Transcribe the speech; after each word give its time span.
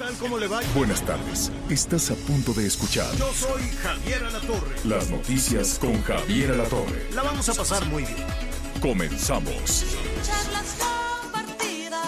Tal? 0.00 0.14
¿Cómo 0.14 0.38
le 0.38 0.48
va? 0.48 0.60
Buenas 0.74 1.02
tardes. 1.04 1.52
Estás 1.68 2.10
a 2.10 2.14
punto 2.14 2.54
de 2.54 2.66
escuchar 2.66 3.14
Yo 3.16 3.30
soy 3.34 3.62
Javier 3.82 4.24
Alatorre. 4.24 4.74
las 4.84 5.10
noticias 5.10 5.78
con 5.78 6.02
Javier 6.02 6.52
Alatorre. 6.52 7.10
La 7.14 7.22
vamos 7.22 7.48
a 7.50 7.54
pasar 7.54 7.84
muy 7.86 8.04
bien. 8.04 8.26
Comenzamos. 8.80 9.84
charlas 10.24 10.76
compartidas, 11.22 12.00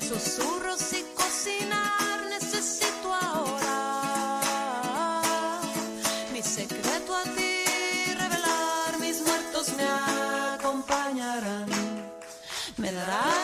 susurros 0.00 0.92
y 0.92 1.04
cocinar 1.14 2.26
necesito 2.28 3.14
ahora. 3.14 4.40
Mi 6.32 6.42
secreto 6.42 7.14
a 7.14 7.22
ti 7.22 7.64
revelar, 8.18 8.98
mis 9.00 9.20
muertos 9.22 9.68
me 9.76 9.84
acompañarán, 10.56 11.66
me 12.76 12.90
darán 12.90 13.43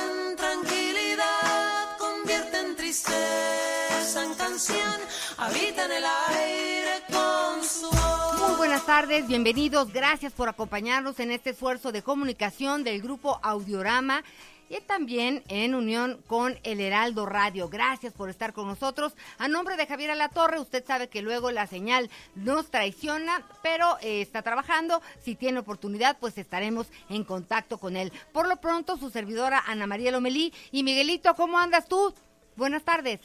canción, 5.40 5.62
habitan 5.62 5.90
el 5.90 6.04
aire 6.04 7.02
con 7.10 7.64
su 7.64 7.90
voz. 7.90 8.48
Muy 8.48 8.56
buenas 8.56 8.84
tardes, 8.84 9.26
bienvenidos, 9.26 9.92
gracias 9.92 10.32
por 10.32 10.48
acompañarnos 10.48 11.18
en 11.20 11.30
este 11.30 11.50
esfuerzo 11.50 11.92
de 11.92 12.02
comunicación 12.02 12.84
del 12.84 13.00
grupo 13.00 13.40
Audiorama 13.42 14.22
y 14.68 14.80
también 14.82 15.42
en 15.48 15.74
unión 15.74 16.22
con 16.28 16.56
el 16.62 16.80
Heraldo 16.80 17.26
Radio. 17.26 17.68
Gracias 17.68 18.12
por 18.12 18.30
estar 18.30 18.52
con 18.52 18.68
nosotros. 18.68 19.14
A 19.38 19.48
nombre 19.48 19.76
de 19.76 19.86
Javier 19.86 20.12
Alatorre, 20.12 20.60
usted 20.60 20.84
sabe 20.86 21.08
que 21.08 21.22
luego 21.22 21.50
la 21.50 21.66
señal 21.66 22.08
nos 22.36 22.70
traiciona, 22.70 23.44
pero 23.64 23.98
eh, 24.00 24.20
está 24.20 24.42
trabajando. 24.42 25.02
Si 25.24 25.34
tiene 25.34 25.58
oportunidad, 25.58 26.18
pues 26.20 26.38
estaremos 26.38 26.86
en 27.08 27.24
contacto 27.24 27.78
con 27.78 27.96
él. 27.96 28.12
Por 28.32 28.46
lo 28.46 28.60
pronto, 28.60 28.96
su 28.96 29.10
servidora 29.10 29.64
Ana 29.66 29.88
María 29.88 30.12
Lomelí 30.12 30.52
y 30.70 30.84
Miguelito, 30.84 31.34
¿cómo 31.34 31.58
andas 31.58 31.88
tú? 31.88 32.14
Buenas 32.54 32.84
tardes. 32.84 33.20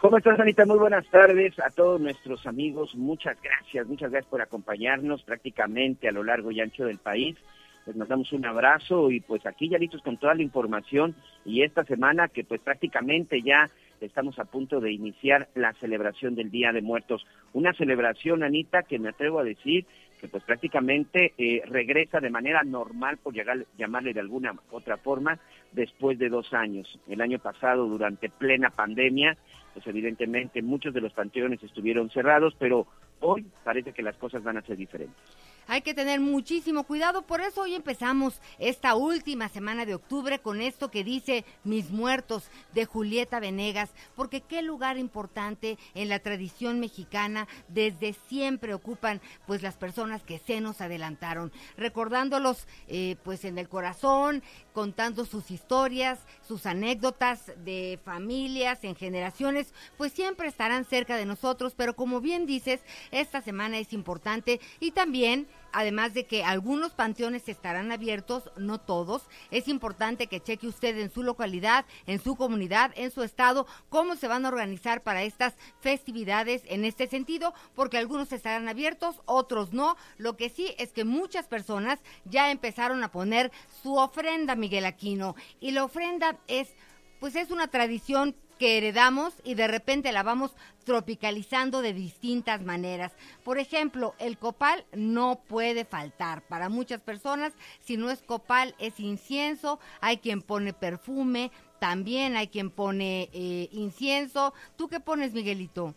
¿Cómo 0.00 0.16
estás, 0.16 0.40
Anita? 0.40 0.64
Muy 0.64 0.78
buenas 0.78 1.06
tardes 1.10 1.58
a 1.58 1.68
todos 1.68 2.00
nuestros 2.00 2.46
amigos. 2.46 2.94
Muchas 2.94 3.36
gracias, 3.42 3.86
muchas 3.86 4.10
gracias 4.10 4.30
por 4.30 4.40
acompañarnos 4.40 5.22
prácticamente 5.24 6.08
a 6.08 6.12
lo 6.12 6.24
largo 6.24 6.50
y 6.50 6.58
ancho 6.62 6.86
del 6.86 6.96
país. 6.96 7.36
Les 7.84 7.94
mandamos 7.94 8.32
un 8.32 8.46
abrazo 8.46 9.10
y 9.10 9.20
pues 9.20 9.44
aquí 9.44 9.68
ya 9.68 9.76
listos 9.76 10.00
con 10.00 10.16
toda 10.16 10.34
la 10.34 10.42
información 10.42 11.14
y 11.44 11.64
esta 11.64 11.84
semana 11.84 12.28
que 12.28 12.44
pues 12.44 12.62
prácticamente 12.62 13.42
ya 13.42 13.68
estamos 14.00 14.38
a 14.38 14.46
punto 14.46 14.80
de 14.80 14.90
iniciar 14.90 15.48
la 15.54 15.74
celebración 15.74 16.34
del 16.34 16.50
Día 16.50 16.72
de 16.72 16.80
Muertos. 16.80 17.26
Una 17.52 17.74
celebración, 17.74 18.42
Anita, 18.42 18.84
que 18.84 18.98
me 18.98 19.10
atrevo 19.10 19.38
a 19.38 19.44
decir 19.44 19.84
que 20.20 20.28
pues 20.28 20.44
prácticamente 20.44 21.32
eh, 21.38 21.62
regresa 21.66 22.20
de 22.20 22.30
manera 22.30 22.62
normal, 22.62 23.16
por 23.16 23.34
llamarle 23.34 24.12
de 24.12 24.20
alguna 24.20 24.54
otra 24.70 24.98
forma, 24.98 25.38
después 25.72 26.18
de 26.18 26.28
dos 26.28 26.52
años. 26.52 26.98
El 27.08 27.22
año 27.22 27.38
pasado, 27.38 27.86
durante 27.86 28.28
plena 28.28 28.70
pandemia, 28.70 29.36
pues 29.72 29.86
evidentemente 29.86 30.60
muchos 30.62 30.92
de 30.92 31.00
los 31.00 31.12
panteones 31.12 31.62
estuvieron 31.62 32.10
cerrados, 32.10 32.54
pero 32.58 32.86
hoy 33.20 33.46
parece 33.64 33.92
que 33.92 34.02
las 34.02 34.16
cosas 34.16 34.42
van 34.42 34.58
a 34.58 34.62
ser 34.62 34.76
diferentes. 34.76 35.16
Hay 35.70 35.82
que 35.82 35.94
tener 35.94 36.18
muchísimo 36.18 36.82
cuidado, 36.82 37.22
por 37.22 37.40
eso 37.40 37.60
hoy 37.60 37.76
empezamos 37.76 38.40
esta 38.58 38.96
última 38.96 39.48
semana 39.48 39.86
de 39.86 39.94
octubre 39.94 40.40
con 40.40 40.60
esto 40.60 40.90
que 40.90 41.04
dice 41.04 41.44
Mis 41.62 41.90
Muertos 41.90 42.50
de 42.74 42.86
Julieta 42.86 43.38
Venegas, 43.38 43.90
porque 44.16 44.40
qué 44.40 44.62
lugar 44.62 44.98
importante 44.98 45.78
en 45.94 46.08
la 46.08 46.18
tradición 46.18 46.80
mexicana. 46.80 47.46
Desde 47.68 48.14
siempre 48.28 48.74
ocupan 48.74 49.20
pues 49.46 49.62
las 49.62 49.76
personas 49.76 50.24
que 50.24 50.40
se 50.40 50.60
nos 50.60 50.80
adelantaron, 50.80 51.52
recordándolos 51.76 52.66
eh, 52.88 53.14
pues 53.22 53.44
en 53.44 53.56
el 53.56 53.68
corazón, 53.68 54.42
contando 54.72 55.24
sus 55.24 55.52
historias, 55.52 56.18
sus 56.42 56.66
anécdotas 56.66 57.52
de 57.64 58.00
familias, 58.04 58.82
en 58.82 58.96
generaciones, 58.96 59.72
pues 59.96 60.12
siempre 60.12 60.48
estarán 60.48 60.84
cerca 60.84 61.16
de 61.16 61.26
nosotros, 61.26 61.74
pero 61.76 61.94
como 61.94 62.20
bien 62.20 62.44
dices, 62.44 62.80
esta 63.12 63.40
semana 63.40 63.78
es 63.78 63.92
importante. 63.92 64.60
Y 64.80 64.90
también 64.90 65.46
además 65.72 66.14
de 66.14 66.24
que 66.24 66.44
algunos 66.44 66.92
panteones 66.92 67.48
estarán 67.48 67.92
abiertos, 67.92 68.50
no 68.56 68.78
todos, 68.78 69.22
es 69.50 69.68
importante 69.68 70.26
que 70.26 70.40
cheque 70.40 70.66
usted 70.66 70.96
en 70.98 71.10
su 71.10 71.22
localidad, 71.22 71.84
en 72.06 72.22
su 72.22 72.36
comunidad, 72.36 72.92
en 72.96 73.10
su 73.10 73.22
estado, 73.22 73.66
cómo 73.88 74.16
se 74.16 74.28
van 74.28 74.44
a 74.44 74.48
organizar 74.48 75.02
para 75.02 75.22
estas 75.22 75.54
festividades 75.80 76.62
en 76.66 76.84
este 76.84 77.06
sentido, 77.06 77.54
porque 77.74 77.98
algunos 77.98 78.32
estarán 78.32 78.68
abiertos, 78.68 79.20
otros 79.26 79.72
no. 79.72 79.96
Lo 80.18 80.36
que 80.36 80.48
sí 80.48 80.74
es 80.78 80.92
que 80.92 81.04
muchas 81.04 81.46
personas 81.46 82.00
ya 82.24 82.50
empezaron 82.50 83.02
a 83.02 83.10
poner 83.10 83.50
su 83.82 83.96
ofrenda, 83.96 84.54
Miguel 84.54 84.84
Aquino, 84.84 85.34
y 85.60 85.72
la 85.72 85.84
ofrenda 85.84 86.38
es, 86.46 86.74
pues 87.20 87.36
es 87.36 87.50
una 87.50 87.68
tradición 87.68 88.34
que 88.58 88.76
heredamos 88.76 89.34
y 89.44 89.54
de 89.54 89.68
repente 89.68 90.12
la 90.12 90.22
vamos 90.22 90.52
tropicalizando 90.84 91.80
de 91.80 91.94
distintas 91.94 92.62
maneras. 92.62 93.12
Por 93.42 93.58
ejemplo, 93.58 94.14
el 94.18 94.36
copal 94.36 94.84
no 94.92 95.40
puede 95.46 95.84
faltar. 95.84 96.42
Para 96.42 96.68
muchas 96.68 97.00
personas, 97.00 97.52
si 97.80 97.96
no 97.96 98.10
es 98.10 98.20
copal, 98.20 98.74
es 98.78 99.00
incienso. 99.00 99.80
Hay 100.00 100.18
quien 100.18 100.42
pone 100.42 100.72
perfume, 100.74 101.50
también 101.78 102.36
hay 102.36 102.48
quien 102.48 102.70
pone 102.70 103.30
eh, 103.32 103.68
incienso. 103.72 104.52
¿Tú 104.76 104.88
qué 104.88 105.00
pones, 105.00 105.32
Miguelito? 105.32 105.94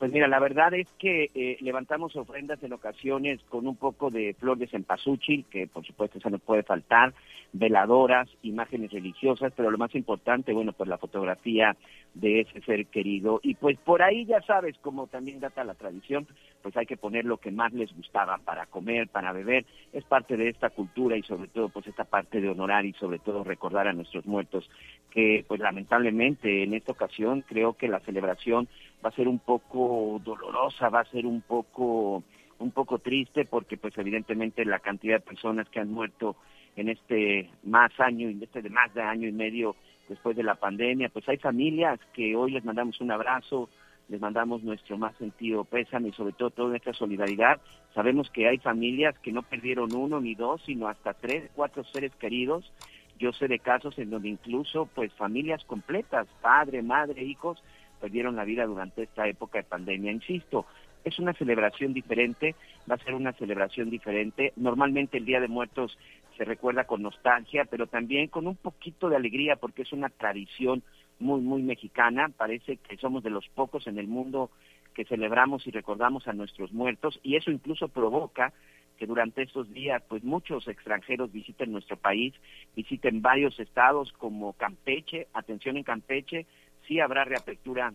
Pues 0.00 0.12
mira, 0.12 0.28
la 0.28 0.38
verdad 0.38 0.72
es 0.72 0.88
que 0.98 1.30
eh, 1.34 1.58
levantamos 1.60 2.16
ofrendas 2.16 2.62
en 2.62 2.72
ocasiones 2.72 3.38
con 3.50 3.66
un 3.66 3.76
poco 3.76 4.10
de 4.10 4.32
flor 4.32 4.56
de 4.56 4.66
cempasúchil, 4.66 5.44
que 5.50 5.66
por 5.66 5.84
supuesto 5.84 6.16
eso 6.16 6.30
no 6.30 6.38
puede 6.38 6.62
faltar, 6.62 7.12
veladoras, 7.52 8.26
imágenes 8.40 8.92
religiosas, 8.92 9.52
pero 9.54 9.70
lo 9.70 9.76
más 9.76 9.94
importante, 9.94 10.54
bueno, 10.54 10.72
pues 10.72 10.88
la 10.88 10.96
fotografía 10.96 11.76
de 12.14 12.40
ese 12.40 12.62
ser 12.62 12.86
querido. 12.86 13.40
Y 13.42 13.56
pues 13.56 13.76
por 13.76 14.00
ahí 14.00 14.24
ya 14.24 14.40
sabes, 14.40 14.78
como 14.78 15.06
también 15.06 15.38
data 15.38 15.64
la 15.64 15.74
tradición, 15.74 16.26
pues 16.62 16.74
hay 16.78 16.86
que 16.86 16.96
poner 16.96 17.26
lo 17.26 17.36
que 17.36 17.50
más 17.50 17.70
les 17.74 17.94
gustaba 17.94 18.38
para 18.38 18.64
comer, 18.64 19.08
para 19.08 19.32
beber. 19.32 19.66
Es 19.92 20.04
parte 20.04 20.38
de 20.38 20.48
esta 20.48 20.70
cultura 20.70 21.18
y 21.18 21.22
sobre 21.24 21.48
todo 21.48 21.68
pues 21.68 21.86
esta 21.86 22.04
parte 22.04 22.40
de 22.40 22.48
honorar 22.48 22.86
y 22.86 22.94
sobre 22.94 23.18
todo 23.18 23.44
recordar 23.44 23.86
a 23.86 23.92
nuestros 23.92 24.24
muertos, 24.24 24.70
que 25.10 25.44
pues 25.46 25.60
lamentablemente 25.60 26.62
en 26.62 26.72
esta 26.72 26.92
ocasión 26.92 27.44
creo 27.46 27.74
que 27.74 27.88
la 27.88 28.00
celebración 28.00 28.66
va 29.04 29.08
a 29.08 29.12
ser 29.12 29.28
un 29.28 29.38
poco 29.38 30.20
dolorosa, 30.24 30.88
va 30.88 31.00
a 31.00 31.10
ser 31.10 31.26
un 31.26 31.40
poco 31.42 32.22
un 32.58 32.70
poco 32.72 32.98
triste 32.98 33.46
porque 33.46 33.76
pues 33.78 33.96
evidentemente 33.96 34.64
la 34.64 34.80
cantidad 34.80 35.16
de 35.16 35.20
personas 35.20 35.68
que 35.70 35.80
han 35.80 35.90
muerto 35.90 36.36
en 36.76 36.88
este 36.88 37.50
más 37.64 37.90
año 37.98 38.30
y 38.30 38.42
este 38.42 38.62
de 38.62 38.70
más 38.70 38.92
de 38.94 39.02
año 39.02 39.28
y 39.28 39.32
medio 39.32 39.76
después 40.08 40.36
de 40.36 40.42
la 40.42 40.56
pandemia, 40.56 41.08
pues 41.08 41.28
hay 41.28 41.38
familias 41.38 41.98
que 42.12 42.36
hoy 42.36 42.50
les 42.50 42.64
mandamos 42.64 43.00
un 43.00 43.12
abrazo, 43.12 43.68
les 44.08 44.20
mandamos 44.20 44.62
nuestro 44.62 44.98
más 44.98 45.16
sentido 45.16 45.64
pésame 45.64 46.08
y 46.08 46.12
sobre 46.12 46.32
todo 46.32 46.50
toda 46.50 46.70
nuestra 46.70 46.92
solidaridad. 46.92 47.60
Sabemos 47.94 48.28
que 48.30 48.48
hay 48.48 48.58
familias 48.58 49.16
que 49.20 49.32
no 49.32 49.42
perdieron 49.42 49.94
uno 49.94 50.20
ni 50.20 50.34
dos, 50.34 50.62
sino 50.66 50.88
hasta 50.88 51.14
tres, 51.14 51.48
cuatro 51.54 51.84
seres 51.84 52.12
queridos. 52.16 52.72
Yo 53.18 53.32
sé 53.32 53.48
de 53.48 53.58
casos 53.58 53.98
en 53.98 54.10
donde 54.10 54.28
incluso 54.28 54.86
pues 54.94 55.12
familias 55.14 55.64
completas, 55.64 56.26
padre, 56.40 56.82
madre, 56.82 57.22
hijos, 57.22 57.62
perdieron 58.00 58.36
la 58.36 58.44
vida 58.44 58.66
durante 58.66 59.02
esta 59.02 59.28
época 59.28 59.58
de 59.58 59.64
pandemia. 59.64 60.12
Insisto, 60.12 60.66
es 61.04 61.18
una 61.18 61.32
celebración 61.34 61.92
diferente, 61.92 62.54
va 62.90 62.96
a 62.96 63.04
ser 63.04 63.14
una 63.14 63.32
celebración 63.32 63.90
diferente. 63.90 64.52
Normalmente 64.56 65.18
el 65.18 65.24
Día 65.24 65.40
de 65.40 65.48
Muertos 65.48 65.96
se 66.36 66.44
recuerda 66.44 66.84
con 66.84 67.02
nostalgia, 67.02 67.64
pero 67.64 67.86
también 67.86 68.28
con 68.28 68.46
un 68.46 68.56
poquito 68.56 69.08
de 69.08 69.16
alegría 69.16 69.56
porque 69.56 69.82
es 69.82 69.92
una 69.92 70.08
tradición 70.08 70.82
muy, 71.18 71.40
muy 71.40 71.62
mexicana. 71.62 72.30
Parece 72.36 72.76
que 72.78 72.96
somos 72.96 73.22
de 73.22 73.30
los 73.30 73.48
pocos 73.48 73.86
en 73.86 73.98
el 73.98 74.08
mundo 74.08 74.50
que 74.94 75.04
celebramos 75.04 75.66
y 75.66 75.70
recordamos 75.70 76.26
a 76.26 76.32
nuestros 76.32 76.72
muertos 76.72 77.20
y 77.22 77.36
eso 77.36 77.50
incluso 77.50 77.88
provoca 77.88 78.52
que 78.98 79.06
durante 79.06 79.42
estos 79.42 79.72
días 79.72 80.02
pues 80.08 80.22
muchos 80.24 80.68
extranjeros 80.68 81.32
visiten 81.32 81.72
nuestro 81.72 81.96
país, 81.96 82.34
visiten 82.76 83.22
varios 83.22 83.58
estados 83.58 84.12
como 84.12 84.52
Campeche, 84.52 85.28
atención 85.32 85.78
en 85.78 85.84
Campeche, 85.84 86.46
sí 86.90 86.98
habrá 86.98 87.24
reapertura 87.24 87.94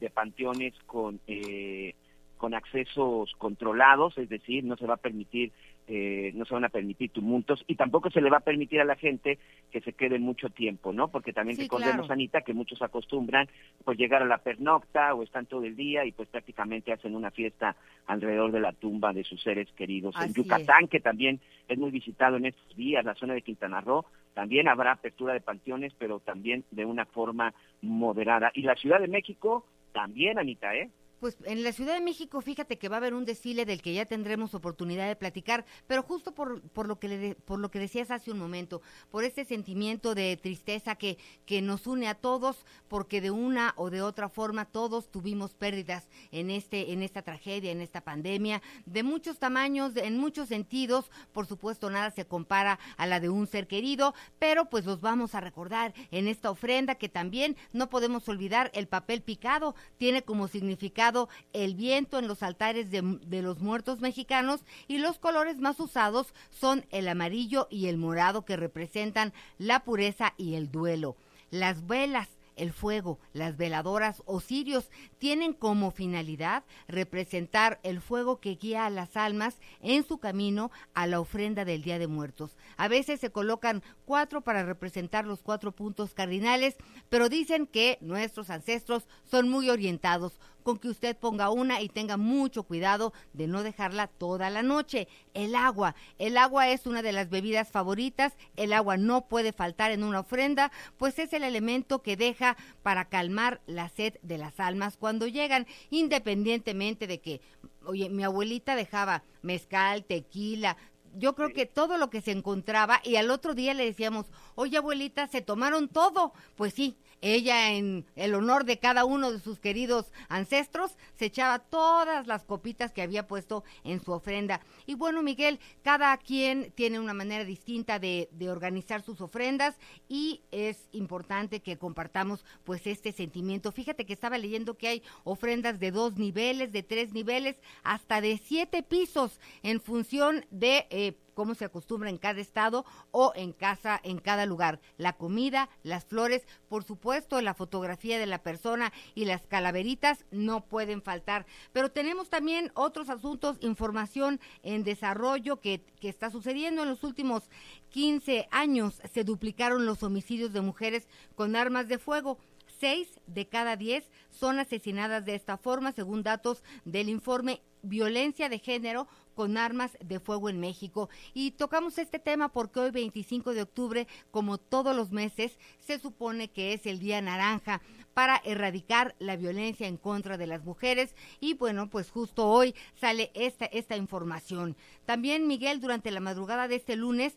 de 0.00 0.10
panteones 0.10 0.74
con, 0.84 1.20
eh, 1.28 1.94
con 2.38 2.54
accesos 2.54 3.32
controlados, 3.38 4.18
es 4.18 4.28
decir, 4.28 4.64
no 4.64 4.76
se 4.76 4.86
va 4.86 4.94
a 4.94 4.96
permitir 4.96 5.52
eh, 5.92 6.30
no 6.36 6.44
se 6.44 6.54
van 6.54 6.64
a 6.64 6.68
permitir 6.68 7.10
tumultos 7.10 7.64
y 7.66 7.74
tampoco 7.74 8.10
se 8.10 8.20
le 8.20 8.30
va 8.30 8.36
a 8.36 8.44
permitir 8.44 8.80
a 8.80 8.84
la 8.84 8.94
gente 8.94 9.40
que 9.72 9.80
se 9.80 9.92
quede 9.92 10.20
mucho 10.20 10.48
tiempo, 10.48 10.92
¿no? 10.92 11.08
Porque 11.08 11.32
también 11.32 11.56
Sí, 11.56 11.64
recordemos, 11.64 12.06
claro. 12.06 12.12
Anita, 12.12 12.42
que 12.42 12.54
muchos 12.54 12.80
acostumbran 12.80 13.48
pues 13.84 13.98
llegar 13.98 14.22
a 14.22 14.26
la 14.26 14.38
pernocta 14.38 15.14
o 15.14 15.24
están 15.24 15.46
todo 15.46 15.64
el 15.64 15.74
día 15.74 16.04
y 16.04 16.12
pues 16.12 16.28
prácticamente 16.28 16.92
hacen 16.92 17.16
una 17.16 17.32
fiesta 17.32 17.74
alrededor 18.06 18.52
de 18.52 18.60
la 18.60 18.72
tumba 18.72 19.12
de 19.12 19.24
sus 19.24 19.42
seres 19.42 19.68
queridos. 19.72 20.14
Así 20.14 20.26
en 20.26 20.30
es. 20.30 20.36
Yucatán, 20.36 20.86
que 20.86 21.00
también 21.00 21.40
es 21.66 21.76
muy 21.76 21.90
visitado 21.90 22.36
en 22.36 22.46
estos 22.46 22.76
días, 22.76 23.04
la 23.04 23.16
zona 23.16 23.34
de 23.34 23.42
Quintana 23.42 23.80
Roo, 23.80 24.04
también 24.34 24.68
habrá 24.68 24.92
apertura 24.92 25.34
de 25.34 25.40
panteones, 25.40 25.92
pero 25.98 26.20
también 26.20 26.64
de 26.70 26.84
una 26.84 27.06
forma 27.06 27.54
moderada. 27.82 28.50
Y 28.54 28.62
la 28.62 28.76
Ciudad 28.76 29.00
de 29.00 29.08
México 29.08 29.66
también, 29.92 30.38
Anita, 30.38 30.74
¿eh? 30.74 30.90
Pues 31.20 31.36
en 31.44 31.62
la 31.62 31.72
Ciudad 31.72 31.92
de 31.92 32.00
México, 32.00 32.40
fíjate 32.40 32.78
que 32.78 32.88
va 32.88 32.96
a 32.96 32.98
haber 32.98 33.12
un 33.12 33.26
desfile 33.26 33.66
del 33.66 33.82
que 33.82 33.92
ya 33.92 34.06
tendremos 34.06 34.54
oportunidad 34.54 35.06
de 35.06 35.16
platicar, 35.16 35.66
pero 35.86 36.02
justo 36.02 36.32
por, 36.32 36.62
por 36.70 36.88
lo 36.88 36.98
que 36.98 37.08
le 37.08 37.18
de- 37.18 37.34
por 37.34 37.58
lo 37.58 37.70
que 37.70 37.78
decías 37.78 38.10
hace 38.10 38.30
un 38.30 38.38
momento, 38.38 38.80
por 39.10 39.24
ese 39.24 39.44
sentimiento 39.44 40.14
de 40.14 40.38
tristeza 40.38 40.94
que, 40.96 41.18
que 41.44 41.60
nos 41.60 41.86
une 41.86 42.08
a 42.08 42.14
todos, 42.14 42.64
porque 42.88 43.20
de 43.20 43.30
una 43.30 43.74
o 43.76 43.90
de 43.90 44.00
otra 44.00 44.30
forma 44.30 44.64
todos 44.64 45.10
tuvimos 45.10 45.52
pérdidas 45.52 46.08
en 46.32 46.48
este 46.50 46.90
en 46.90 47.02
esta 47.02 47.20
tragedia, 47.20 47.70
en 47.70 47.82
esta 47.82 48.00
pandemia, 48.00 48.62
de 48.86 49.02
muchos 49.02 49.38
tamaños, 49.38 49.94
en 49.96 50.16
muchos 50.16 50.48
sentidos, 50.48 51.10
por 51.32 51.46
supuesto 51.46 51.90
nada 51.90 52.10
se 52.12 52.24
compara 52.24 52.78
a 52.96 53.04
la 53.06 53.20
de 53.20 53.28
un 53.28 53.46
ser 53.46 53.66
querido, 53.66 54.14
pero 54.38 54.70
pues 54.70 54.86
los 54.86 55.02
vamos 55.02 55.34
a 55.34 55.40
recordar 55.42 55.92
en 56.12 56.28
esta 56.28 56.50
ofrenda 56.50 56.94
que 56.94 57.10
también 57.10 57.58
no 57.74 57.90
podemos 57.90 58.26
olvidar 58.30 58.70
el 58.72 58.88
papel 58.88 59.20
picado, 59.20 59.74
tiene 59.98 60.22
como 60.22 60.48
significado 60.48 61.09
el 61.52 61.74
viento 61.74 62.18
en 62.18 62.28
los 62.28 62.42
altares 62.42 62.90
de, 62.90 63.02
de 63.26 63.42
los 63.42 63.60
muertos 63.60 64.00
mexicanos 64.00 64.60
y 64.88 64.98
los 64.98 65.18
colores 65.18 65.58
más 65.58 65.80
usados 65.80 66.34
son 66.50 66.86
el 66.90 67.08
amarillo 67.08 67.68
y 67.70 67.86
el 67.86 67.98
morado 67.98 68.44
que 68.44 68.56
representan 68.56 69.32
la 69.58 69.84
pureza 69.84 70.34
y 70.36 70.54
el 70.54 70.70
duelo. 70.70 71.16
Las 71.50 71.86
velas 71.86 72.28
el 72.60 72.72
fuego, 72.74 73.18
las 73.32 73.56
veladoras 73.56 74.22
o 74.26 74.40
cirios 74.40 74.90
tienen 75.18 75.54
como 75.54 75.90
finalidad 75.90 76.64
representar 76.88 77.80
el 77.82 78.02
fuego 78.02 78.38
que 78.38 78.56
guía 78.56 78.84
a 78.84 78.90
las 78.90 79.16
almas 79.16 79.56
en 79.80 80.06
su 80.06 80.18
camino 80.18 80.70
a 80.92 81.06
la 81.06 81.20
ofrenda 81.20 81.64
del 81.64 81.82
Día 81.82 81.98
de 81.98 82.06
Muertos. 82.06 82.58
A 82.76 82.88
veces 82.88 83.18
se 83.18 83.30
colocan 83.30 83.82
cuatro 84.04 84.42
para 84.42 84.62
representar 84.62 85.24
los 85.24 85.42
cuatro 85.42 85.72
puntos 85.72 86.12
cardinales, 86.12 86.76
pero 87.08 87.30
dicen 87.30 87.66
que 87.66 87.96
nuestros 88.02 88.50
ancestros 88.50 89.08
son 89.24 89.48
muy 89.48 89.70
orientados 89.70 90.38
que 90.78 90.88
usted 90.88 91.16
ponga 91.16 91.50
una 91.50 91.80
y 91.80 91.88
tenga 91.88 92.16
mucho 92.16 92.62
cuidado 92.62 93.12
de 93.32 93.46
no 93.46 93.62
dejarla 93.62 94.06
toda 94.06 94.50
la 94.50 94.62
noche. 94.62 95.08
El 95.34 95.54
agua. 95.54 95.94
El 96.18 96.36
agua 96.36 96.68
es 96.68 96.86
una 96.86 97.02
de 97.02 97.12
las 97.12 97.30
bebidas 97.30 97.70
favoritas. 97.70 98.34
El 98.56 98.72
agua 98.72 98.96
no 98.96 99.28
puede 99.28 99.52
faltar 99.52 99.90
en 99.90 100.04
una 100.04 100.20
ofrenda, 100.20 100.70
pues 100.96 101.18
es 101.18 101.32
el 101.32 101.44
elemento 101.44 102.02
que 102.02 102.16
deja 102.16 102.56
para 102.82 103.08
calmar 103.08 103.60
la 103.66 103.88
sed 103.88 104.14
de 104.22 104.38
las 104.38 104.60
almas 104.60 104.96
cuando 104.96 105.26
llegan, 105.26 105.66
independientemente 105.90 107.06
de 107.06 107.20
que, 107.20 107.40
oye, 107.84 108.08
mi 108.10 108.24
abuelita 108.24 108.76
dejaba 108.76 109.24
mezcal, 109.42 110.04
tequila, 110.04 110.76
yo 111.14 111.34
creo 111.34 111.52
que 111.52 111.66
todo 111.66 111.96
lo 111.98 112.10
que 112.10 112.20
se 112.20 112.30
encontraba 112.30 113.00
y 113.04 113.16
al 113.16 113.30
otro 113.30 113.54
día 113.54 113.74
le 113.74 113.84
decíamos, 113.84 114.26
oye 114.54 114.76
abuelita, 114.78 115.26
se 115.26 115.40
tomaron 115.40 115.88
todo. 115.88 116.32
Pues 116.56 116.74
sí, 116.74 116.96
ella 117.20 117.72
en 117.72 118.06
el 118.16 118.34
honor 118.34 118.64
de 118.64 118.78
cada 118.78 119.04
uno 119.04 119.30
de 119.32 119.40
sus 119.40 119.58
queridos 119.58 120.12
ancestros 120.28 120.96
se 121.18 121.26
echaba 121.26 121.58
todas 121.58 122.26
las 122.26 122.44
copitas 122.44 122.92
que 122.92 123.02
había 123.02 123.26
puesto 123.26 123.64
en 123.84 124.02
su 124.02 124.12
ofrenda. 124.12 124.60
Y 124.86 124.94
bueno, 124.94 125.22
Miguel, 125.22 125.60
cada 125.82 126.16
quien 126.16 126.72
tiene 126.72 126.98
una 126.98 127.14
manera 127.14 127.44
distinta 127.44 127.98
de, 127.98 128.28
de 128.32 128.50
organizar 128.50 129.02
sus 129.02 129.20
ofrendas 129.20 129.78
y 130.08 130.42
es 130.50 130.88
importante 130.92 131.60
que 131.60 131.78
compartamos 131.78 132.44
pues 132.64 132.86
este 132.86 133.12
sentimiento. 133.12 133.72
Fíjate 133.72 134.06
que 134.06 134.12
estaba 134.12 134.38
leyendo 134.38 134.76
que 134.76 134.88
hay 134.88 135.02
ofrendas 135.24 135.80
de 135.80 135.90
dos 135.90 136.16
niveles, 136.16 136.72
de 136.72 136.82
tres 136.82 137.12
niveles, 137.12 137.56
hasta 137.82 138.20
de 138.20 138.38
siete 138.38 138.82
pisos 138.82 139.40
en 139.62 139.80
función 139.80 140.46
de 140.50 140.86
eh, 140.90 141.16
cómo 141.40 141.54
se 141.54 141.64
acostumbra 141.64 142.10
en 142.10 142.18
cada 142.18 142.38
estado 142.38 142.84
o 143.12 143.32
en 143.34 143.54
casa, 143.54 143.98
en 144.04 144.18
cada 144.18 144.44
lugar. 144.44 144.78
La 144.98 145.14
comida, 145.14 145.70
las 145.82 146.04
flores, 146.04 146.46
por 146.68 146.84
supuesto, 146.84 147.40
la 147.40 147.54
fotografía 147.54 148.18
de 148.18 148.26
la 148.26 148.42
persona 148.42 148.92
y 149.14 149.24
las 149.24 149.46
calaveritas 149.46 150.26
no 150.30 150.66
pueden 150.66 151.00
faltar. 151.00 151.46
Pero 151.72 151.90
tenemos 151.90 152.28
también 152.28 152.72
otros 152.74 153.08
asuntos, 153.08 153.56
información 153.60 154.38
en 154.62 154.84
desarrollo 154.84 155.62
que, 155.62 155.80
que 155.98 156.10
está 156.10 156.28
sucediendo 156.28 156.82
en 156.82 156.90
los 156.90 157.04
últimos 157.04 157.48
15 157.88 158.46
años. 158.50 159.00
Se 159.10 159.24
duplicaron 159.24 159.86
los 159.86 160.02
homicidios 160.02 160.52
de 160.52 160.60
mujeres 160.60 161.08
con 161.36 161.56
armas 161.56 161.88
de 161.88 161.96
fuego. 161.96 162.36
Seis 162.80 163.20
de 163.26 163.46
cada 163.46 163.76
diez 163.76 164.10
son 164.30 164.58
asesinadas 164.58 165.26
de 165.26 165.34
esta 165.34 165.58
forma, 165.58 165.92
según 165.92 166.22
datos 166.22 166.64
del 166.86 167.10
informe 167.10 167.60
Violencia 167.82 168.48
de 168.48 168.58
Género 168.58 169.06
con 169.34 169.58
armas 169.58 169.98
de 170.02 170.18
fuego 170.18 170.48
en 170.48 170.60
México. 170.60 171.10
Y 171.34 171.50
tocamos 171.50 171.98
este 171.98 172.18
tema 172.18 172.48
porque 172.48 172.80
hoy 172.80 172.90
25 172.90 173.52
de 173.52 173.62
octubre, 173.62 174.08
como 174.30 174.56
todos 174.56 174.96
los 174.96 175.10
meses, 175.12 175.58
se 175.78 175.98
supone 175.98 176.48
que 176.48 176.72
es 176.72 176.86
el 176.86 177.00
día 177.00 177.20
naranja 177.20 177.82
para 178.14 178.40
erradicar 178.46 179.14
la 179.18 179.36
violencia 179.36 179.86
en 179.86 179.98
contra 179.98 180.38
de 180.38 180.46
las 180.46 180.64
mujeres 180.64 181.14
y 181.38 181.54
bueno, 181.54 181.90
pues 181.90 182.10
justo 182.10 182.48
hoy 182.48 182.74
sale 182.94 183.30
esta 183.34 183.66
esta 183.66 183.96
información. 183.96 184.74
También 185.04 185.46
Miguel 185.46 185.80
durante 185.80 186.10
la 186.10 186.20
madrugada 186.20 186.66
de 186.66 186.76
este 186.76 186.96
lunes 186.96 187.36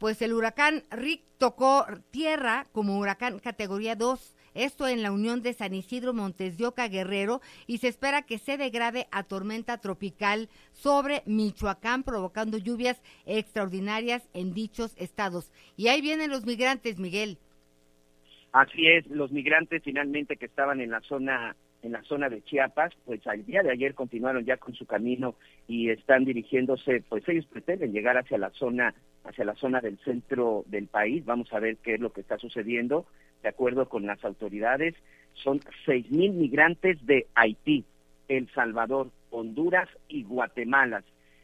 pues 0.00 0.22
el 0.22 0.32
huracán 0.32 0.82
Rick 0.90 1.22
tocó 1.36 1.86
tierra 2.10 2.66
como 2.72 2.98
huracán 2.98 3.38
categoría 3.38 3.94
2, 3.96 4.34
esto 4.54 4.86
en 4.88 5.02
la 5.02 5.12
unión 5.12 5.42
de 5.42 5.52
San 5.52 5.74
Isidro 5.74 6.12
Montes 6.12 6.58
de 6.58 6.66
Oca 6.66 6.88
Guerrero 6.88 7.40
y 7.66 7.78
se 7.78 7.88
espera 7.88 8.22
que 8.22 8.38
se 8.38 8.56
degrade 8.56 9.06
a 9.10 9.22
tormenta 9.22 9.78
tropical 9.78 10.48
sobre 10.72 11.22
Michoacán 11.26 12.02
provocando 12.02 12.58
lluvias 12.58 13.02
extraordinarias 13.26 14.28
en 14.34 14.54
dichos 14.54 14.94
estados. 14.96 15.52
Y 15.76 15.88
ahí 15.88 16.00
vienen 16.00 16.30
los 16.30 16.46
migrantes, 16.46 16.98
Miguel. 16.98 17.38
Así 18.52 18.86
es, 18.88 19.06
los 19.06 19.30
migrantes 19.30 19.82
finalmente 19.84 20.36
que 20.36 20.46
estaban 20.46 20.80
en 20.80 20.90
la 20.90 21.00
zona 21.02 21.54
en 21.82 21.92
la 21.92 22.02
zona 22.02 22.28
de 22.28 22.42
Chiapas, 22.42 22.92
pues 23.06 23.26
al 23.26 23.44
día 23.46 23.62
de 23.62 23.70
ayer 23.70 23.94
continuaron 23.94 24.44
ya 24.44 24.58
con 24.58 24.74
su 24.74 24.84
camino 24.84 25.34
y 25.66 25.88
están 25.88 26.26
dirigiéndose, 26.26 27.02
pues 27.08 27.26
ellos 27.26 27.46
pretenden 27.46 27.92
llegar 27.92 28.18
hacia 28.18 28.36
la 28.36 28.50
zona 28.50 28.94
hacia 29.24 29.44
la 29.44 29.54
zona 29.54 29.80
del 29.80 29.98
centro 29.98 30.64
del 30.66 30.86
país. 30.88 31.24
Vamos 31.24 31.52
a 31.52 31.60
ver 31.60 31.76
qué 31.78 31.94
es 31.94 32.00
lo 32.00 32.12
que 32.12 32.20
está 32.20 32.38
sucediendo. 32.38 33.06
De 33.42 33.48
acuerdo 33.48 33.88
con 33.88 34.06
las 34.06 34.22
autoridades, 34.24 34.94
son 35.34 35.60
seis 35.86 36.10
mil 36.10 36.32
migrantes 36.32 37.04
de 37.06 37.26
Haití, 37.34 37.84
El 38.28 38.48
Salvador, 38.52 39.10
Honduras 39.30 39.88
y 40.08 40.24
Guatemala. 40.24 41.02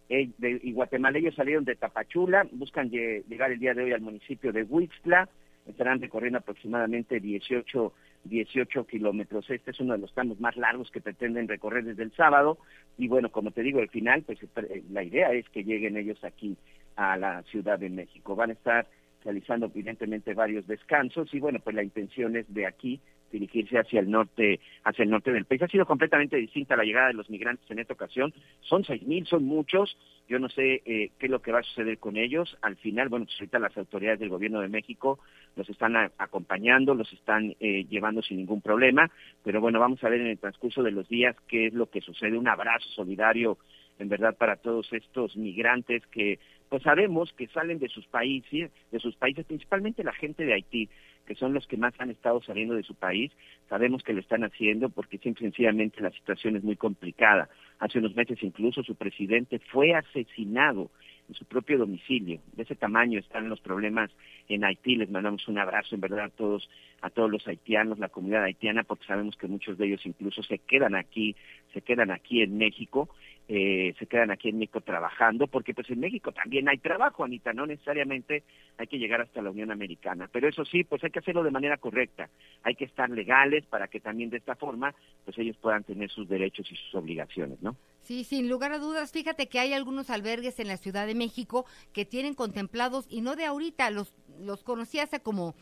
Eh, 0.08 0.30
y 0.40 0.72
Guatemala 0.72 1.18
ellos 1.18 1.34
salieron 1.34 1.64
de 1.64 1.74
Tapachula, 1.74 2.46
buscan 2.52 2.90
lle- 2.90 3.24
llegar 3.28 3.50
el 3.50 3.58
día 3.58 3.74
de 3.74 3.84
hoy 3.84 3.92
al 3.92 4.00
municipio 4.02 4.52
de 4.52 4.62
Huixtla, 4.62 5.28
estarán 5.66 6.00
recorriendo 6.00 6.38
aproximadamente 6.38 7.18
18, 7.18 7.92
18 8.24 8.86
kilómetros. 8.86 9.50
Este 9.50 9.72
es 9.72 9.80
uno 9.80 9.94
de 9.94 9.98
los 10.00 10.12
tramos 10.14 10.38
más 10.38 10.56
largos 10.56 10.90
que 10.92 11.00
pretenden 11.00 11.48
recorrer 11.48 11.84
desde 11.84 12.04
el 12.04 12.12
sábado. 12.12 12.58
Y 12.98 13.08
bueno, 13.08 13.30
como 13.32 13.50
te 13.50 13.62
digo, 13.62 13.80
al 13.80 13.88
final, 13.88 14.22
pues 14.22 14.38
eh, 14.42 14.82
la 14.92 15.02
idea 15.02 15.32
es 15.32 15.48
que 15.48 15.64
lleguen 15.64 15.96
ellos 15.96 16.22
aquí 16.22 16.56
a 16.94 17.16
la 17.16 17.42
Ciudad 17.44 17.78
de 17.80 17.88
México. 17.90 18.36
Van 18.36 18.50
a 18.50 18.52
estar 18.54 18.86
realizando 19.26 19.66
evidentemente 19.66 20.32
varios 20.32 20.66
descansos 20.66 21.34
y 21.34 21.40
bueno, 21.40 21.58
pues 21.58 21.76
la 21.76 21.82
intención 21.82 22.36
es 22.36 22.46
de 22.54 22.66
aquí 22.66 23.00
dirigirse 23.30 23.78
hacia 23.78 24.00
el 24.00 24.10
norte, 24.10 24.60
hacia 24.84 25.02
el 25.02 25.10
norte 25.10 25.32
del 25.32 25.44
país. 25.44 25.62
Ha 25.62 25.68
sido 25.68 25.84
completamente 25.84 26.36
distinta 26.36 26.76
la 26.76 26.84
llegada 26.84 27.08
de 27.08 27.14
los 27.14 27.28
migrantes 27.28 27.68
en 27.70 27.80
esta 27.80 27.94
ocasión. 27.94 28.32
Son 28.60 28.84
seis 28.84 29.02
mil, 29.02 29.26
son 29.26 29.44
muchos. 29.44 29.96
Yo 30.28 30.38
no 30.38 30.48
sé 30.48 30.82
eh, 30.84 31.10
qué 31.18 31.26
es 31.26 31.30
lo 31.30 31.42
que 31.42 31.52
va 31.52 31.58
a 31.58 31.64
suceder 31.64 31.98
con 31.98 32.16
ellos. 32.16 32.56
Al 32.62 32.76
final, 32.76 33.08
bueno, 33.08 33.26
pues 33.26 33.36
ahorita 33.38 33.58
las 33.58 33.76
autoridades 33.76 34.20
del 34.20 34.28
gobierno 34.28 34.60
de 34.60 34.68
México 34.68 35.18
los 35.56 35.68
están 35.68 35.96
acompañando, 36.18 36.94
los 36.94 37.12
están 37.12 37.54
eh, 37.60 37.84
llevando 37.88 38.22
sin 38.22 38.38
ningún 38.38 38.60
problema. 38.62 39.10
Pero 39.42 39.60
bueno, 39.60 39.80
vamos 39.80 40.02
a 40.04 40.08
ver 40.08 40.20
en 40.20 40.28
el 40.28 40.38
transcurso 40.38 40.82
de 40.82 40.92
los 40.92 41.08
días 41.08 41.36
qué 41.48 41.66
es 41.66 41.74
lo 41.74 41.90
que 41.90 42.00
sucede. 42.00 42.38
Un 42.38 42.48
abrazo 42.48 42.88
solidario, 42.90 43.58
en 43.98 44.08
verdad, 44.08 44.36
para 44.36 44.56
todos 44.56 44.92
estos 44.92 45.36
migrantes 45.36 46.06
que, 46.06 46.38
pues 46.68 46.82
sabemos 46.82 47.32
que 47.32 47.46
salen 47.48 47.78
de 47.78 47.88
sus 47.88 48.06
países, 48.06 48.70
de 48.90 48.98
sus 48.98 49.16
países, 49.16 49.46
principalmente 49.46 50.04
la 50.04 50.12
gente 50.12 50.44
de 50.44 50.54
Haití 50.54 50.88
que 51.26 51.34
son 51.34 51.52
los 51.52 51.66
que 51.66 51.76
más 51.76 51.92
han 51.98 52.10
estado 52.10 52.40
saliendo 52.42 52.74
de 52.74 52.82
su 52.82 52.94
país, 52.94 53.32
sabemos 53.68 54.02
que 54.02 54.14
lo 54.14 54.20
están 54.20 54.44
haciendo 54.44 54.88
porque 54.88 55.18
simple 55.18 55.44
sencillamente 55.46 56.00
la 56.00 56.10
situación 56.10 56.56
es 56.56 56.62
muy 56.62 56.76
complicada. 56.76 57.48
Hace 57.78 57.98
unos 57.98 58.14
meses 58.14 58.38
incluso 58.42 58.82
su 58.82 58.94
presidente 58.94 59.58
fue 59.58 59.94
asesinado 59.94 60.90
en 61.28 61.34
su 61.34 61.44
propio 61.44 61.76
domicilio. 61.78 62.40
De 62.52 62.62
ese 62.62 62.76
tamaño 62.76 63.18
están 63.18 63.48
los 63.48 63.60
problemas 63.60 64.10
en 64.48 64.64
Haití. 64.64 64.94
Les 64.94 65.10
mandamos 65.10 65.46
un 65.48 65.58
abrazo, 65.58 65.96
en 65.96 66.00
verdad, 66.00 66.26
a 66.26 66.30
todos, 66.30 66.70
a 67.02 67.10
todos 67.10 67.30
los 67.30 67.46
haitianos, 67.48 67.98
la 67.98 68.08
comunidad 68.08 68.44
haitiana, 68.44 68.84
porque 68.84 69.06
sabemos 69.06 69.36
que 69.36 69.48
muchos 69.48 69.76
de 69.76 69.86
ellos 69.86 70.06
incluso 70.06 70.44
se 70.44 70.58
quedan 70.58 70.94
aquí, 70.94 71.34
se 71.74 71.82
quedan 71.82 72.12
aquí 72.12 72.42
en 72.42 72.56
México 72.56 73.08
eh, 73.48 73.94
se 73.98 74.06
quedan 74.06 74.30
aquí 74.30 74.48
en 74.48 74.58
México 74.58 74.80
trabajando, 74.80 75.46
porque 75.46 75.72
pues 75.72 75.88
en 75.90 76.00
México 76.00 76.32
también 76.32 76.68
hay 76.68 76.78
trabajo, 76.78 77.24
Anita, 77.24 77.52
no 77.52 77.66
necesariamente 77.66 78.42
hay 78.76 78.86
que 78.86 78.98
llegar 78.98 79.20
hasta 79.20 79.42
la 79.42 79.50
Unión 79.50 79.70
Americana, 79.70 80.28
pero 80.32 80.48
eso 80.48 80.64
sí, 80.64 80.84
pues 80.84 81.04
hay 81.04 81.10
que 81.10 81.20
hacerlo 81.20 81.44
de 81.44 81.50
manera 81.50 81.76
correcta, 81.76 82.28
hay 82.62 82.74
que 82.74 82.84
estar 82.84 83.08
legales 83.08 83.64
para 83.66 83.88
que 83.88 84.00
también 84.00 84.30
de 84.30 84.38
esta 84.38 84.56
forma, 84.56 84.94
pues 85.24 85.38
ellos 85.38 85.56
puedan 85.58 85.84
tener 85.84 86.10
sus 86.10 86.28
derechos 86.28 86.70
y 86.70 86.76
sus 86.76 86.94
obligaciones, 86.94 87.62
¿no? 87.62 87.76
Sí, 88.06 88.22
sin 88.22 88.48
lugar 88.48 88.70
a 88.70 88.78
dudas, 88.78 89.10
fíjate 89.10 89.48
que 89.48 89.58
hay 89.58 89.72
algunos 89.72 90.10
albergues 90.10 90.60
en 90.60 90.68
la 90.68 90.76
Ciudad 90.76 91.08
de 91.08 91.16
México 91.16 91.66
que 91.92 92.04
tienen 92.04 92.34
contemplados, 92.34 93.06
y 93.08 93.20
no 93.20 93.34
de 93.34 93.44
ahorita, 93.44 93.90
los 93.90 94.14
los 94.38 94.62
conocí 94.62 94.98
hace 94.98 95.20
como 95.20 95.54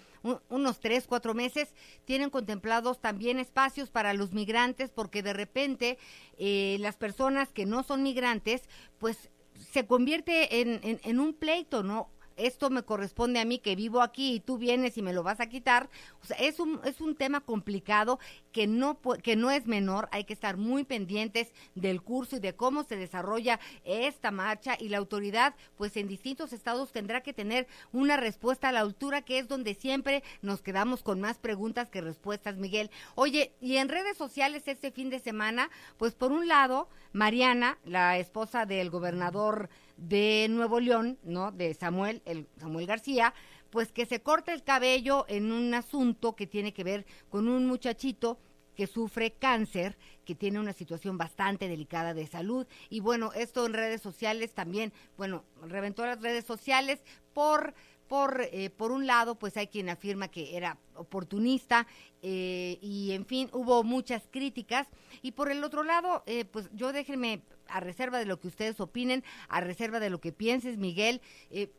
unos 0.49 0.81
tres, 0.81 1.07
cuatro 1.07 1.33
meses, 1.33 1.73
tienen 2.05 2.29
contemplados 2.29 3.01
también 3.01 3.39
espacios 3.39 3.89
para 3.89 4.15
los 4.15 4.33
migrantes, 4.33 4.91
porque 4.91 5.23
de 5.23 5.33
repente 5.33 5.97
eh, 6.39 6.77
las 6.81 6.97
personas 6.97 7.53
que 7.53 7.67
no 7.67 7.83
son 7.85 8.03
migrantes, 8.03 8.69
pues 8.99 9.31
se 9.73 9.87
convierte 9.87 10.61
en, 10.61 10.81
en, 10.83 11.01
en 11.05 11.21
un 11.21 11.35
pleito, 11.35 11.83
¿no? 11.85 12.11
Esto 12.37 12.71
me 12.71 12.83
corresponde 12.83 13.41
a 13.41 13.45
mí 13.45 13.59
que 13.59 13.77
vivo 13.77 14.03
aquí 14.03 14.35
y 14.35 14.41
tú 14.41 14.59
vienes 14.59 14.97
y 14.99 15.03
me 15.03 15.13
lo 15.13 15.23
vas 15.23 15.41
a 15.41 15.49
quitar. 15.49 15.89
O 16.23 16.27
sea, 16.27 16.37
es 16.39 16.61
un, 16.61 16.81
es 16.85 17.01
un 17.01 17.15
tema 17.15 17.41
complicado 17.41 18.19
que 18.53 18.67
no, 18.67 18.99
que 19.23 19.37
no 19.37 19.51
es 19.51 19.67
menor. 19.67 20.09
Hay 20.13 20.25
que 20.25 20.33
estar 20.33 20.57
muy 20.57 20.85
pendientes 20.85 21.53
del 21.75 22.03
curso 22.03 22.37
y 22.37 22.41
de 22.41 22.55
cómo 22.55 22.85
se 22.85 22.97
desarrolla 22.97 23.61
esta 23.85 24.31
marcha 24.31 24.77
y 24.79 24.89
la 24.89 24.99
autoridad, 24.99 25.55
pues 25.77 25.97
en 25.97 26.09
distintos 26.09 26.53
estados 26.53 26.93
tendrá 26.93 27.23
que 27.23 27.33
tener 27.33 27.67
una 27.93 28.17
respuesta 28.17 28.69
a 28.69 28.73
la 28.73 28.81
altura, 28.81 29.23
que 29.23 29.39
es 29.39 29.49
donde 29.49 29.75
siempre 29.75 30.23
nos 30.43 30.63
quedamos 30.63 31.03
con 31.03 31.21
más 31.21 31.39
preguntas 31.39 31.91
que 31.91 32.01
respuestas, 32.01 32.57
Miguel. 32.57 32.91
Oye, 33.15 33.53
y 33.61 33.77
en 33.77 33.89
redes 33.89 34.17
sociales 34.17 34.67
este 34.67 34.91
fin 34.91 35.11
de 35.11 35.19
semana, 35.19 35.71
pues 35.99 36.15
por 36.15 36.33
un 36.33 36.49
lado, 36.49 36.89
Mariana, 37.13 37.79
la 37.85 38.19
esposa 38.19 38.67
del 38.67 38.91
gobernador 38.91 39.69
de 39.97 40.47
Nuevo 40.51 40.81
León, 40.81 41.19
¿no? 41.23 41.53
De 41.53 41.75
Samuel, 41.75 42.23
el 42.25 42.47
Samuel 42.59 42.87
García, 42.87 43.35
pues 43.71 43.93
que 43.93 44.07
se 44.07 44.21
corta 44.21 44.53
el 44.53 44.63
cabello 44.63 45.25
en 45.29 45.53
un 45.53 45.75
asunto 45.75 46.37
que 46.37 46.47
tiene 46.47 46.73
que 46.73 46.85
ver 46.85 47.07
con 47.29 47.49
un 47.49 47.67
muchachito 47.67 48.39
que 48.75 48.87
sufre 48.87 49.33
cáncer, 49.33 49.97
que 50.25 50.35
tiene 50.35 50.59
una 50.59 50.73
situación 50.73 51.17
bastante 51.17 51.69
delicada 51.69 52.13
de 52.13 52.27
salud. 52.27 52.67
Y 52.91 53.01
bueno, 53.01 53.33
esto 53.33 53.65
en 53.67 53.73
redes 53.73 54.03
sociales 54.03 54.53
también, 54.53 54.93
bueno, 55.17 55.45
reventó 55.63 56.05
las 56.05 56.21
redes 56.21 56.45
sociales 56.45 57.03
por 57.33 57.75
por, 58.09 58.49
eh, 58.53 58.71
por 58.71 58.93
un 58.93 59.07
lado, 59.07 59.37
pues 59.37 59.57
hay 59.57 59.69
quien 59.69 59.89
afirma 59.89 60.29
que 60.29 60.57
era 60.57 60.79
oportunista 60.95 61.87
eh, 62.23 62.79
y, 62.81 63.13
en 63.13 63.25
fin, 63.25 63.49
hubo 63.53 63.83
muchas 63.83 64.23
críticas. 64.31 64.87
Y 65.23 65.33
por 65.33 65.51
el 65.51 65.65
otro 65.65 65.85
lado, 65.85 66.23
eh, 66.27 66.45
pues 66.45 66.69
yo 66.73 66.93
déjenme 66.93 67.43
a 67.69 67.81
reserva 67.81 68.19
de 68.19 68.27
lo 68.27 68.41
que 68.41 68.49
ustedes 68.49 68.81
opinen, 68.81 69.25
a 69.49 69.61
reserva 69.61 70.01
de 70.01 70.11
lo 70.11 70.21
que 70.21 70.33
pienses, 70.33 70.79
Miguel. 70.79 71.21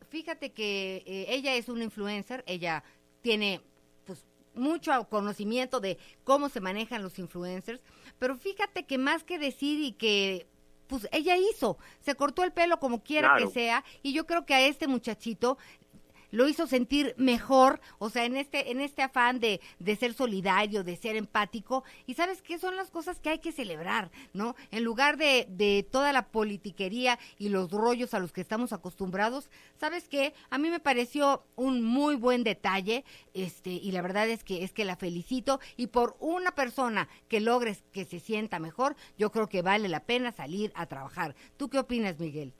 fíjate 0.09 0.51
que 0.51 1.03
ella 1.29 1.55
es 1.55 1.69
una 1.69 1.83
influencer, 1.83 2.43
ella 2.47 2.83
tiene 3.21 3.61
pues 4.05 4.25
mucho 4.53 4.91
conocimiento 5.09 5.79
de 5.79 5.97
cómo 6.23 6.49
se 6.49 6.61
manejan 6.61 7.03
los 7.03 7.19
influencers, 7.19 7.81
pero 8.19 8.35
fíjate 8.35 8.85
que 8.85 8.97
más 8.97 9.23
que 9.23 9.39
decir 9.39 9.81
y 9.81 9.93
que 9.93 10.47
pues 10.87 11.07
ella 11.11 11.35
hizo, 11.37 11.77
se 11.99 12.15
cortó 12.15 12.43
el 12.43 12.51
pelo 12.51 12.79
como 12.79 13.03
quiera 13.03 13.35
que 13.37 13.47
sea, 13.47 13.83
y 14.03 14.13
yo 14.13 14.25
creo 14.25 14.45
que 14.45 14.53
a 14.53 14.65
este 14.67 14.87
muchachito 14.87 15.57
lo 16.31 16.47
hizo 16.47 16.67
sentir 16.67 17.13
mejor, 17.17 17.79
o 17.99 18.09
sea, 18.09 18.25
en 18.25 18.37
este, 18.37 18.71
en 18.71 18.81
este 18.81 19.01
afán 19.01 19.39
de, 19.39 19.61
de 19.79 19.95
ser 19.95 20.13
solidario, 20.13 20.83
de 20.83 20.95
ser 20.95 21.15
empático, 21.15 21.83
y 22.05 22.13
sabes 22.15 22.41
qué 22.41 22.59
son 22.59 22.75
las 22.75 22.91
cosas 22.91 23.19
que 23.19 23.29
hay 23.29 23.39
que 23.39 23.51
celebrar, 23.51 24.11
¿no? 24.33 24.55
En 24.71 24.83
lugar 24.83 25.17
de, 25.17 25.47
de 25.49 25.87
toda 25.89 26.13
la 26.13 26.27
politiquería 26.27 27.19
y 27.37 27.49
los 27.49 27.71
rollos 27.71 28.13
a 28.13 28.19
los 28.19 28.31
que 28.31 28.41
estamos 28.41 28.73
acostumbrados, 28.73 29.49
¿sabes 29.79 30.07
qué? 30.07 30.33
A 30.49 30.57
mí 30.57 30.69
me 30.69 30.79
pareció 30.79 31.45
un 31.55 31.83
muy 31.83 32.15
buen 32.15 32.43
detalle, 32.43 33.03
este, 33.33 33.71
y 33.71 33.91
la 33.91 34.01
verdad 34.01 34.29
es 34.29 34.43
que 34.43 34.63
es 34.63 34.71
que 34.71 34.85
la 34.85 34.95
felicito, 34.95 35.59
y 35.77 35.87
por 35.87 36.15
una 36.19 36.51
persona 36.51 37.07
que 37.27 37.39
logres 37.39 37.83
que 37.91 38.05
se 38.05 38.19
sienta 38.19 38.59
mejor, 38.59 38.95
yo 39.17 39.31
creo 39.31 39.47
que 39.47 39.61
vale 39.61 39.87
la 39.87 40.05
pena 40.05 40.31
salir 40.31 40.71
a 40.75 40.85
trabajar. 40.85 41.35
¿Tú 41.57 41.69
qué 41.69 41.79
opinas, 41.79 42.19
Miguel? 42.19 42.53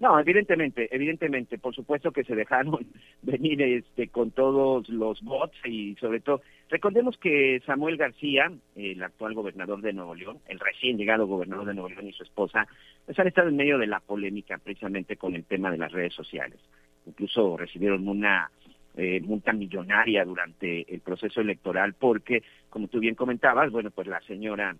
No, 0.00 0.18
evidentemente, 0.20 0.88
evidentemente, 0.94 1.58
por 1.58 1.74
supuesto 1.74 2.12
que 2.12 2.22
se 2.22 2.36
dejaron 2.36 2.86
venir 3.22 3.60
este 3.62 4.08
con 4.08 4.30
todos 4.30 4.88
los 4.88 5.20
bots 5.22 5.56
y 5.64 5.96
sobre 5.96 6.20
todo, 6.20 6.40
recordemos 6.68 7.18
que 7.18 7.60
Samuel 7.66 7.96
García, 7.96 8.52
el 8.76 9.02
actual 9.02 9.34
gobernador 9.34 9.80
de 9.80 9.92
Nuevo 9.92 10.14
León, 10.14 10.38
el 10.46 10.60
recién 10.60 10.98
llegado 10.98 11.26
gobernador 11.26 11.66
de 11.66 11.74
Nuevo 11.74 11.88
León 11.88 12.06
y 12.06 12.12
su 12.12 12.22
esposa, 12.22 12.68
pues 13.06 13.18
han 13.18 13.26
estado 13.26 13.48
en 13.48 13.56
medio 13.56 13.76
de 13.76 13.88
la 13.88 13.98
polémica 13.98 14.58
precisamente 14.58 15.16
con 15.16 15.34
el 15.34 15.44
tema 15.44 15.70
de 15.72 15.78
las 15.78 15.90
redes 15.90 16.14
sociales. 16.14 16.60
Incluso 17.04 17.56
recibieron 17.56 18.06
una 18.06 18.50
eh, 18.96 19.20
multa 19.20 19.52
millonaria 19.52 20.24
durante 20.24 20.94
el 20.94 21.00
proceso 21.00 21.40
electoral 21.40 21.94
porque, 21.94 22.44
como 22.70 22.86
tú 22.86 23.00
bien 23.00 23.16
comentabas, 23.16 23.72
bueno, 23.72 23.90
pues 23.90 24.06
la 24.06 24.20
señora 24.20 24.76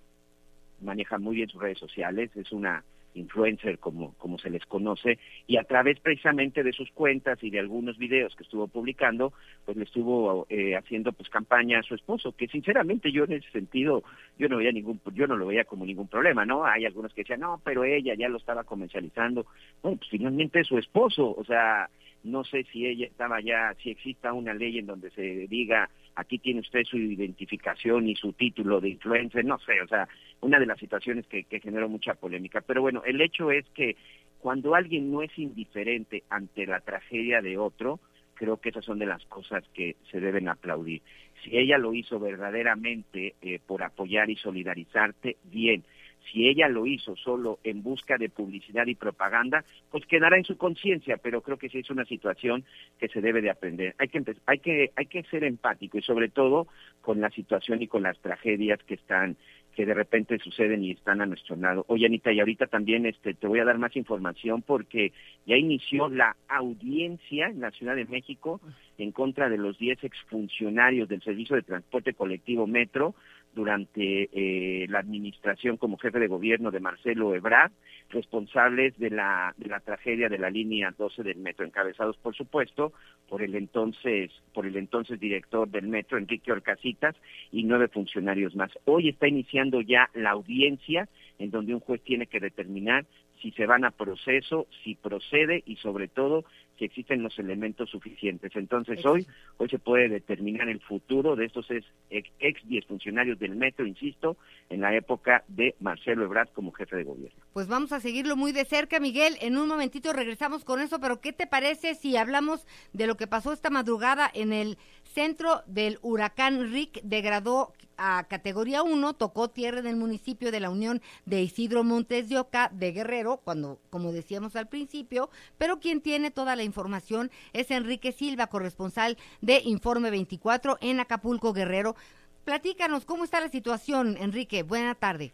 maneja 0.80 1.18
muy 1.18 1.34
bien 1.34 1.48
sus 1.48 1.60
redes 1.60 1.78
sociales, 1.78 2.30
es 2.36 2.52
una 2.52 2.84
influencer 3.14 3.78
como, 3.78 4.14
como 4.14 4.38
se 4.38 4.50
les 4.50 4.64
conoce, 4.66 5.18
y 5.46 5.56
a 5.56 5.64
través 5.64 6.00
precisamente 6.00 6.62
de 6.62 6.72
sus 6.72 6.90
cuentas 6.92 7.42
y 7.42 7.50
de 7.50 7.58
algunos 7.58 7.98
videos 7.98 8.34
que 8.36 8.44
estuvo 8.44 8.68
publicando, 8.68 9.32
pues 9.64 9.76
le 9.76 9.84
estuvo 9.84 10.46
eh, 10.48 10.76
haciendo 10.76 11.12
pues 11.12 11.28
campaña 11.28 11.80
a 11.80 11.82
su 11.82 11.94
esposo, 11.94 12.32
que 12.32 12.48
sinceramente 12.48 13.12
yo 13.12 13.24
en 13.24 13.34
ese 13.34 13.50
sentido, 13.50 14.02
yo 14.38 14.48
no 14.48 14.58
veía 14.58 14.72
ningún, 14.72 15.00
yo 15.14 15.26
no 15.26 15.36
lo 15.36 15.46
veía 15.46 15.64
como 15.64 15.84
ningún 15.84 16.08
problema, 16.08 16.44
¿no? 16.44 16.64
Hay 16.64 16.84
algunos 16.84 17.12
que 17.12 17.22
decían, 17.22 17.40
no, 17.40 17.60
pero 17.64 17.84
ella 17.84 18.14
ya 18.14 18.28
lo 18.28 18.38
estaba 18.38 18.64
comercializando. 18.64 19.46
Bueno, 19.82 19.98
pues 19.98 20.10
finalmente 20.10 20.60
es 20.60 20.66
su 20.66 20.78
esposo, 20.78 21.34
o 21.36 21.44
sea, 21.44 21.88
no 22.24 22.44
sé 22.44 22.64
si 22.72 22.86
ella 22.86 23.06
estaba 23.06 23.40
ya, 23.40 23.74
si 23.82 23.90
exista 23.90 24.32
una 24.32 24.54
ley 24.54 24.78
en 24.78 24.86
donde 24.86 25.10
se 25.10 25.46
diga 25.48 25.88
aquí 26.18 26.38
tiene 26.38 26.60
usted 26.60 26.82
su 26.84 26.96
identificación 26.96 28.08
y 28.08 28.16
su 28.16 28.32
título 28.32 28.80
de 28.80 28.88
influencer, 28.90 29.44
no 29.44 29.58
sé, 29.60 29.80
o 29.80 29.86
sea, 29.86 30.08
una 30.40 30.58
de 30.58 30.66
las 30.66 30.78
situaciones 30.78 31.26
que, 31.28 31.44
que 31.44 31.60
generó 31.60 31.88
mucha 31.88 32.14
polémica. 32.14 32.60
Pero 32.60 32.82
bueno, 32.82 33.02
el 33.06 33.20
hecho 33.20 33.52
es 33.52 33.64
que 33.70 33.96
cuando 34.40 34.74
alguien 34.74 35.12
no 35.12 35.22
es 35.22 35.36
indiferente 35.38 36.24
ante 36.28 36.66
la 36.66 36.80
tragedia 36.80 37.40
de 37.40 37.56
otro, 37.56 38.00
creo 38.34 38.56
que 38.56 38.70
esas 38.70 38.84
son 38.84 38.98
de 38.98 39.06
las 39.06 39.24
cosas 39.26 39.62
que 39.74 39.94
se 40.10 40.20
deben 40.20 40.48
aplaudir. 40.48 41.02
Si 41.42 41.56
ella 41.56 41.78
lo 41.78 41.94
hizo 41.94 42.18
verdaderamente 42.18 43.36
eh, 43.40 43.60
por 43.64 43.84
apoyar 43.84 44.28
y 44.28 44.36
solidarizarte, 44.36 45.36
bien 45.44 45.84
si 46.30 46.48
ella 46.48 46.68
lo 46.68 46.86
hizo 46.86 47.16
solo 47.16 47.58
en 47.64 47.82
busca 47.82 48.18
de 48.18 48.28
publicidad 48.28 48.86
y 48.86 48.94
propaganda, 48.94 49.64
pues 49.90 50.06
quedará 50.06 50.36
en 50.36 50.44
su 50.44 50.56
conciencia, 50.56 51.16
pero 51.16 51.40
creo 51.40 51.56
que 51.56 51.68
sí 51.68 51.78
es 51.78 51.90
una 51.90 52.04
situación 52.04 52.64
que 52.98 53.08
se 53.08 53.20
debe 53.20 53.40
de 53.40 53.50
aprender. 53.50 53.94
Hay 53.98 54.08
que, 54.08 54.22
hay 54.46 54.58
que, 54.58 54.90
hay 54.94 55.06
que 55.06 55.22
ser 55.24 55.44
empático 55.44 55.98
y 55.98 56.02
sobre 56.02 56.28
todo 56.28 56.66
con 57.00 57.20
la 57.20 57.30
situación 57.30 57.82
y 57.82 57.88
con 57.88 58.02
las 58.02 58.18
tragedias 58.18 58.82
que 58.84 58.94
están 58.94 59.36
que 59.78 59.86
de 59.86 59.94
repente 59.94 60.36
suceden 60.40 60.82
y 60.82 60.90
están 60.90 61.20
a 61.20 61.26
nuestro 61.26 61.54
lado. 61.54 61.84
Oye, 61.86 62.04
Anita, 62.04 62.32
y 62.32 62.40
ahorita 62.40 62.66
también 62.66 63.06
este, 63.06 63.34
te 63.34 63.46
voy 63.46 63.60
a 63.60 63.64
dar 63.64 63.78
más 63.78 63.94
información 63.94 64.60
porque 64.60 65.12
ya 65.46 65.56
inició 65.56 66.08
la 66.08 66.34
audiencia 66.48 67.46
en 67.46 67.60
la 67.60 67.70
Ciudad 67.70 67.94
de 67.94 68.04
México 68.04 68.60
en 68.98 69.12
contra 69.12 69.48
de 69.48 69.56
los 69.56 69.78
10 69.78 70.02
exfuncionarios 70.02 71.08
del 71.08 71.22
Servicio 71.22 71.54
de 71.54 71.62
Transporte 71.62 72.12
Colectivo 72.14 72.66
Metro 72.66 73.14
durante 73.54 74.28
eh, 74.32 74.86
la 74.88 75.00
administración 75.00 75.76
como 75.76 75.98
jefe 75.98 76.18
de 76.18 76.28
gobierno 76.28 76.70
de 76.70 76.80
Marcelo 76.80 77.34
Ebrard, 77.34 77.72
responsables 78.10 78.98
de 78.98 79.10
la, 79.10 79.54
de 79.56 79.68
la 79.68 79.80
tragedia 79.80 80.28
de 80.28 80.38
la 80.38 80.50
línea 80.50 80.94
12 80.96 81.22
del 81.22 81.38
metro, 81.38 81.66
encabezados 81.66 82.16
por 82.18 82.34
supuesto 82.34 82.92
por 83.28 83.42
el 83.42 83.54
entonces, 83.54 84.30
por 84.54 84.66
el 84.66 84.76
entonces 84.76 85.20
director 85.20 85.68
del 85.68 85.88
metro, 85.88 86.18
Enrique 86.18 86.52
Orcasitas, 86.52 87.14
y 87.52 87.64
nueve 87.64 87.88
funcionarios 87.88 88.54
más. 88.56 88.70
Hoy 88.84 89.08
está 89.10 89.28
iniciando 89.28 89.80
ya 89.80 90.08
la 90.14 90.30
audiencia 90.30 91.08
en 91.38 91.50
donde 91.50 91.74
un 91.74 91.80
juez 91.80 92.02
tiene 92.02 92.26
que 92.26 92.40
determinar 92.40 93.04
si 93.40 93.52
se 93.52 93.66
van 93.66 93.84
a 93.84 93.90
proceso, 93.90 94.66
si 94.82 94.94
procede 94.94 95.62
y 95.66 95.76
sobre 95.76 96.08
todo 96.08 96.44
si 96.78 96.84
existen 96.84 97.22
los 97.22 97.38
elementos 97.38 97.90
suficientes. 97.90 98.54
Entonces 98.54 99.04
hoy, 99.04 99.26
hoy 99.56 99.68
se 99.68 99.78
puede 99.78 100.08
determinar 100.08 100.68
el 100.68 100.80
futuro 100.80 101.36
de 101.36 101.46
estos 101.46 101.66
ex, 102.10 102.68
diez 102.68 102.86
funcionarios 102.86 103.38
del 103.38 103.56
metro, 103.56 103.86
insisto, 103.86 104.36
en 104.70 104.80
la 104.80 104.94
época 104.94 105.44
de 105.48 105.74
Marcelo 105.80 106.24
Ebrard 106.24 106.50
como 106.50 106.72
jefe 106.72 106.96
de 106.96 107.04
gobierno. 107.04 107.42
Pues 107.52 107.68
vamos 107.68 107.92
a 107.92 108.00
seguirlo 108.00 108.36
muy 108.36 108.52
de 108.52 108.64
cerca, 108.64 109.00
Miguel. 109.00 109.36
En 109.40 109.56
un 109.56 109.68
momentito 109.68 110.12
regresamos 110.12 110.64
con 110.64 110.80
eso, 110.80 111.00
pero 111.00 111.20
¿qué 111.20 111.32
te 111.32 111.46
parece 111.46 111.94
si 111.94 112.16
hablamos 112.16 112.66
de 112.92 113.06
lo 113.06 113.16
que 113.16 113.26
pasó 113.26 113.52
esta 113.52 113.70
madrugada 113.70 114.30
en 114.32 114.52
el 114.52 114.78
centro 115.08 115.62
del 115.66 115.98
huracán 116.02 116.70
Rick 116.70 117.00
degradó 117.02 117.72
a 117.96 118.24
categoría 118.28 118.82
1, 118.82 119.14
tocó 119.14 119.48
tierra 119.48 119.80
en 119.80 119.86
el 119.86 119.96
municipio 119.96 120.52
de 120.52 120.60
la 120.60 120.70
Unión 120.70 121.02
de 121.26 121.42
Isidro 121.42 121.82
Montes 121.82 122.28
de 122.28 122.38
Oca 122.38 122.70
de 122.72 122.92
Guerrero, 122.92 123.40
cuando, 123.42 123.80
como 123.90 124.12
decíamos 124.12 124.54
al 124.54 124.68
principio, 124.68 125.30
pero 125.58 125.80
quien 125.80 126.00
tiene 126.00 126.30
toda 126.30 126.54
la 126.54 126.62
información 126.62 127.30
es 127.52 127.70
Enrique 127.70 128.12
Silva, 128.12 128.46
corresponsal 128.46 129.16
de 129.40 129.60
Informe 129.64 130.10
24 130.10 130.78
en 130.80 131.00
Acapulco, 131.00 131.52
Guerrero. 131.52 131.96
Platícanos, 132.44 133.04
¿cómo 133.04 133.24
está 133.24 133.40
la 133.40 133.48
situación, 133.48 134.16
Enrique? 134.18 134.62
Buena 134.62 134.94
tarde. 134.94 135.32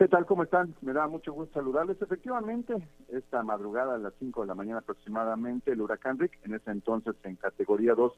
¿Qué 0.00 0.08
tal? 0.08 0.24
¿Cómo 0.24 0.44
están? 0.44 0.74
Me 0.80 0.94
da 0.94 1.06
mucho 1.08 1.32
gusto 1.34 1.52
saludarles. 1.52 2.00
Efectivamente, 2.00 2.74
esta 3.08 3.42
madrugada 3.42 3.96
a 3.96 3.98
las 3.98 4.14
5 4.18 4.40
de 4.40 4.46
la 4.46 4.54
mañana 4.54 4.78
aproximadamente, 4.78 5.72
el 5.72 5.82
huracán 5.82 6.18
Rick, 6.18 6.38
en 6.44 6.54
ese 6.54 6.70
entonces 6.70 7.14
en 7.24 7.36
categoría 7.36 7.94
2, 7.94 8.10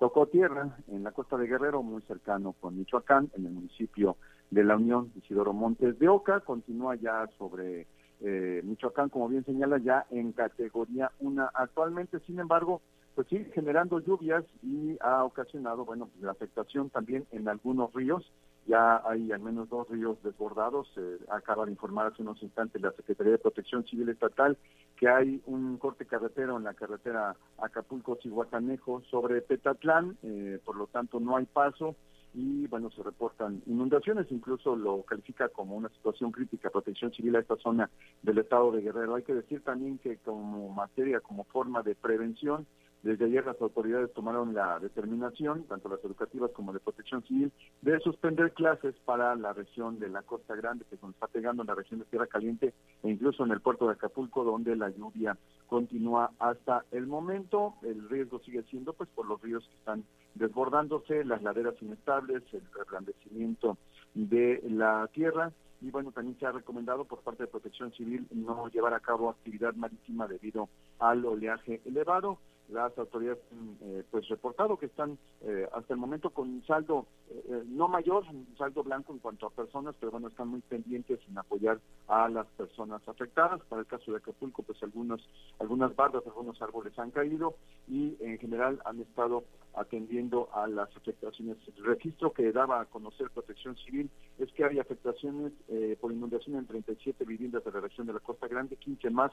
tocó 0.00 0.26
tierra 0.26 0.78
en 0.88 1.04
la 1.04 1.12
costa 1.12 1.36
de 1.36 1.46
Guerrero, 1.46 1.82
muy 1.82 2.00
cercano 2.02 2.54
con 2.58 2.76
Michoacán, 2.76 3.30
en 3.36 3.44
el 3.44 3.52
municipio 3.52 4.16
de 4.50 4.64
la 4.64 4.76
Unión, 4.76 5.12
Isidoro 5.14 5.52
Montes 5.52 5.98
de 5.98 6.08
Oca. 6.08 6.40
Continúa 6.40 6.96
ya 6.96 7.28
sobre 7.36 7.86
eh, 8.22 8.62
Michoacán, 8.64 9.10
como 9.10 9.28
bien 9.28 9.44
señala, 9.44 9.76
ya 9.76 10.06
en 10.10 10.32
categoría 10.32 11.12
1 11.20 11.50
actualmente. 11.52 12.18
Sin 12.20 12.40
embargo, 12.40 12.80
pues 13.14 13.28
sigue 13.28 13.52
generando 13.52 14.00
lluvias 14.00 14.42
y 14.62 14.96
ha 15.02 15.22
ocasionado, 15.22 15.84
bueno, 15.84 16.08
la 16.22 16.30
afectación 16.30 16.88
también 16.88 17.26
en 17.30 17.46
algunos 17.46 17.92
ríos 17.92 18.32
ya 18.70 19.02
hay 19.04 19.32
al 19.32 19.40
menos 19.40 19.68
dos 19.68 19.88
ríos 19.88 20.22
desbordados. 20.22 20.88
acaba 21.28 21.64
de 21.64 21.72
informar 21.72 22.06
hace 22.06 22.22
unos 22.22 22.40
instantes 22.42 22.80
la 22.80 22.92
Secretaría 22.92 23.32
de 23.32 23.38
Protección 23.38 23.84
Civil 23.84 24.08
Estatal 24.08 24.56
que 24.96 25.08
hay 25.08 25.42
un 25.46 25.76
corte 25.78 26.06
carretero 26.06 26.56
en 26.56 26.64
la 26.64 26.74
carretera 26.74 27.34
Acapulco-Cihuatanejo 27.58 29.02
sobre 29.10 29.40
Petatlán, 29.40 30.16
eh, 30.22 30.60
por 30.64 30.76
lo 30.76 30.86
tanto 30.86 31.18
no 31.18 31.36
hay 31.36 31.46
paso 31.46 31.96
y 32.32 32.68
bueno, 32.68 32.90
se 32.92 33.02
reportan 33.02 33.60
inundaciones, 33.66 34.30
incluso 34.30 34.76
lo 34.76 35.02
califica 35.02 35.48
como 35.48 35.74
una 35.74 35.88
situación 35.88 36.30
crítica 36.30 36.70
protección 36.70 37.12
civil 37.12 37.34
a 37.34 37.40
esta 37.40 37.56
zona 37.56 37.90
del 38.22 38.38
estado 38.38 38.70
de 38.70 38.82
Guerrero. 38.82 39.16
Hay 39.16 39.24
que 39.24 39.34
decir 39.34 39.62
también 39.64 39.98
que 39.98 40.18
como 40.18 40.68
materia, 40.68 41.18
como 41.18 41.42
forma 41.44 41.82
de 41.82 41.96
prevención, 41.96 42.66
desde 43.02 43.24
ayer 43.24 43.46
las 43.46 43.60
autoridades 43.60 44.12
tomaron 44.12 44.52
la 44.54 44.78
determinación, 44.78 45.64
tanto 45.64 45.88
las 45.88 46.04
educativas 46.04 46.50
como 46.52 46.72
de 46.72 46.80
protección 46.80 47.22
civil, 47.24 47.50
de 47.80 47.98
suspender 48.00 48.52
clases 48.52 48.94
para 49.04 49.34
la 49.36 49.52
región 49.54 49.98
de 49.98 50.10
la 50.10 50.22
Costa 50.22 50.54
Grande, 50.54 50.84
que 50.88 50.98
nos 51.00 51.14
está 51.14 51.26
pegando 51.26 51.62
en 51.62 51.68
la 51.68 51.74
región 51.74 52.00
de 52.00 52.06
Tierra 52.06 52.26
Caliente 52.26 52.74
e 53.02 53.10
incluso 53.10 53.44
en 53.44 53.52
el 53.52 53.60
puerto 53.60 53.86
de 53.86 53.94
Acapulco, 53.94 54.44
donde 54.44 54.76
la 54.76 54.90
lluvia 54.90 55.36
continúa 55.66 56.32
hasta 56.38 56.84
el 56.90 57.06
momento. 57.06 57.74
El 57.82 58.08
riesgo 58.08 58.40
sigue 58.40 58.62
siendo 58.64 58.92
pues 58.92 59.08
por 59.14 59.26
los 59.26 59.40
ríos 59.40 59.66
que 59.66 59.76
están 59.76 60.04
desbordándose, 60.34 61.24
las 61.24 61.42
laderas 61.42 61.80
inestables, 61.80 62.42
el 62.52 62.62
reblandecimiento 62.72 63.78
de 64.14 64.62
la 64.68 65.08
tierra 65.12 65.52
y 65.82 65.90
bueno, 65.90 66.12
también 66.12 66.38
se 66.38 66.44
ha 66.44 66.52
recomendado 66.52 67.04
por 67.04 67.20
parte 67.20 67.44
de 67.44 67.48
Protección 67.48 67.90
Civil 67.92 68.26
no 68.32 68.68
llevar 68.68 68.92
a 68.92 69.00
cabo 69.00 69.30
actividad 69.30 69.74
marítima 69.74 70.28
debido 70.28 70.68
al 70.98 71.24
oleaje 71.24 71.80
elevado 71.86 72.38
las 72.72 72.96
autoridades 72.98 73.38
eh, 73.82 74.04
pues 74.10 74.28
reportado 74.28 74.76
que 74.76 74.86
están 74.86 75.18
eh, 75.42 75.66
hasta 75.72 75.94
el 75.94 76.00
momento 76.00 76.30
con 76.30 76.48
un 76.48 76.64
saldo 76.66 77.06
eh, 77.30 77.62
no 77.66 77.88
mayor, 77.88 78.24
un 78.28 78.46
saldo 78.58 78.82
blanco 78.82 79.12
en 79.12 79.18
cuanto 79.18 79.46
a 79.46 79.50
personas, 79.50 79.94
pero 79.98 80.12
bueno, 80.12 80.28
están 80.28 80.48
muy 80.48 80.60
pendientes 80.60 81.20
en 81.28 81.38
apoyar 81.38 81.80
a 82.08 82.28
las 82.28 82.46
personas 82.48 83.06
afectadas. 83.06 83.60
Para 83.68 83.82
el 83.82 83.86
caso 83.86 84.10
de 84.10 84.18
Acapulco, 84.18 84.62
pues 84.62 84.82
algunos, 84.82 85.28
algunas 85.58 85.94
bardas, 85.94 86.26
algunos 86.26 86.60
árboles 86.60 86.98
han 86.98 87.10
caído 87.10 87.54
y 87.88 88.16
en 88.20 88.38
general 88.38 88.80
han 88.84 89.00
estado 89.00 89.44
atendiendo 89.74 90.48
a 90.52 90.66
las 90.66 90.94
afectaciones. 90.96 91.56
El 91.76 91.84
registro 91.84 92.32
que 92.32 92.50
daba 92.50 92.80
a 92.80 92.86
conocer 92.86 93.30
Protección 93.30 93.76
Civil 93.76 94.10
es 94.38 94.50
que 94.52 94.64
hay 94.64 94.80
afectaciones 94.80 95.52
por 96.00 96.12
inundación 96.12 96.56
en 96.56 96.66
37 96.66 97.24
viviendas 97.24 97.64
de 97.64 97.70
la 97.70 97.80
región 97.80 98.06
de 98.08 98.14
la 98.14 98.20
Costa 98.20 98.48
Grande, 98.48 98.76
15 98.76 99.10
más 99.10 99.30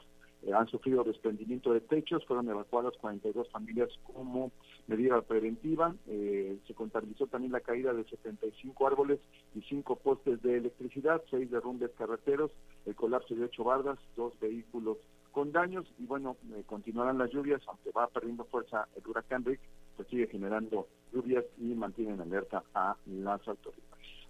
han 0.54 0.68
sufrido 0.68 1.02
desprendimiento 1.02 1.72
de 1.72 1.80
techos, 1.80 2.24
fueron 2.26 2.48
evacuadas 2.48 2.94
40 3.00 3.27
dos 3.32 3.48
familias 3.50 3.88
como 4.02 4.52
medida 4.86 5.20
preventiva. 5.22 5.94
Eh, 6.06 6.58
se 6.66 6.74
contabilizó 6.74 7.26
también 7.26 7.52
la 7.52 7.60
caída 7.60 7.92
de 7.92 8.04
75 8.04 8.86
árboles 8.86 9.20
y 9.54 9.62
cinco 9.62 9.96
postes 9.96 10.42
de 10.42 10.56
electricidad, 10.56 11.22
seis 11.30 11.50
derrumbes 11.50 11.90
carreteros, 11.96 12.50
el 12.86 12.94
colapso 12.94 13.34
de 13.34 13.44
ocho 13.44 13.64
bardas, 13.64 13.98
dos 14.16 14.32
vehículos 14.40 14.98
con 15.32 15.52
daños 15.52 15.86
y 15.98 16.06
bueno, 16.06 16.36
eh, 16.54 16.64
continuarán 16.66 17.18
las 17.18 17.30
lluvias, 17.30 17.60
aunque 17.68 17.92
va 17.92 18.08
perdiendo 18.08 18.44
fuerza 18.46 18.88
el 18.96 19.06
huracán 19.06 19.44
Rick, 19.44 19.60
pues 19.96 20.08
sigue 20.08 20.26
generando 20.26 20.88
lluvias 21.12 21.44
y 21.58 21.74
mantienen 21.74 22.20
alerta 22.20 22.64
a 22.74 22.96
las 23.06 23.46
autoridades. 23.46 23.84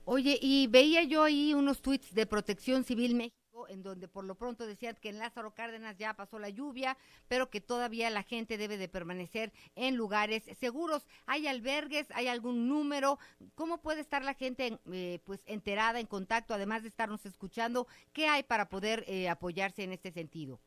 Oye, 0.04 0.38
y 0.40 0.66
veía 0.68 1.04
yo 1.04 1.22
ahí 1.22 1.54
unos 1.54 1.80
tweets 1.82 2.14
de 2.14 2.26
Protección 2.26 2.84
Civil 2.84 3.14
México 3.14 3.37
en 3.66 3.82
donde 3.82 4.06
por 4.06 4.24
lo 4.24 4.36
pronto 4.36 4.66
decían 4.66 4.96
que 5.00 5.08
en 5.08 5.18
Lázaro 5.18 5.54
Cárdenas 5.54 5.96
ya 5.96 6.14
pasó 6.14 6.38
la 6.38 6.50
lluvia, 6.50 6.96
pero 7.26 7.50
que 7.50 7.60
todavía 7.60 8.10
la 8.10 8.22
gente 8.22 8.58
debe 8.58 8.76
de 8.76 8.88
permanecer 8.88 9.52
en 9.74 9.96
lugares 9.96 10.44
seguros. 10.60 11.06
¿Hay 11.26 11.48
albergues? 11.48 12.06
¿Hay 12.12 12.28
algún 12.28 12.68
número? 12.68 13.18
¿Cómo 13.54 13.78
puede 13.78 14.00
estar 14.00 14.22
la 14.22 14.34
gente 14.34 14.78
eh, 14.92 15.18
pues 15.24 15.40
enterada, 15.46 15.98
en 15.98 16.06
contacto, 16.06 16.54
además 16.54 16.82
de 16.82 16.88
estarnos 16.88 17.26
escuchando? 17.26 17.88
¿Qué 18.12 18.28
hay 18.28 18.42
para 18.42 18.68
poder 18.68 19.04
eh, 19.08 19.28
apoyarse 19.28 19.82
en 19.82 19.92
este 19.92 20.12
sentido? 20.12 20.60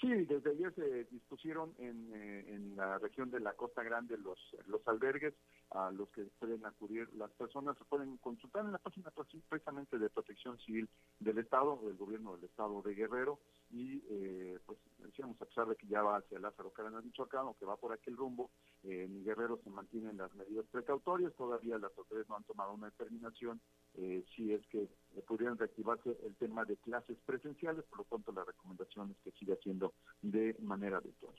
Sí, 0.00 0.08
desde 0.26 0.50
ayer 0.50 0.72
se 0.76 1.04
dispusieron 1.10 1.74
en, 1.78 2.12
eh, 2.14 2.54
en, 2.54 2.76
la 2.76 2.98
región 2.98 3.32
de 3.32 3.40
la 3.40 3.54
Costa 3.54 3.82
Grande 3.82 4.16
los, 4.16 4.38
los 4.68 4.86
albergues 4.86 5.34
a 5.70 5.90
los 5.90 6.08
que 6.10 6.22
pueden 6.38 6.64
acudir 6.64 7.12
las 7.14 7.32
personas, 7.32 7.76
se 7.76 7.84
pueden 7.84 8.16
consultar 8.18 8.64
en 8.64 8.72
la 8.72 8.78
página 8.78 9.10
precisamente 9.10 9.98
de 9.98 10.08
Protección 10.08 10.56
Civil 10.60 10.88
del 11.18 11.38
Estado, 11.38 11.80
del 11.84 11.96
Gobierno 11.96 12.36
del 12.36 12.44
Estado 12.44 12.80
de 12.82 12.94
Guerrero, 12.94 13.40
y 13.70 14.00
eh, 14.08 14.60
pues 14.64 14.78
decíamos, 14.98 15.40
a 15.42 15.46
pesar 15.46 15.66
de 15.66 15.74
que 15.74 15.88
ya 15.88 16.00
va 16.00 16.18
hacia 16.18 16.38
Lázaro 16.38 16.70
Cárdenas 16.70 17.04
Michoacán 17.04 17.46
o 17.46 17.56
que 17.58 17.66
va 17.66 17.76
por 17.76 17.92
aquel 17.92 18.16
rumbo, 18.16 18.50
eh, 18.84 19.02
en 19.04 19.24
Guerrero 19.24 19.58
se 19.64 19.70
mantienen 19.70 20.16
las 20.16 20.32
medidas 20.36 20.64
precautorias, 20.70 21.34
todavía 21.34 21.76
las 21.76 21.90
autoridades 21.98 22.28
no 22.28 22.36
han 22.36 22.44
tomado 22.44 22.72
una 22.72 22.86
determinación 22.86 23.60
eh, 24.00 24.24
si 24.34 24.52
es 24.52 24.64
que 24.68 24.88
pudieran 25.26 25.58
reactivarse 25.58 26.16
el 26.24 26.36
tema 26.36 26.64
de 26.64 26.76
clases 26.76 27.18
presenciales, 27.26 27.84
por 27.86 27.98
lo 27.98 28.04
tanto 28.04 28.30
la 28.30 28.44
recomendación 28.44 29.10
es 29.10 29.16
que 29.24 29.38
siga 29.38 29.56
siendo 29.56 29.92
de 30.22 30.54
manera 30.60 31.00
virtual. 31.00 31.34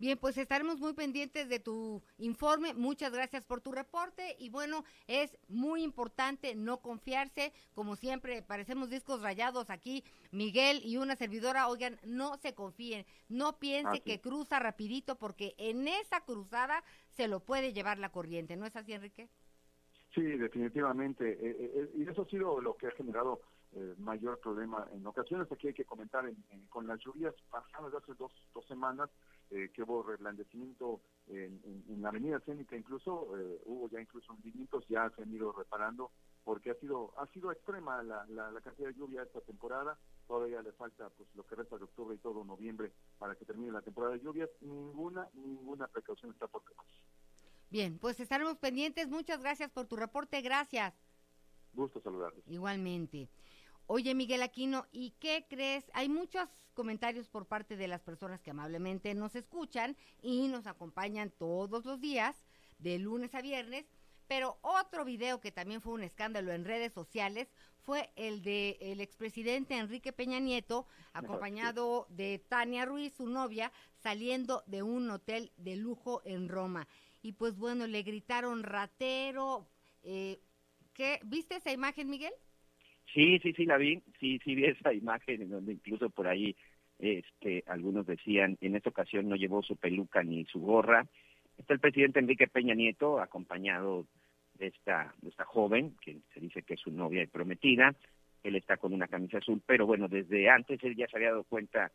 Bien, 0.00 0.16
pues 0.16 0.38
estaremos 0.38 0.78
muy 0.78 0.92
pendientes 0.92 1.48
de 1.48 1.58
tu 1.58 2.02
informe. 2.18 2.72
Muchas 2.72 3.10
gracias 3.12 3.44
por 3.44 3.60
tu 3.60 3.72
reporte. 3.72 4.36
Y 4.38 4.48
bueno, 4.48 4.84
es 5.08 5.36
muy 5.48 5.82
importante 5.82 6.54
no 6.54 6.80
confiarse. 6.80 7.52
Como 7.74 7.96
siempre, 7.96 8.42
parecemos 8.42 8.90
discos 8.90 9.22
rayados 9.22 9.70
aquí, 9.70 10.04
Miguel 10.30 10.82
y 10.84 10.98
una 10.98 11.16
servidora. 11.16 11.66
Oigan, 11.66 11.98
no 12.04 12.36
se 12.36 12.54
confíen. 12.54 13.06
No 13.28 13.58
piense 13.58 14.00
que 14.02 14.20
cruza 14.20 14.60
rapidito 14.60 15.16
porque 15.16 15.56
en 15.58 15.88
esa 15.88 16.20
cruzada 16.20 16.84
se 17.16 17.26
lo 17.26 17.40
puede 17.40 17.72
llevar 17.72 17.98
la 17.98 18.12
corriente. 18.12 18.56
¿No 18.56 18.66
es 18.66 18.76
así, 18.76 18.92
Enrique? 18.92 19.28
Sí, 20.18 20.24
definitivamente. 20.36 21.30
Eh, 21.30 21.38
eh, 21.40 21.72
eh, 21.76 21.90
y 21.94 22.02
eso 22.02 22.22
ha 22.22 22.26
sido 22.26 22.60
lo 22.60 22.76
que 22.76 22.88
ha 22.88 22.92
generado 22.92 23.40
mayor 23.98 24.40
problema 24.40 24.88
en 24.94 25.06
ocasiones. 25.06 25.46
Aquí 25.52 25.68
hay 25.68 25.74
que 25.74 25.84
comentar 25.84 26.24
con 26.70 26.86
las 26.86 26.98
lluvias 27.00 27.34
pasadas 27.50 27.92
de 27.92 27.98
hace 27.98 28.14
dos, 28.14 28.32
dos 28.54 28.66
semanas 28.66 29.10
que 29.50 29.82
hubo 29.82 30.02
reblandecimiento 30.02 31.02
en, 31.26 31.84
la 32.00 32.08
avenida 32.08 32.38
escénica, 32.38 32.76
incluso 32.76 33.28
hubo 33.66 33.90
ya 33.90 34.00
incluso 34.00 34.32
hundimientos, 34.32 34.88
ya 34.88 35.10
se 35.10 35.22
han 35.22 35.34
ido 35.34 35.52
reparando 35.52 36.10
porque 36.44 36.70
ha 36.70 36.74
sido 36.76 37.12
ha 37.18 37.26
sido 37.26 37.52
extrema 37.52 38.02
la, 38.02 38.24
la, 38.30 38.60
cantidad 38.62 38.88
de 38.88 38.94
lluvia 38.94 39.22
esta 39.22 39.42
temporada. 39.42 39.98
Todavía 40.26 40.62
le 40.62 40.72
falta 40.72 41.10
pues 41.10 41.28
lo 41.34 41.44
que 41.46 41.56
resta 41.56 41.76
de 41.76 41.84
octubre 41.84 42.16
y 42.16 42.20
todo 42.20 42.44
noviembre 42.44 42.90
para 43.18 43.34
que 43.34 43.44
termine 43.44 43.70
la 43.70 43.82
temporada 43.82 44.14
de 44.14 44.20
lluvias. 44.20 44.48
Ninguna 44.62 45.28
ninguna 45.34 45.86
precaución 45.88 46.32
está 46.32 46.46
por. 46.46 46.62
Bien, 47.70 47.98
pues 47.98 48.18
estaremos 48.20 48.56
pendientes. 48.58 49.08
Muchas 49.08 49.40
gracias 49.40 49.70
por 49.70 49.86
tu 49.86 49.96
reporte. 49.96 50.40
Gracias. 50.40 50.94
Gusto 51.74 52.00
saludarles. 52.00 52.42
Igualmente. 52.46 53.28
Oye, 53.86 54.14
Miguel 54.14 54.42
Aquino, 54.42 54.86
¿y 54.92 55.12
qué 55.18 55.46
crees? 55.48 55.90
Hay 55.94 56.08
muchos 56.08 56.48
comentarios 56.74 57.28
por 57.28 57.46
parte 57.46 57.76
de 57.76 57.88
las 57.88 58.02
personas 58.02 58.42
que 58.42 58.50
amablemente 58.50 59.14
nos 59.14 59.34
escuchan 59.34 59.96
y 60.20 60.48
nos 60.48 60.66
acompañan 60.66 61.30
todos 61.30 61.86
los 61.86 62.00
días, 62.00 62.36
de 62.78 62.98
lunes 62.98 63.34
a 63.34 63.40
viernes. 63.40 63.86
Pero 64.26 64.58
otro 64.60 65.06
video 65.06 65.40
que 65.40 65.52
también 65.52 65.80
fue 65.80 65.94
un 65.94 66.02
escándalo 66.02 66.52
en 66.52 66.66
redes 66.66 66.92
sociales 66.92 67.48
fue 67.80 68.12
el 68.16 68.42
de 68.42 68.76
el 68.80 69.00
expresidente 69.00 69.78
Enrique 69.78 70.12
Peña 70.12 70.38
Nieto, 70.38 70.86
acompañado 71.14 72.06
de 72.10 72.38
Tania 72.46 72.84
Ruiz, 72.84 73.14
su 73.14 73.26
novia, 73.26 73.72
saliendo 73.96 74.62
de 74.66 74.82
un 74.82 75.10
hotel 75.10 75.50
de 75.56 75.76
lujo 75.76 76.20
en 76.26 76.50
Roma 76.50 76.86
y 77.22 77.32
pues 77.32 77.56
bueno, 77.56 77.86
le 77.86 78.02
gritaron 78.02 78.62
ratero. 78.62 79.66
Eh, 80.02 80.38
¿qué? 80.94 81.20
¿Viste 81.24 81.56
esa 81.56 81.72
imagen, 81.72 82.10
Miguel? 82.10 82.32
Sí, 83.12 83.38
sí, 83.40 83.52
sí, 83.54 83.64
la 83.64 83.78
vi, 83.78 84.02
sí, 84.20 84.38
sí 84.44 84.54
vi 84.54 84.66
esa 84.66 84.92
imagen 84.92 85.42
en 85.42 85.50
donde 85.50 85.72
incluso 85.72 86.10
por 86.10 86.28
ahí 86.28 86.54
este, 86.98 87.64
algunos 87.66 88.06
decían, 88.06 88.58
en 88.60 88.76
esta 88.76 88.90
ocasión 88.90 89.28
no 89.28 89.36
llevó 89.36 89.62
su 89.62 89.76
peluca 89.76 90.22
ni 90.22 90.44
su 90.44 90.60
gorra, 90.60 91.06
Está 91.58 91.74
el 91.74 91.80
presidente 91.80 92.20
Enrique 92.20 92.46
Peña 92.46 92.74
Nieto, 92.74 93.20
acompañado 93.20 94.06
de 94.54 94.68
esta, 94.68 95.12
esta 95.26 95.44
joven, 95.44 95.96
que 96.00 96.18
se 96.32 96.40
dice 96.40 96.62
que 96.62 96.74
es 96.74 96.80
su 96.80 96.92
novia 96.92 97.22
y 97.22 97.26
prometida. 97.26 97.94
Él 98.44 98.54
está 98.54 98.76
con 98.76 98.94
una 98.94 99.08
camisa 99.08 99.38
azul, 99.38 99.60
pero 99.66 99.84
bueno, 99.84 100.08
desde 100.08 100.48
antes 100.48 100.82
él 100.84 100.94
ya 100.94 101.08
se 101.08 101.16
había 101.16 101.30
dado 101.30 101.42
cuenta, 101.44 101.90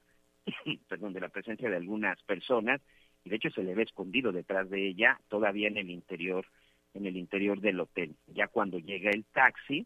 perdón, 0.90 1.14
de 1.14 1.22
la 1.22 1.30
presencia 1.30 1.70
de 1.70 1.78
algunas 1.78 2.22
personas 2.24 2.82
y 3.24 3.30
de 3.30 3.36
hecho 3.36 3.50
se 3.50 3.64
le 3.64 3.76
ve 3.76 3.84
escondido 3.84 4.32
detrás 4.32 4.70
de 4.70 4.88
ella, 4.88 5.20
todavía 5.28 5.68
en 5.68 5.78
el 5.78 5.90
interior, 5.90 6.46
en 6.94 7.06
el 7.06 7.18
interior 7.18 7.60
del 7.62 7.80
hotel. 7.80 8.16
Ya 8.28 8.48
cuando 8.48 8.80
llega 8.80 9.10
el 9.12 9.26
taxi, 9.26 9.86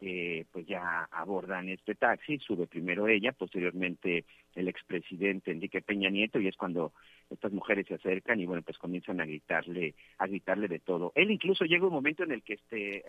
eh, 0.00 0.44
pues 0.52 0.64
ya 0.66 1.08
abordan 1.10 1.68
este 1.68 1.96
taxi, 1.96 2.38
sube 2.38 2.66
primero 2.66 3.08
ella, 3.08 3.32
posteriormente 3.32 4.24
el 4.54 4.68
expresidente 4.68 5.50
Enrique 5.50 5.82
Peña 5.82 6.08
Nieto, 6.08 6.38
y 6.40 6.46
es 6.46 6.56
cuando 6.56 6.92
estas 7.30 7.52
mujeres 7.52 7.86
se 7.86 7.94
acercan 7.94 8.40
y 8.40 8.46
bueno, 8.46 8.62
pues 8.62 8.78
comienzan 8.78 9.20
a 9.20 9.26
gritarle, 9.26 9.94
a 10.18 10.26
gritarle 10.26 10.68
de 10.68 10.78
todo. 10.78 11.12
Él 11.14 11.30
incluso 11.30 11.64
llega 11.64 11.86
un 11.86 11.92
momento 11.92 12.22
en 12.22 12.32
el 12.32 12.42
que 12.42 12.54
este 12.54 13.04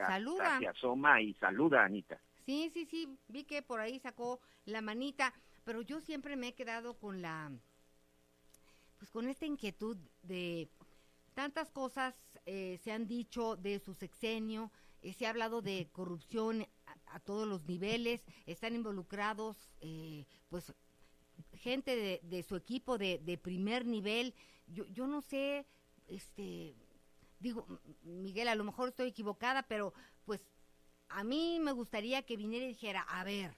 se 0.59 0.67
asoma 0.67 1.21
y 1.21 1.33
saluda 1.35 1.83
a 1.83 1.85
Anita. 1.85 2.19
Sí, 2.45 2.71
sí, 2.73 2.85
sí, 2.85 3.07
vi 3.27 3.43
que 3.43 3.61
por 3.61 3.79
ahí 3.79 3.99
sacó 3.99 4.39
la 4.65 4.81
manita, 4.81 5.33
pero 5.63 5.81
yo 5.83 6.01
siempre 6.01 6.35
me 6.35 6.49
he 6.49 6.53
quedado 6.53 6.95
con 6.95 7.21
la, 7.21 7.51
pues 8.99 9.09
con 9.09 9.27
esta 9.27 9.45
inquietud 9.45 9.97
de 10.21 10.69
tantas 11.33 11.71
cosas 11.71 12.13
eh, 12.45 12.77
se 12.83 12.91
han 12.91 13.07
dicho 13.07 13.55
de 13.55 13.79
su 13.79 13.93
sexenio, 13.93 14.71
eh, 15.01 15.13
se 15.13 15.25
ha 15.25 15.29
hablado 15.29 15.62
de 15.62 15.89
corrupción 15.91 16.67
a, 16.85 17.15
a 17.15 17.19
todos 17.21 17.47
los 17.47 17.65
niveles, 17.65 18.21
están 18.45 18.75
involucrados, 18.75 19.71
eh, 19.81 20.25
pues 20.49 20.73
gente 21.53 21.95
de, 21.95 22.19
de 22.23 22.43
su 22.43 22.55
equipo 22.55 22.97
de, 22.97 23.19
de 23.19 23.38
primer 23.38 23.85
nivel. 23.85 24.35
Yo, 24.67 24.85
yo 24.88 25.07
no 25.07 25.21
sé, 25.21 25.65
este, 26.07 26.75
digo, 27.39 27.65
Miguel, 28.03 28.49
a 28.49 28.55
lo 28.55 28.65
mejor 28.65 28.89
estoy 28.89 29.07
equivocada, 29.07 29.63
pero 29.63 29.93
pues 30.25 30.41
a 31.07 31.23
mí 31.23 31.59
me 31.62 31.71
gustaría 31.71 32.23
que 32.23 32.38
viniera 32.38 32.65
y 32.65 32.69
dijera, 32.69 33.01
a 33.01 33.23
ver, 33.23 33.55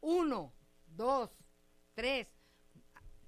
uno, 0.00 0.52
dos, 0.86 1.30
tres, 1.94 2.26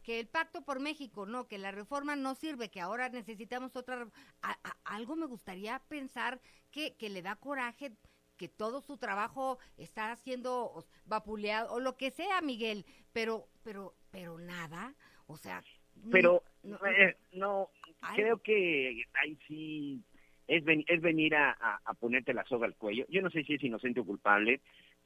que 0.02 0.20
el 0.20 0.26
pacto 0.26 0.62
por 0.62 0.80
México, 0.80 1.26
no, 1.26 1.46
que 1.46 1.58
la 1.58 1.70
reforma 1.70 2.16
no 2.16 2.34
sirve, 2.34 2.70
que 2.70 2.80
ahora 2.80 3.08
necesitamos 3.08 3.76
otra... 3.76 4.06
a- 4.42 4.58
a- 4.64 4.76
algo 4.84 5.16
me 5.16 5.26
gustaría 5.26 5.78
pensar 5.88 6.40
que, 6.70 6.94
que 6.96 7.08
le 7.08 7.22
da 7.22 7.36
coraje, 7.36 7.92
que 8.36 8.48
todo 8.48 8.80
su 8.80 8.96
trabajo 8.98 9.58
está 9.76 10.14
siendo 10.16 10.84
vapuleado, 11.06 11.72
o 11.72 11.80
lo 11.80 11.96
que 11.96 12.10
sea, 12.10 12.40
Miguel, 12.40 12.84
pero, 13.12 13.48
pero, 13.62 13.94
pero 14.10 14.38
nada, 14.38 14.94
o 15.26 15.36
sea... 15.36 15.62
Pero 16.10 16.42
no- 16.62 16.78
eh, 16.86 17.16
no, 17.32 17.70
creo 18.14 18.38
que 18.38 19.04
ahí 19.22 19.38
sí 19.46 20.02
es, 20.48 20.64
ven- 20.64 20.84
es 20.88 21.00
venir 21.00 21.36
a, 21.36 21.52
a- 21.52 21.80
a 21.84 21.94
ponerte 21.94 22.34
la 22.34 22.44
soga 22.46 22.66
al 22.66 22.74
cuello. 22.76 23.04
Yo 23.08 23.22
no 23.22 23.30
sé 23.30 23.44
si 23.44 23.54
es 23.54 23.62
inocente 23.62 24.00
o 24.00 24.04
culpable, 24.04 24.60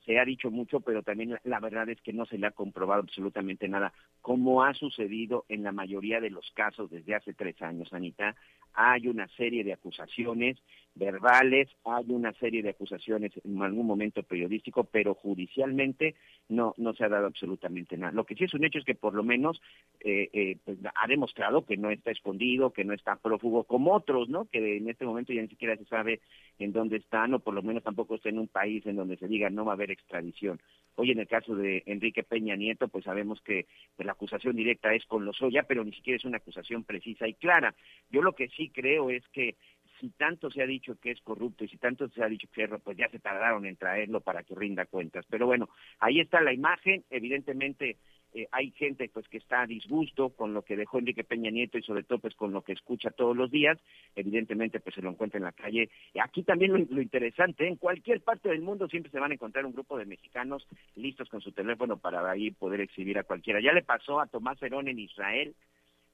se 0.07 0.21
ha 0.21 0.25
dicho 0.25 0.51
mucho, 0.53 0.81
pero 0.81 1.03
también 1.03 1.37
la, 1.43 1.61
verdad 1.61 1.89
es 1.91 2.01
que 2.01 2.13
no 2.13 2.27
se 2.27 2.39
le 2.39 2.47
ha 2.47 2.53
comprobado 2.53 3.03
absolutamente 3.03 3.69
nada, 3.69 3.93
como 4.23 4.63
ha 4.63 4.73
sucedido 4.73 5.45
en 5.49 5.65
la 5.65 5.73
mayoría 5.73 6.21
de 6.21 6.31
los 6.31 6.49
casos 6.53 6.91
desde 6.91 7.17
hace 7.17 7.35
tres 7.35 7.61
años, 7.61 7.93
Anita. 7.93 8.37
Hay 8.73 9.09
una 9.09 9.27
serie 9.37 9.65
de 9.65 9.73
acusaciones 9.73 10.59
verbales, 10.97 11.69
hay 11.85 12.07
una 12.09 12.33
serie 12.35 12.63
de 12.63 12.71
acusaciones 12.71 13.33
en 13.45 13.63
algún 13.63 13.87
momento 13.87 14.23
periodístico, 14.23 14.85
pero 14.85 15.15
judicialmente 15.15 16.15
no, 16.49 16.75
no 16.79 16.95
se 16.95 17.05
ha 17.05 17.09
dado 17.09 17.27
absolutamente 17.27 17.97
nada. 17.97 18.13
Lo 18.13 18.25
que 18.25 18.35
sí 18.35 18.45
es 18.45 18.55
un 18.55 18.65
hecho 18.65 18.79
es 18.79 18.85
que 18.85 18.95
por 18.95 19.15
lo 19.15 19.23
menos 19.23 19.61
eh, 20.01 20.31
eh, 20.33 20.57
pues, 20.65 20.79
ha 20.83 21.07
demostrado 21.07 21.67
que 21.67 21.77
no 21.77 21.91
está 21.91 22.11
escondido, 22.11 22.73
que 22.73 22.85
no 22.85 22.95
está 22.95 23.17
prófugo 23.17 23.65
como 23.65 23.93
otros, 23.95 24.29
¿no? 24.29 24.47
Que 24.47 24.79
en 24.79 24.89
este 24.89 25.05
momento 25.05 25.33
ya 25.33 25.43
ni 25.43 25.49
siquiera 25.49 25.77
se 25.77 25.85
sabe 25.85 26.21
en 26.59 26.73
dónde 26.73 26.97
están 26.97 27.35
o 27.35 27.41
por 27.41 27.55
lo 27.55 27.63
menos 27.63 27.83
tampoco 27.83 28.15
está 28.15 28.31
en 28.31 28.39
un 28.39 28.49
país 28.49 28.85
en 28.87 28.97
donde 28.97 29.19
se 29.19 29.29
diga 29.29 29.51
no 29.51 29.65
va 29.65 29.73
a 29.73 29.75
haber 29.75 29.91
extradición. 29.91 30.61
Hoy 30.95 31.11
en 31.11 31.19
el 31.19 31.29
caso 31.29 31.55
de 31.55 31.83
Enrique 31.85 32.23
Peña 32.23 32.57
Nieto, 32.57 32.89
pues 32.89 33.05
sabemos 33.05 33.43
que 33.43 33.67
la 33.99 34.13
acusación 34.13 34.57
directa 34.57 34.95
es 34.95 35.05
con 35.05 35.27
Lozoya, 35.27 35.65
pero 35.65 35.85
ni 35.85 35.93
siquiera 35.93 36.17
es 36.17 36.25
una 36.25 36.39
acusación 36.39 36.85
precisa 36.85 37.29
y 37.29 37.35
clara. 37.35 37.75
Yo 38.11 38.23
lo 38.23 38.33
que 38.35 38.49
sí 38.49 38.71
creo 38.71 39.11
es 39.11 39.23
que 39.29 39.57
si 40.01 40.11
tanto 40.11 40.51
se 40.51 40.63
ha 40.63 40.67
dicho 40.67 40.99
que 41.01 41.11
es 41.11 41.21
corrupto 41.21 41.65
y 41.65 41.69
si 41.69 41.79
tanto 41.79 42.09
se 42.09 42.23
ha 42.23 42.29
dicho 42.29 42.49
que 42.53 42.65
es, 42.65 42.71
pues 42.83 42.97
ya 42.97 43.09
se 43.09 43.19
tardaron 43.19 43.67
en 43.67 43.77
traerlo 43.77 44.21
para 44.21 44.43
que 44.43 44.55
rinda 44.55 44.87
cuentas. 44.87 45.25
Pero 45.29 45.47
bueno, 45.47 45.69
ahí 45.99 46.21
está 46.21 46.41
la 46.41 46.53
imagen, 46.53 47.05
evidentemente 47.11 47.97
eh, 48.35 48.49
hay 48.53 48.71
gente 48.73 49.09
pues 49.09 49.27
que 49.29 49.39
está 49.39 49.63
a 49.63 49.67
disgusto 49.67 50.31
con 50.31 50.53
lo 50.53 50.63
que 50.63 50.77
dejó 50.77 50.99
Enrique 50.99 51.25
Peña 51.25 51.51
Nieto 51.51 51.79
y 51.79 51.83
sobre 51.83 52.03
todo 52.03 52.19
pues 52.19 52.35
con 52.35 52.53
lo 52.53 52.63
que 52.63 52.73
escucha 52.73 53.11
todos 53.11 53.37
los 53.37 53.51
días, 53.51 53.79
evidentemente 54.15 54.81
pues 54.81 54.95
se 54.95 55.03
lo 55.03 55.11
encuentra 55.11 55.39
en 55.39 55.45
la 55.45 55.53
calle. 55.53 55.89
Aquí 56.23 56.43
también 56.43 56.73
lo, 56.73 56.79
lo 56.79 57.01
interesante, 57.01 57.67
en 57.67 57.77
cualquier 57.77 58.21
parte 58.21 58.51
del 58.51 58.61
mundo 58.61 58.89
siempre 58.89 59.11
se 59.11 59.21
van 59.21 59.31
a 59.31 59.35
encontrar 59.35 59.65
un 59.65 59.73
grupo 59.73 59.97
de 59.97 60.05
mexicanos 60.05 60.67
listos 60.97 61.29
con 61.31 61.41
su 61.41 61.53
teléfono 61.53 61.97
para 61.97 62.31
ahí 62.31 62.51
poder 62.51 62.81
exhibir 62.81 63.19
a 63.19 63.25
cualquiera. 63.25 63.61
Ya 63.61 63.73
le 63.73 63.83
pasó 63.83 64.21
a 64.21 64.27
Tomás 64.27 64.63
Herón 64.63 64.89
en 64.89 64.99
Israel, 64.99 65.55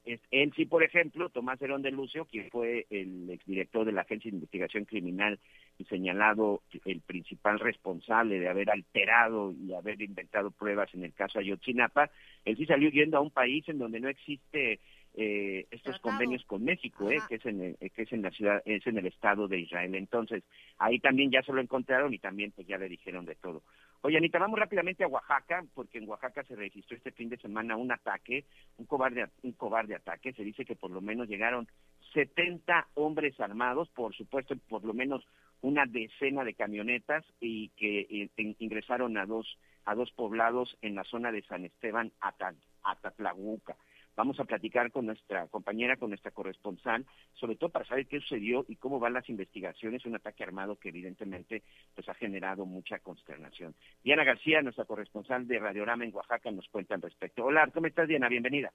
es, 0.05 0.19
él 0.31 0.51
sí, 0.55 0.65
por 0.65 0.83
ejemplo, 0.83 1.29
Tomás 1.29 1.61
Herón 1.61 1.81
de 1.81 1.91
Lucio, 1.91 2.25
quien 2.25 2.49
fue 2.49 2.85
el 2.89 3.29
exdirector 3.29 3.85
de 3.85 3.93
la 3.93 4.01
Agencia 4.01 4.29
de 4.29 4.35
Investigación 4.35 4.85
Criminal 4.85 5.39
y 5.77 5.85
señalado 5.85 6.61
el 6.85 7.01
principal 7.01 7.59
responsable 7.59 8.39
de 8.39 8.49
haber 8.49 8.69
alterado 8.69 9.53
y 9.53 9.73
haber 9.73 10.01
inventado 10.01 10.51
pruebas 10.51 10.93
en 10.93 11.03
el 11.03 11.13
caso 11.13 11.39
Ayotzinapa, 11.39 12.09
él 12.45 12.57
sí 12.57 12.65
salió 12.65 12.89
yendo 12.89 13.17
a 13.17 13.21
un 13.21 13.31
país 13.31 13.67
en 13.69 13.79
donde 13.79 13.99
no 13.99 14.09
existe 14.09 14.79
eh, 15.15 15.67
estos 15.71 15.93
Tratado. 15.93 16.01
convenios 16.01 16.43
con 16.45 16.63
México, 16.63 17.09
eh, 17.09 17.19
que 17.29 17.35
es 17.35 17.45
en 17.45 17.61
el, 17.61 17.91
que 17.91 18.01
es 18.01 18.11
en 18.11 18.23
la 18.23 18.31
ciudad, 18.31 18.61
es 18.65 18.85
en 18.87 18.97
el 18.97 19.05
estado 19.05 19.47
de 19.47 19.59
Israel. 19.59 19.95
Entonces, 19.95 20.43
ahí 20.79 20.99
también 20.99 21.31
ya 21.31 21.43
se 21.43 21.53
lo 21.53 21.61
encontraron 21.61 22.13
y 22.13 22.19
también 22.19 22.51
pues 22.51 22.67
ya 22.67 22.77
le 22.77 22.89
dijeron 22.89 23.25
de 23.25 23.35
todo. 23.35 23.61
Oye, 24.05 24.17
Anita, 24.17 24.37
vamos 24.37 24.59
rápidamente 24.59 25.03
a 25.05 25.07
Oaxaca, 25.07 25.63
porque 25.73 25.97
en 25.97 26.09
Oaxaca 26.09 26.43
se 26.43 26.57
registró 26.57 26.97
este 26.97 27.11
fin 27.13 27.29
de 27.29 27.37
semana 27.37 27.77
un 27.77 27.89
ataque, 27.89 28.43
un 28.77 28.85
cobarde, 28.85 29.27
un 29.43 29.53
cobarde 29.53 29.95
ataque. 29.95 30.33
Se 30.33 30.43
dice 30.43 30.65
que 30.65 30.75
por 30.75 30.91
lo 30.91 30.99
menos 30.99 31.29
llegaron 31.29 31.69
70 32.13 32.87
hombres 32.95 33.39
armados, 33.39 33.87
por 33.91 34.13
supuesto, 34.13 34.55
por 34.67 34.83
lo 34.83 34.93
menos 34.93 35.25
una 35.61 35.85
decena 35.85 36.43
de 36.43 36.53
camionetas 36.53 37.23
y 37.39 37.69
que 37.69 38.01
eh, 38.01 38.29
in- 38.35 38.57
ingresaron 38.59 39.17
a 39.17 39.25
dos 39.25 39.57
a 39.85 39.95
dos 39.95 40.11
poblados 40.11 40.77
en 40.81 40.95
la 40.95 41.03
zona 41.05 41.31
de 41.31 41.41
San 41.43 41.63
Esteban, 41.65 42.11
Ata- 42.19 42.55
Atatlahuca. 42.83 43.75
Vamos 44.15 44.39
a 44.39 44.45
platicar 44.45 44.91
con 44.91 45.05
nuestra 45.05 45.47
compañera, 45.47 45.97
con 45.97 46.09
nuestra 46.09 46.31
corresponsal, 46.31 47.05
sobre 47.33 47.55
todo 47.55 47.69
para 47.69 47.85
saber 47.85 48.07
qué 48.07 48.19
sucedió 48.19 48.65
y 48.67 48.75
cómo 48.75 48.99
van 48.99 49.13
las 49.13 49.27
investigaciones, 49.29 50.05
un 50.05 50.15
ataque 50.15 50.43
armado 50.43 50.77
que 50.77 50.89
evidentemente 50.89 51.63
pues 51.95 52.07
ha 52.09 52.13
generado 52.13 52.65
mucha 52.65 52.99
consternación. 52.99 53.75
Diana 54.03 54.23
García, 54.23 54.61
nuestra 54.61 54.85
corresponsal 54.85 55.47
de 55.47 55.59
Radiorama 55.59 56.05
en 56.05 56.13
Oaxaca, 56.13 56.51
nos 56.51 56.67
cuenta 56.69 56.95
al 56.95 57.01
respecto. 57.01 57.45
Hola, 57.45 57.67
¿cómo 57.73 57.87
estás, 57.87 58.07
Diana? 58.07 58.29
Bienvenida. 58.29 58.71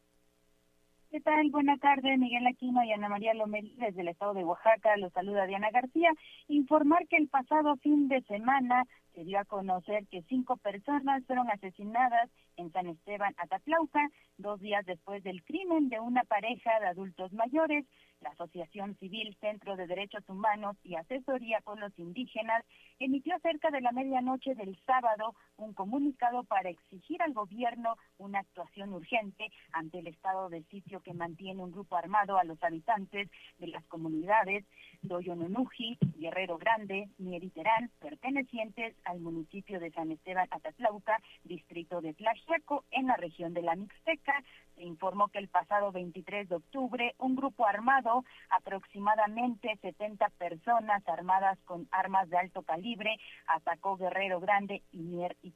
¿Qué 1.11 1.23
tal? 1.23 1.49
Buenas 1.51 1.81
tardes, 1.81 2.19
Miguel 2.19 2.47
Aquino 2.47 2.85
y 2.85 2.93
Ana 2.93 3.09
María 3.09 3.33
Lomelí 3.33 3.75
desde 3.79 4.03
el 4.03 4.09
estado 4.09 4.35
de 4.35 4.45
Oaxaca. 4.45 4.95
Los 4.99 5.11
saluda 5.15 5.47
Diana 5.47 5.71
García. 5.71 6.11
Informar 6.49 7.09
que 7.09 7.17
el 7.17 7.29
pasado 7.29 7.77
fin 7.77 8.09
de 8.09 8.21
semana 8.25 8.85
se 9.15 9.25
dio 9.25 9.41
a 9.41 9.47
conocer 9.47 10.07
que 10.09 10.21
cinco 10.29 10.59
personas 10.59 11.25
fueron 11.25 11.51
asesinadas 11.51 12.29
en 12.59 12.71
San 12.73 12.89
Esteban, 12.89 13.35
Atatlauca, 13.39 14.07
dos 14.37 14.61
días 14.61 14.85
después 14.85 15.23
del 15.23 15.43
crimen 15.45 15.89
de 15.89 15.99
una 15.99 16.25
pareja 16.25 16.79
de 16.79 16.89
adultos 16.89 17.33
mayores. 17.33 17.87
La 18.21 18.31
Asociación 18.31 18.95
Civil 18.97 19.35
Centro 19.41 19.77
de 19.77 19.87
Derechos 19.87 20.29
Humanos 20.29 20.77
y 20.83 20.97
Asesoría 20.97 21.63
con 21.63 21.81
los 21.81 21.99
Indígenas 21.99 22.65
emitió 22.99 23.39
cerca 23.39 23.71
de 23.71 23.81
la 23.81 23.93
medianoche 23.93 24.55
del 24.55 24.79
sábado 24.85 25.35
un 25.59 25.75
comunicado 25.75 26.45
para 26.45 26.71
exigir 26.71 27.21
al 27.23 27.33
gobierno 27.33 27.97
una 28.17 28.41
actuación 28.41 28.93
urgente 28.95 29.51
ante 29.73 29.99
el 29.99 30.07
estado 30.07 30.49
de 30.49 30.63
sitio 30.65 31.01
que 31.01 31.13
mantiene 31.13 31.63
un 31.63 31.73
grupo 31.73 31.97
armado 31.97 32.39
a 32.39 32.45
los 32.45 32.63
habitantes 32.63 33.29
de 33.59 33.67
las 33.67 33.85
comunidades 33.87 34.65
Doyononuji, 35.03 35.99
Guerrero 36.17 36.59
Grande, 36.59 37.09
Mieriterán, 37.19 37.91
pertenecientes 38.01 38.97
al 39.05 39.21
municipio 39.21 39.79
de 39.81 39.91
San 39.93 40.11
Esteban 40.11 40.49
Atatlauca, 40.51 41.21
distrito 41.45 42.01
de 42.01 42.15
Tlaxiaco, 42.15 42.85
en 42.91 43.07
la 43.07 43.17
región 43.17 43.55
de 43.55 43.63
la 43.63 43.77
Mixteca. 43.77 44.43
Se 44.75 44.83
informó 44.83 45.29
que 45.29 45.39
el 45.39 45.49
pasado 45.49 45.93
23 45.93 46.49
de 46.49 46.57
octubre 46.57 47.15
un 47.19 47.37
grupo 47.37 47.67
armado, 47.67 48.25
aproximadamente 48.51 49.77
70 49.83 50.29
personas 50.31 51.07
armadas 51.09 51.59
con 51.65 51.89
armas 51.91 52.29
de 52.29 52.39
alto 52.39 52.63
calibre, 52.63 53.19
atacó 53.47 53.97
Guerrero 53.97 54.41
Grande 54.41 54.83
y 54.93 55.48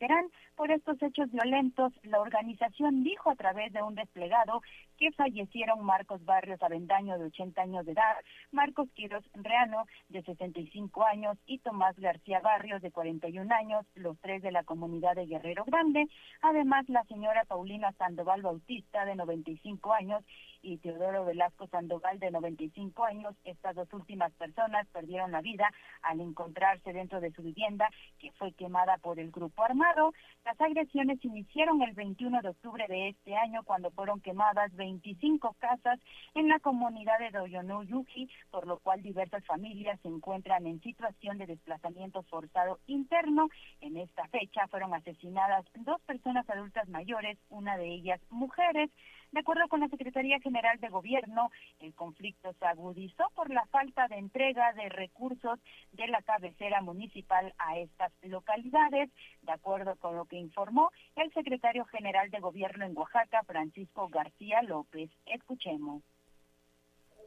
Por 0.57 0.71
estos 0.71 1.03
hechos 1.03 1.31
violentos, 1.31 1.93
la 2.05 2.21
organización 2.21 3.03
dijo 3.05 3.31
a 3.31 3.37
través 3.37 3.73
de 3.73 3.83
un 3.83 3.95
desplegado 3.95 4.63
que 4.99 5.11
fallecieron 5.13 5.85
Marcos 5.85 6.25
Barrios 6.25 6.63
Avendaño, 6.63 7.19
de 7.19 7.27
80 7.27 7.63
años 7.63 7.87
de 7.87 7.93
edad, 7.93 8.17
Marcos 8.53 8.89
Quiroz 8.95 9.25
Reano, 9.35 9.87
de 10.09 10.23
65 10.23 11.05
años, 11.05 11.37
y 11.47 11.59
Tomás 11.59 11.99
García 11.99 12.41
Barrios, 12.41 12.81
de 12.83 12.91
41 12.91 13.53
años, 13.55 13.85
los 13.95 14.19
tres 14.21 14.43
de 14.43 14.53
la 14.53 14.65
comunidad 14.65 15.15
de 15.15 15.27
Guerrero 15.27 15.65
Grande. 15.65 16.07
Además, 16.41 16.89
la 16.89 17.05
señora 17.05 17.45
Paulina 17.45 17.93
Sandoval 17.93 18.43
Bautista, 18.43 19.05
de 19.05 19.17
95 19.17 19.93
años, 19.93 20.23
y 20.63 20.79
Teodoro 20.79 21.25
Velasco 21.25 21.67
Sandoval, 21.67 22.19
de 22.19 22.31
95 22.31 23.05
años. 23.05 23.35
Estas 23.45 23.75
dos 23.75 23.93
últimas 23.93 24.33
personas 24.33 24.87
perdieron 24.89 25.33
la 25.33 25.41
vida 25.41 25.71
al 26.03 26.21
encontrarse 26.21 26.93
dentro 26.93 27.21
de 27.21 27.33
su 27.33 27.43
vivienda, 27.43 27.89
que 28.19 28.33
fue 28.33 28.53
quemada 28.53 28.99
por 28.99 29.19
el 29.19 29.31
grupo 29.31 29.65
armado. 29.65 30.13
Las 30.45 30.61
agresiones 30.61 31.25
iniciaron 31.25 31.83
el 31.83 31.93
21 31.93 32.41
de 32.43 32.49
octubre 32.49 32.85
de 32.89 33.09
este 33.11 33.37
año, 33.37 33.63
cuando 33.65 33.91
fueron 33.91 34.21
quemadas 34.21 34.75
25 34.77 35.57
casas 35.59 35.99
en 36.35 36.49
la 36.49 36.59
comunidad 36.61 37.19
de 37.19 37.31
Doyonuyuji, 37.31 38.29
por 38.51 38.67
lo 38.67 38.79
cual 38.79 39.03
diversas 39.03 39.45
familias 39.45 39.99
se 40.01 40.09
encuentran 40.09 40.67
en 40.67 40.81
situación 40.81 41.39
de 41.39 41.47
desplazamiento 41.47 42.23
forzado 42.25 42.79
interno. 42.87 43.49
En 43.81 43.97
esta 43.97 44.27
fecha 44.29 44.67
fueron 44.69 44.95
asesinadas 44.95 45.65
dos 45.75 46.01
personas 46.03 46.49
adultas 46.49 46.89
mayores, 46.89 47.39
una 47.49 47.77
de 47.77 47.89
ellas 47.89 48.21
mujeres. 48.31 48.91
De 49.33 49.41
acuerdo 49.41 49.67
con 49.69 49.81
la 49.81 49.89
Secretaría 49.89 50.39
General 50.41 50.79
de 50.79 50.91
Gobierno, 50.91 51.51
el 51.81 51.95
conflicto 51.95 52.53
se 52.53 52.67
agudizó 52.67 53.31
por 53.35 53.49
la 53.49 53.65
falta 53.67 54.07
de 54.09 54.17
entrega 54.17 54.75
de 54.75 54.91
recursos 54.91 55.59
de 55.93 56.07
la 56.09 56.21
cabecera 56.21 56.83
municipal 56.83 57.55
a 57.57 57.79
estas 57.79 58.13
localidades. 58.21 59.09
De 59.41 59.53
acuerdo 59.53 59.97
con 59.97 60.17
lo 60.17 60.27
que 60.27 60.37
informó 60.37 60.91
el 61.17 61.33
secretario 61.33 61.87
general 61.87 62.31
de 62.31 62.41
Gobierno 62.41 62.85
en 62.85 62.95
Oaxaca, 62.95 63.43
Francisco 63.45 64.09
García 64.11 64.61
López. 64.63 65.11
Escuchemos. 65.25 66.03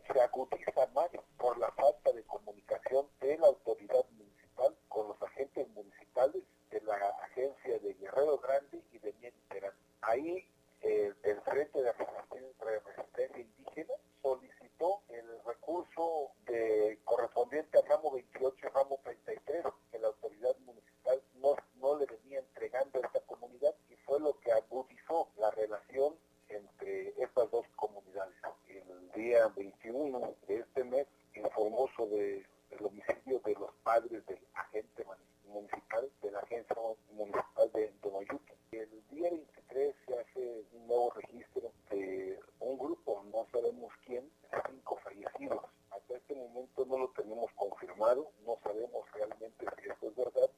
Se 0.05 0.21
agudiza 0.21 0.87
más 0.93 1.09
por 1.39 1.57
la 1.57 1.71
falta 1.71 2.11
de 2.11 2.23
comunicación 2.25 3.07
de 3.19 3.35
la 3.39 3.47
autoridad 3.47 4.05
municipal 4.11 4.75
con 4.89 5.07
los 5.07 5.19
agentes 5.23 5.67
municipales 5.69 6.43
de 6.69 6.81
la 6.81 6.97
agencia 7.23 7.79
de 7.79 7.93
Guerrero 7.95 8.37
Grande 8.37 8.83
y 8.93 8.99
de 8.99 9.11
Mientera. 9.13 9.73
Ahí 10.03 10.45
el 10.85 11.41
Frente 11.41 11.81
de 11.81 11.91
Resistencia 11.93 13.39
Indígena 13.39 13.93
solicitó 14.21 15.01
el 15.09 15.25
recurso 15.43 16.31
de 16.45 16.99
correspondiente 17.03 17.79
al 17.79 17.87
ramo 17.87 18.11
28 18.11 18.69
ramo 18.69 18.99
33 19.03 19.65
que 19.91 19.99
la 19.99 20.07
autoridad 20.07 20.55
municipal 20.59 21.21
no, 21.35 21.55
no 21.77 21.97
le 21.97 22.05
venía 22.05 22.39
entregando 22.39 22.99
a 22.99 23.07
esta 23.07 23.19
comunidad 23.21 23.73
y 23.89 23.95
fue 23.97 24.19
lo 24.19 24.39
que 24.39 24.51
agudizó 24.51 25.29
la 25.37 25.49
relación 25.51 26.15
entre 26.49 27.09
estas 27.21 27.49
dos 27.49 27.65
comunidades. 27.75 28.35
El 28.67 29.11
día 29.13 29.47
21 29.55 30.35
de 30.47 30.59
este 30.59 30.83
mes 30.83 31.07
informó 31.33 31.89
sobre 31.97 32.45
el 32.69 32.85
homicidio 32.85 33.39
de 33.39 33.53
los 33.55 33.71
padres 33.83 34.23
del 34.27 34.39
agente 34.53 35.03
municipal 35.47 36.11
de 36.21 36.31
la 36.31 36.39
agencia 36.39 36.75
municipal 37.11 37.71
de 37.73 37.91
Donoyuca. 38.03 38.53
El 38.71 39.07
día 39.09 39.29
23 39.75 39.95
se 40.07 40.19
hace 40.19 40.63
un 40.71 40.87
nuevo 40.87 41.11
registro 41.11 41.71
de 41.91 42.39
un 42.61 42.77
grupo, 42.77 43.25
no 43.33 43.45
sabemos 43.51 43.91
quién, 44.05 44.23
cinco 44.71 44.97
fallecidos. 45.03 45.61
Hasta 45.91 46.15
este 46.15 46.33
momento 46.33 46.85
no 46.85 46.97
lo 46.97 47.09
tenemos 47.09 47.51
confirmado, 47.55 48.31
no 48.45 48.57
sabemos 48.63 49.03
realmente 49.13 49.65
si 49.75 49.89
esto 49.89 50.07
es 50.07 50.15
verdad, 50.15 50.49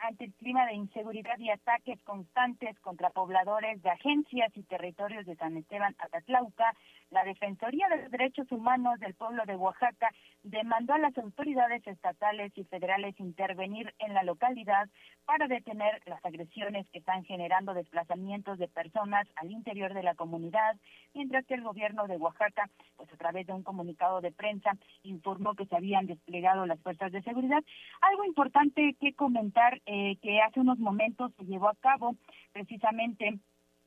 ante 0.00 0.24
el 0.24 0.34
clima 0.34 0.66
de 0.66 0.74
inseguridad 0.74 1.38
y 1.38 1.50
ataques 1.50 2.00
constantes 2.02 2.78
contra 2.80 3.10
pobladores 3.10 3.82
de 3.82 3.90
agencias 3.90 4.50
y 4.56 4.62
territorios 4.62 5.26
de 5.26 5.36
San 5.36 5.56
Esteban 5.56 5.94
Atatlauca, 5.98 6.72
la 7.10 7.24
Defensoría 7.24 7.88
de 7.88 8.02
los 8.02 8.10
Derechos 8.10 8.50
Humanos 8.50 8.98
del 9.00 9.14
pueblo 9.14 9.44
de 9.46 9.56
Oaxaca 9.56 10.10
demandó 10.42 10.94
a 10.94 10.98
las 10.98 11.16
autoridades 11.18 11.86
estatales 11.86 12.52
y 12.56 12.64
federales 12.64 13.18
intervenir 13.20 13.94
en 13.98 14.14
la 14.14 14.22
localidad 14.22 14.88
para 15.24 15.48
detener 15.48 16.02
las 16.06 16.24
agresiones 16.24 16.86
que 16.90 16.98
están 16.98 17.24
generando 17.24 17.74
desplazamientos 17.74 18.58
de 18.58 18.68
personas 18.68 19.26
al 19.36 19.50
interior 19.50 19.94
de 19.94 20.02
la 20.02 20.14
comunidad, 20.14 20.76
mientras 21.14 21.44
que 21.46 21.54
el 21.54 21.62
gobierno 21.62 22.06
de 22.06 22.16
Oaxaca, 22.16 22.68
pues 22.96 23.12
a 23.12 23.16
través 23.16 23.46
de 23.46 23.52
un 23.52 23.62
comunicado 23.62 24.20
de 24.20 24.32
prensa, 24.32 24.72
informó 25.02 25.54
que 25.54 25.66
se 25.66 25.76
habían 25.76 26.06
desplegado 26.06 26.66
las 26.66 26.80
fuerzas 26.80 27.12
de 27.12 27.22
seguridad. 27.22 27.62
Algo 28.00 28.24
importante 28.24 28.94
que 29.00 29.14
comentar 29.14 29.80
eh, 29.86 30.16
que 30.22 30.40
hace 30.40 30.60
unos 30.60 30.78
momentos 30.78 31.32
se 31.38 31.44
llevó 31.44 31.68
a 31.68 31.74
cabo 31.76 32.16
precisamente 32.52 33.38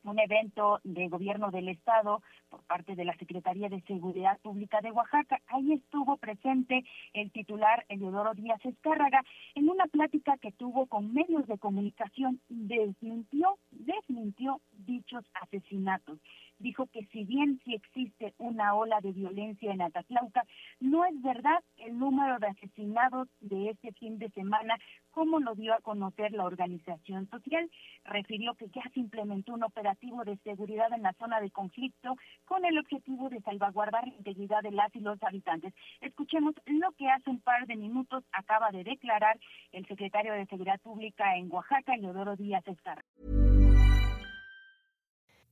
un 0.04 0.20
evento 0.20 0.80
de 0.84 1.08
gobierno 1.08 1.52
del 1.52 1.70
estado 1.70 2.22
por 2.50 2.64
parte 2.64 2.96
de 2.96 3.06
la 3.06 3.16
Secretaría 3.18 3.70
de 3.70 3.82
Seguridad 3.82 4.40
Pública 4.40 4.80
de 4.82 4.92
Oaxaca. 4.92 5.42
Ahí 5.48 5.74
estuvo 5.74 6.18
presente 6.18 6.84
el 7.14 7.32
titular 7.32 7.86
Eleodoro 7.90 8.34
Díaz 8.34 8.64
Escárraga 8.66 9.22
en 9.56 9.70
una 9.70 9.86
plática 9.88 10.38
que 10.38 10.52
tuvo 10.54 10.88
con 10.88 11.14
medios 11.14 11.46
de 11.48 11.58
comunicación 11.58 12.40
desmintió 12.48 13.58
desmintió 13.72 14.62
dichos 14.72 15.24
asesinatos 15.42 16.20
dijo 16.60 16.88
que 16.88 17.06
si 17.08 17.24
bien 17.24 17.60
sí 17.64 17.74
existe 17.74 18.34
una 18.38 18.76
ola 18.76 19.00
de 19.02 19.12
violencia 19.12 19.72
en 19.72 19.82
Atatlauca, 19.82 20.44
no 20.80 21.06
es 21.06 21.22
verdad 21.22 21.64
el 21.78 21.98
número 21.98 22.38
de 22.40 22.48
asesinados 22.48 23.28
de 23.40 23.70
este 23.70 23.92
fin 23.94 24.20
de 24.20 24.30
semana, 24.32 24.78
como 25.12 25.40
lo 25.40 25.56
dio 25.56 25.74
a 25.74 25.82
conocer 25.82 26.32
la 26.34 26.46
organización 26.46 27.30
social. 27.30 27.70
Refirió 28.06 28.54
que 28.56 28.70
ya 28.70 28.84
se 28.94 29.00
implementó 29.00 29.54
un 29.54 29.64
operativo 29.64 30.24
de 30.24 30.38
seguridad 30.38 30.92
en 30.94 31.04
la 31.04 31.14
zona 31.14 31.42
de 31.42 31.52
conflicto 31.52 32.16
con 32.46 32.66
el 32.66 32.78
objetivo 32.78 33.30
de 33.30 33.42
salvaguardar 33.42 34.08
la 34.08 34.16
integridad 34.16 34.62
de 34.62 34.72
las 34.72 34.96
y 34.96 35.00
los 35.00 35.22
habitantes. 35.24 35.74
Escuchemos 36.02 36.54
lo 36.66 36.92
que 36.94 37.10
hace 37.10 37.30
un 37.30 37.40
par 37.40 37.66
de 37.66 37.76
minutos 37.76 38.24
acaba 38.32 38.72
de 38.72 38.84
declarar 38.84 39.40
el 39.72 39.86
secretario 39.88 40.34
de 40.34 40.46
Seguridad 40.46 40.80
Pública 40.82 41.36
en 41.36 41.52
Oaxaca, 41.52 41.96
Leodoro 41.98 42.36
Díaz 42.36 42.68
Escarra. 42.68 43.04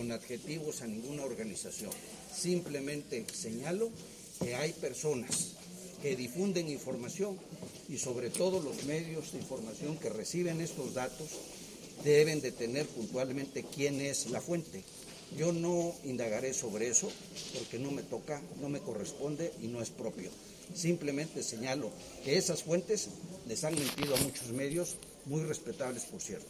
Con 0.00 0.12
adjetivos 0.12 0.80
a 0.80 0.86
ninguna 0.86 1.24
organización. 1.24 1.90
Simplemente 2.34 3.22
señalo 3.34 3.90
que 4.42 4.54
hay 4.54 4.72
personas 4.72 5.56
que 6.00 6.16
difunden 6.16 6.70
información 6.70 7.38
y 7.86 7.98
sobre 7.98 8.30
todo 8.30 8.62
los 8.62 8.84
medios 8.84 9.32
de 9.32 9.40
información 9.40 9.98
que 9.98 10.08
reciben 10.08 10.62
estos 10.62 10.94
datos 10.94 11.28
deben 12.02 12.40
de 12.40 12.50
tener 12.50 12.86
puntualmente 12.86 13.62
quién 13.62 14.00
es 14.00 14.30
la 14.30 14.40
fuente. 14.40 14.82
Yo 15.36 15.52
no 15.52 15.94
indagaré 16.04 16.54
sobre 16.54 16.88
eso 16.88 17.12
porque 17.52 17.78
no 17.78 17.90
me 17.90 18.02
toca, 18.02 18.40
no 18.58 18.70
me 18.70 18.80
corresponde 18.80 19.52
y 19.60 19.66
no 19.66 19.82
es 19.82 19.90
propio. 19.90 20.30
Simplemente 20.74 21.42
señalo 21.42 21.90
que 22.24 22.38
esas 22.38 22.62
fuentes 22.62 23.10
les 23.46 23.64
han 23.64 23.74
mentido 23.74 24.16
a 24.16 24.20
muchos 24.20 24.48
medios, 24.48 24.96
muy 25.26 25.42
respetables 25.42 26.04
por 26.04 26.22
cierto. 26.22 26.48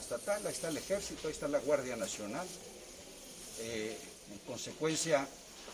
Estatal, 0.00 0.46
ahí 0.46 0.52
está 0.52 0.68
el 0.68 0.76
ejército, 0.76 1.28
ahí 1.28 1.32
está 1.32 1.48
la 1.48 1.60
Guardia 1.60 1.96
Nacional. 1.96 2.46
Eh, 3.60 3.96
en 4.32 4.38
consecuencia, 4.40 5.28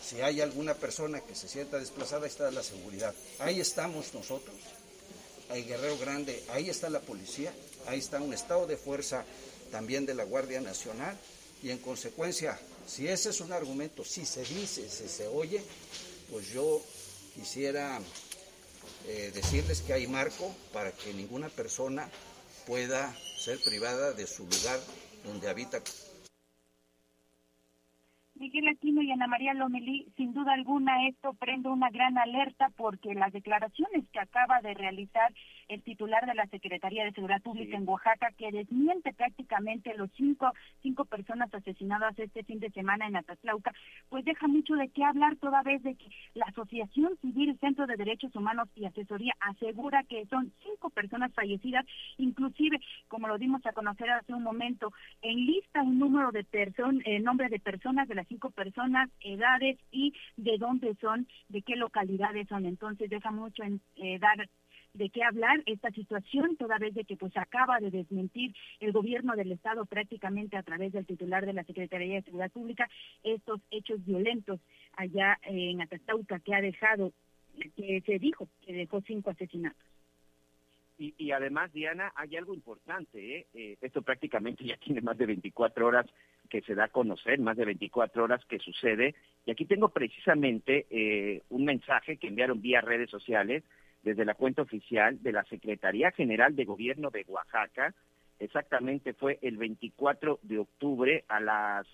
si 0.04 0.20
hay 0.20 0.40
alguna 0.40 0.74
persona 0.74 1.20
que 1.20 1.34
se 1.34 1.48
sienta 1.48 1.78
desplazada, 1.78 2.24
ahí 2.24 2.30
está 2.30 2.50
la 2.50 2.62
seguridad. 2.62 3.14
Ahí 3.38 3.60
estamos 3.60 4.12
nosotros, 4.14 4.56
hay 5.50 5.64
Guerrero 5.64 5.98
Grande, 5.98 6.42
ahí 6.50 6.68
está 6.68 6.90
la 6.90 7.00
policía, 7.00 7.52
ahí 7.86 7.98
está 7.98 8.20
un 8.20 8.34
estado 8.34 8.66
de 8.66 8.76
fuerza 8.76 9.24
también 9.70 10.06
de 10.06 10.14
la 10.14 10.24
Guardia 10.24 10.60
Nacional 10.60 11.16
y 11.62 11.70
en 11.70 11.78
consecuencia, 11.78 12.58
si 12.86 13.08
ese 13.08 13.30
es 13.30 13.40
un 13.40 13.52
argumento, 13.52 14.04
si 14.04 14.26
se 14.26 14.44
dice, 14.44 14.88
si 14.88 15.08
se 15.08 15.26
oye, 15.26 15.62
pues 16.30 16.48
yo 16.48 16.82
quisiera 17.34 18.00
eh, 19.06 19.30
decirles 19.34 19.80
que 19.82 19.92
hay 19.92 20.06
marco 20.06 20.54
para 20.72 20.92
que 20.92 21.12
ninguna 21.12 21.48
persona 21.48 22.10
pueda 22.66 23.16
ser 23.46 23.60
privada 23.64 24.12
de 24.12 24.26
su 24.26 24.42
lugar 24.42 24.80
donde 25.24 25.48
habita. 25.48 25.78
Miguel 28.34 28.66
Aquino 28.66 29.02
y 29.02 29.12
Ana 29.12 29.28
María 29.28 29.54
Lomelí, 29.54 30.08
sin 30.16 30.34
duda 30.34 30.52
alguna 30.52 31.06
esto 31.06 31.32
prende 31.34 31.68
una 31.68 31.88
gran 31.90 32.18
alerta 32.18 32.72
porque 32.76 33.14
las 33.14 33.32
declaraciones 33.32 34.04
que 34.12 34.18
acaba 34.18 34.60
de 34.62 34.74
realizar 34.74 35.32
el 35.68 35.82
titular 35.82 36.26
de 36.26 36.34
la 36.34 36.46
Secretaría 36.46 37.04
de 37.04 37.12
Seguridad 37.12 37.42
Pública 37.42 37.76
en 37.76 37.88
Oaxaca, 37.88 38.30
que 38.36 38.52
desmiente 38.52 39.12
prácticamente 39.12 39.94
los 39.94 40.10
cinco, 40.16 40.52
cinco 40.82 41.04
personas 41.04 41.52
asesinadas 41.52 42.18
este 42.18 42.44
fin 42.44 42.60
de 42.60 42.70
semana 42.70 43.06
en 43.06 43.16
Atatlauca, 43.16 43.72
pues 44.08 44.24
deja 44.24 44.46
mucho 44.46 44.74
de 44.74 44.88
qué 44.88 45.04
hablar 45.04 45.36
toda 45.36 45.62
vez 45.62 45.82
de 45.82 45.94
que 45.94 46.06
la 46.34 46.46
Asociación 46.46 47.16
Civil 47.20 47.58
Centro 47.58 47.86
de 47.86 47.96
Derechos 47.96 48.34
Humanos 48.36 48.68
y 48.74 48.84
Asesoría 48.84 49.34
asegura 49.40 50.04
que 50.04 50.26
son 50.26 50.52
cinco 50.62 50.90
personas 50.90 51.32
fallecidas, 51.32 51.84
inclusive, 52.18 52.78
como 53.08 53.28
lo 53.28 53.38
dimos 53.38 53.64
a 53.66 53.72
conocer 53.72 54.10
hace 54.10 54.34
un 54.34 54.42
momento, 54.42 54.92
en 55.22 55.46
lista 55.46 55.82
un 55.82 55.98
número 55.98 56.32
de 56.32 56.44
personas, 56.44 57.02
eh, 57.06 57.18
nombre 57.20 57.48
de 57.48 57.58
personas 57.58 58.08
de 58.08 58.14
la 58.14 58.24
cinco 58.24 58.50
personas, 58.50 59.10
edades 59.20 59.78
y 59.90 60.12
de 60.36 60.58
dónde 60.58 60.94
son, 61.00 61.26
de 61.48 61.62
qué 61.62 61.76
localidades 61.76 62.48
son. 62.48 62.66
Entonces 62.66 63.10
deja 63.10 63.30
mucho 63.30 63.62
en 63.62 63.80
eh, 63.96 64.18
dar 64.18 64.48
de 64.96 65.10
qué 65.10 65.22
hablar 65.22 65.62
esta 65.66 65.90
situación, 65.90 66.56
toda 66.56 66.78
vez 66.78 66.94
de 66.94 67.04
que 67.04 67.16
pues 67.16 67.36
acaba 67.36 67.78
de 67.80 67.90
desmentir 67.90 68.54
el 68.80 68.92
gobierno 68.92 69.36
del 69.36 69.52
estado 69.52 69.84
prácticamente 69.86 70.56
a 70.56 70.62
través 70.62 70.92
del 70.92 71.06
titular 71.06 71.44
de 71.46 71.52
la 71.52 71.64
Secretaría 71.64 72.16
de 72.16 72.22
Seguridad 72.22 72.50
Pública 72.50 72.88
estos 73.22 73.60
hechos 73.70 74.04
violentos 74.04 74.60
allá 74.96 75.38
en 75.42 75.80
Atastauca 75.82 76.40
que 76.40 76.54
ha 76.54 76.60
dejado, 76.60 77.12
que 77.76 78.02
se 78.04 78.18
dijo 78.18 78.48
que 78.64 78.72
dejó 78.72 79.00
cinco 79.02 79.30
asesinatos. 79.30 79.86
Y, 80.98 81.14
y, 81.18 81.30
además, 81.32 81.70
Diana, 81.74 82.10
hay 82.16 82.36
algo 82.36 82.54
importante, 82.54 83.40
¿eh? 83.40 83.46
¿eh? 83.52 83.76
esto 83.82 84.00
prácticamente 84.00 84.64
ya 84.64 84.78
tiene 84.78 85.02
más 85.02 85.18
de 85.18 85.26
24 85.26 85.86
horas 85.86 86.06
que 86.48 86.62
se 86.62 86.74
da 86.74 86.84
a 86.84 86.88
conocer, 86.88 87.38
más 87.38 87.58
de 87.58 87.66
24 87.66 88.24
horas 88.24 88.42
que 88.46 88.58
sucede. 88.58 89.14
Y 89.44 89.50
aquí 89.50 89.66
tengo 89.66 89.90
precisamente 89.90 90.86
eh, 90.88 91.42
un 91.50 91.66
mensaje 91.66 92.16
que 92.16 92.28
enviaron 92.28 92.62
vía 92.62 92.80
redes 92.80 93.10
sociales 93.10 93.62
desde 94.06 94.24
la 94.24 94.34
cuenta 94.34 94.62
oficial 94.62 95.20
de 95.20 95.32
la 95.32 95.42
Secretaría 95.46 96.12
General 96.12 96.54
de 96.54 96.64
Gobierno 96.64 97.10
de 97.10 97.24
Oaxaca. 97.26 97.92
Exactamente 98.38 99.14
fue 99.14 99.40
el 99.42 99.56
24 99.56 100.38
de 100.42 100.58
octubre 100.60 101.24
a 101.26 101.40
las 101.40 101.88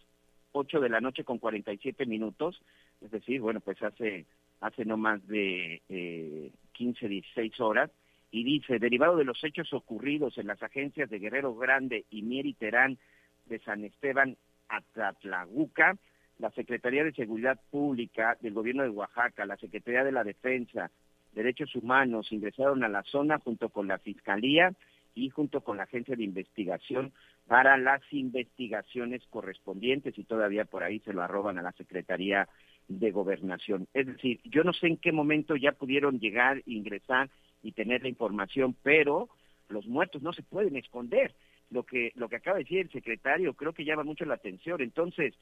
8 0.53 0.81
de 0.81 0.91
la 0.91 1.01
noche 1.01 1.25
con 1.25 1.39
47 1.39 2.05
minutos. 2.05 2.61
Es 3.01 3.11
decir, 3.13 3.41
bueno, 3.41 3.61
pues 3.61 3.83
hace, 3.83 4.27
hace 4.61 4.85
no 4.85 4.99
más 4.99 5.27
de 5.27 5.81
eh, 5.89 6.53
15, 6.73 7.09
16 7.09 7.59
horas. 7.61 7.91
Y 8.31 8.45
dice, 8.45 8.79
derivado 8.79 9.17
de 9.17 9.25
los 9.25 9.43
hechos 9.43 9.73
ocurridos 9.73 10.37
en 10.37 10.49
las 10.49 10.63
agencias 10.63 11.09
de 11.09 11.19
Guerrero 11.19 11.55
Grande 11.55 12.05
y 12.11 12.21
Mieri 12.21 12.53
Terán 12.53 12.99
de 13.47 13.59
San 13.61 13.85
Esteban 13.85 14.37
Atatlaguca, 14.69 15.97
la 16.39 16.51
Secretaría 16.51 17.05
de 17.05 17.13
Seguridad 17.13 17.59
Pública 17.71 18.37
del 18.43 18.53
Gobierno 18.53 18.83
de 18.83 18.91
Oaxaca, 18.91 19.47
la 19.47 19.57
Secretaría 19.57 20.05
de 20.05 20.13
la 20.13 20.25
Defensa, 20.25 20.91
Derechos 21.33 21.75
Humanos 21.75 22.33
ingresaron 22.33 22.85
a 22.85 22.89
la 22.89 23.03
zona 23.05 23.39
junto 23.39 23.71
con 23.71 23.89
la 23.89 23.99
Fiscalía 23.99 24.75
y 25.15 25.29
junto 25.31 25.63
con 25.63 25.77
la 25.77 25.85
Agencia 25.85 26.17
de 26.17 26.25
Investigación 26.25 27.13
para 27.47 27.77
las 27.77 28.01
investigaciones 28.13 29.23
correspondientes 29.31 30.17
y 30.19 30.25
todavía 30.25 30.65
por 30.65 30.83
ahí 30.85 31.01
se 31.01 31.13
lo 31.13 31.23
arroban 31.23 31.59
a 31.59 31.63
la 31.63 31.73
Secretaría 31.73 32.49
de 32.89 33.11
Gobernación. 33.11 33.89
Es 33.95 34.07
decir, 34.07 34.41
yo 34.45 34.65
no 34.65 34.73
sé 34.73 34.87
en 34.87 34.97
qué 34.97 35.13
momento 35.13 35.57
ya 35.57 35.73
pudieron 35.73 36.19
llegar, 36.19 36.63
ingresar 36.67 37.31
y 37.63 37.73
tener 37.73 38.03
la 38.03 38.09
información, 38.09 38.77
pero 38.83 39.29
los 39.69 39.87
muertos 39.87 40.23
no 40.23 40.33
se 40.33 40.43
pueden 40.43 40.77
esconder 40.77 41.35
lo 41.71 41.85
que 41.85 42.13
lo 42.17 42.29
que 42.29 42.37
acaba 42.37 42.59
de 42.59 42.65
decir 42.65 42.79
el 42.81 42.91
secretario 42.91 43.55
creo 43.55 43.73
que 43.73 43.85
llama 43.85 44.05
mucho 44.05 44.25
la 44.25 44.35
atención. 44.35 44.81
Entonces, 44.83 45.35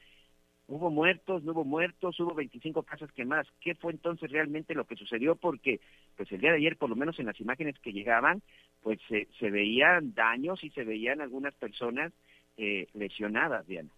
hubo 0.75 0.89
muertos, 0.89 1.43
no 1.43 1.51
hubo 1.51 1.63
muertos, 1.63 2.19
hubo 2.19 2.33
25 2.33 2.83
casas 2.83 3.11
quemadas. 3.11 3.47
¿Qué 3.59 3.75
fue 3.75 3.91
entonces 3.91 4.31
realmente 4.31 4.73
lo 4.73 4.85
que 4.85 4.95
sucedió? 4.95 5.35
Porque 5.35 5.79
pues 6.17 6.31
el 6.31 6.41
día 6.41 6.51
de 6.51 6.57
ayer, 6.57 6.77
por 6.77 6.89
lo 6.89 6.95
menos 6.95 7.19
en 7.19 7.25
las 7.25 7.39
imágenes 7.39 7.77
que 7.79 7.93
llegaban, 7.93 8.41
pues 8.81 8.99
se, 9.07 9.27
se 9.39 9.49
veían 9.49 10.13
daños 10.13 10.63
y 10.63 10.69
se 10.71 10.83
veían 10.83 11.21
algunas 11.21 11.53
personas 11.55 12.13
eh, 12.57 12.87
lesionadas, 12.93 13.65
Diana. 13.67 13.89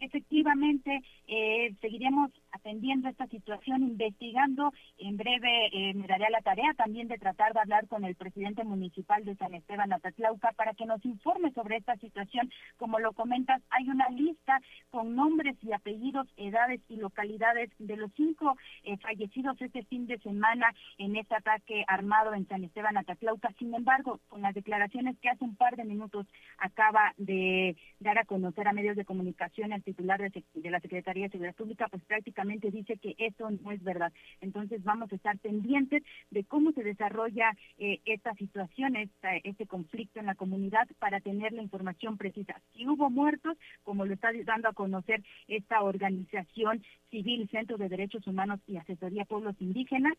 Efectivamente, 0.00 1.02
eh, 1.28 1.74
seguiremos 1.80 2.30
atendiendo 2.52 3.08
esta 3.08 3.26
situación, 3.26 3.82
investigando. 3.82 4.72
En 4.98 5.16
breve 5.16 5.66
eh, 5.72 5.94
me 5.94 6.06
daré 6.06 6.30
la 6.30 6.40
tarea 6.40 6.72
también 6.74 7.08
de 7.08 7.18
tratar 7.18 7.52
de 7.52 7.60
hablar 7.60 7.86
con 7.88 8.04
el 8.04 8.14
presidente 8.14 8.64
municipal 8.64 9.24
de 9.24 9.36
San 9.36 9.54
Esteban 9.54 9.92
Atatlauca 9.92 10.52
para 10.52 10.74
que 10.74 10.86
nos 10.86 11.04
informe 11.04 11.52
sobre 11.52 11.76
esta 11.76 11.96
situación. 11.96 12.50
Como 12.76 12.98
lo 12.98 13.12
comentas, 13.12 13.62
hay 13.70 13.88
una 13.88 14.08
lista 14.10 14.60
con 14.90 15.14
nombres 15.14 15.56
y 15.62 15.72
apellidos, 15.72 16.26
edades 16.36 16.80
y 16.88 16.96
localidades 16.96 17.70
de 17.78 17.96
los 17.96 18.10
cinco 18.16 18.56
eh, 18.84 18.96
fallecidos 18.98 19.60
este 19.60 19.82
fin 19.84 20.06
de 20.06 20.18
semana 20.18 20.72
en 20.98 21.16
este 21.16 21.34
ataque 21.34 21.84
armado 21.86 22.34
en 22.34 22.46
San 22.48 22.64
Esteban 22.64 22.96
Atatlauca. 22.96 23.52
Sin 23.58 23.74
embargo, 23.74 24.20
con 24.28 24.42
las 24.42 24.54
declaraciones 24.54 25.18
que 25.20 25.28
hace 25.28 25.44
un 25.44 25.56
par 25.56 25.76
de 25.76 25.84
minutos 25.84 26.26
acaba 26.58 27.12
de 27.16 27.76
dar 28.00 28.18
a 28.18 28.24
conocer 28.24 28.66
a 28.68 28.72
medios 28.72 28.96
de 28.96 29.04
comunicación 29.04 29.72
el 29.72 29.82
titular 29.82 30.20
de 30.20 30.70
la 30.70 30.80
Secretaría 30.80 31.24
de 31.24 31.30
Seguridad 31.30 31.54
Pública, 31.54 31.88
pues 31.88 32.02
prácticamente 32.04 32.39
dice 32.44 32.96
que 32.96 33.14
eso 33.18 33.50
no 33.50 33.70
es 33.72 33.82
verdad. 33.82 34.12
Entonces 34.40 34.82
vamos 34.84 35.12
a 35.12 35.16
estar 35.16 35.38
pendientes 35.38 36.02
de 36.30 36.44
cómo 36.44 36.72
se 36.72 36.82
desarrolla 36.82 37.56
eh, 37.78 38.00
esta 38.04 38.34
situación, 38.34 38.96
este 38.96 39.66
conflicto 39.66 40.20
en 40.20 40.26
la 40.26 40.34
comunidad 40.34 40.88
para 40.98 41.20
tener 41.20 41.52
la 41.52 41.62
información 41.62 42.16
precisa. 42.16 42.60
Si 42.72 42.86
hubo 42.86 43.10
muertos, 43.10 43.56
como 43.82 44.04
lo 44.04 44.14
está 44.14 44.30
dando 44.44 44.68
a 44.68 44.72
conocer 44.72 45.22
esta 45.48 45.82
organización 45.82 46.82
civil, 47.10 47.48
Centro 47.50 47.76
de 47.76 47.88
Derechos 47.88 48.26
Humanos 48.26 48.60
y 48.66 48.76
Asesoría 48.76 49.24
Pueblos 49.24 49.56
Indígenas, 49.60 50.14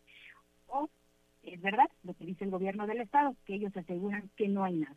o 0.68 0.88
es 1.42 1.60
verdad 1.60 1.88
lo 2.04 2.14
que 2.14 2.26
dice 2.26 2.44
el 2.44 2.50
gobierno 2.50 2.86
del 2.86 3.00
Estado, 3.00 3.34
que 3.46 3.54
ellos 3.54 3.76
aseguran 3.76 4.30
que 4.36 4.48
no 4.48 4.64
hay 4.64 4.74
nada. 4.74 4.96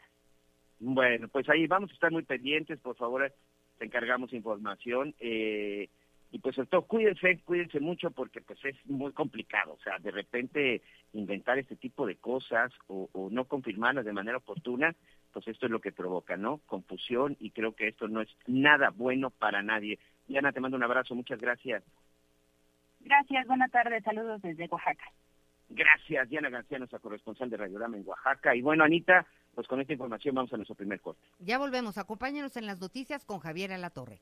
Bueno, 0.80 1.28
pues 1.30 1.48
ahí 1.50 1.68
vamos 1.68 1.90
a 1.92 1.94
estar 1.94 2.12
muy 2.12 2.24
pendientes, 2.24 2.80
por 2.80 2.96
favor, 2.96 3.32
te 3.78 3.86
encargamos 3.86 4.34
información. 4.34 5.16
Eh, 5.20 5.90
y 6.32 6.40
pues 6.40 6.58
esto 6.58 6.82
cuídense, 6.84 7.40
cuídense 7.46 7.80
mucho 7.80 8.12
porque 8.12 8.42
pues 8.42 8.60
es 8.66 8.76
muy 8.86 9.12
complicado, 9.14 9.74
o 9.74 9.80
sea, 9.80 10.00
de 10.00 10.12
repente 10.12 10.82
inventar 11.14 11.58
este 11.60 11.76
tipo 11.76 12.06
de 12.06 12.18
cosas 12.18 12.72
o, 12.88 13.10
o 13.14 13.30
no 13.30 13.46
confirmarlas 13.46 14.06
de 14.06 14.14
manera 14.14 14.38
oportuna, 14.38 14.96
pues 15.32 15.48
esto 15.48 15.66
es 15.66 15.72
lo 15.72 15.82
que 15.82 15.92
provoca, 15.92 16.38
¿no? 16.38 16.60
Confusión 16.66 17.36
y 17.40 17.52
creo 17.52 17.76
que 17.76 17.88
esto 17.88 18.08
no 18.08 18.22
es 18.22 18.30
nada 18.48 18.90
bueno 18.90 19.30
para 19.30 19.62
nadie. 19.62 20.00
Diana, 20.28 20.52
te 20.52 20.60
mando 20.60 20.78
un 20.78 20.84
abrazo, 20.84 21.14
muchas 21.16 21.40
gracias. 21.40 21.84
Gracias, 23.02 23.46
buena 23.46 23.68
tarde, 23.68 24.02
saludos 24.02 24.42
desde 24.42 24.68
Oaxaca. 24.68 25.06
Gracias, 25.70 26.30
Diana 26.30 26.50
García, 26.50 26.78
nuestra 26.78 27.00
corresponsal 27.00 27.50
de 27.50 27.58
Radiorama 27.58 27.98
en 27.98 28.08
Oaxaca. 28.08 28.56
Y 28.56 28.62
bueno, 28.62 28.84
Anita, 28.84 29.26
pues 29.54 29.68
con 29.68 29.82
esta 29.82 29.94
información 29.94 30.36
vamos 30.36 30.54
a 30.54 30.58
nuestro 30.58 30.76
primer 30.76 31.02
corte. 31.02 31.22
Ya 31.40 31.58
volvemos, 31.58 31.98
acompáñenos 31.98 32.56
en 32.58 32.66
las 32.66 32.80
noticias 32.80 33.26
con 33.26 33.40
Javier 33.40 33.72
Alatorre. 33.72 34.22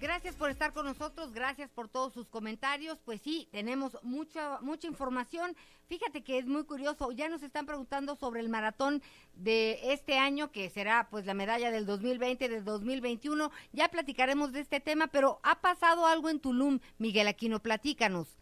Gracias 0.00 0.36
por 0.36 0.48
estar 0.50 0.72
con 0.72 0.86
nosotros, 0.86 1.32
gracias 1.32 1.70
por 1.70 1.88
todos 1.88 2.12
sus 2.12 2.28
comentarios. 2.28 3.00
Pues 3.04 3.20
sí, 3.20 3.48
tenemos 3.50 3.98
mucha 4.04 4.60
mucha 4.60 4.86
información. 4.86 5.56
Fíjate 5.88 6.22
que 6.22 6.38
es 6.38 6.46
muy 6.46 6.64
curioso, 6.64 7.10
ya 7.10 7.28
nos 7.28 7.42
están 7.42 7.66
preguntando 7.66 8.14
sobre 8.14 8.40
el 8.40 8.48
maratón 8.48 9.02
de 9.34 9.92
este 9.92 10.16
año 10.16 10.52
que 10.52 10.70
será 10.70 11.08
pues 11.10 11.26
la 11.26 11.34
medalla 11.34 11.72
del 11.72 11.84
2020 11.84 12.48
del 12.48 12.64
2021. 12.64 13.50
Ya 13.72 13.88
platicaremos 13.88 14.52
de 14.52 14.60
este 14.60 14.78
tema, 14.78 15.08
pero 15.08 15.40
ha 15.42 15.60
pasado 15.60 16.06
algo 16.06 16.30
en 16.30 16.38
Tulum, 16.38 16.78
Miguel 16.98 17.26
Aquino, 17.26 17.58
platícanos. 17.58 18.38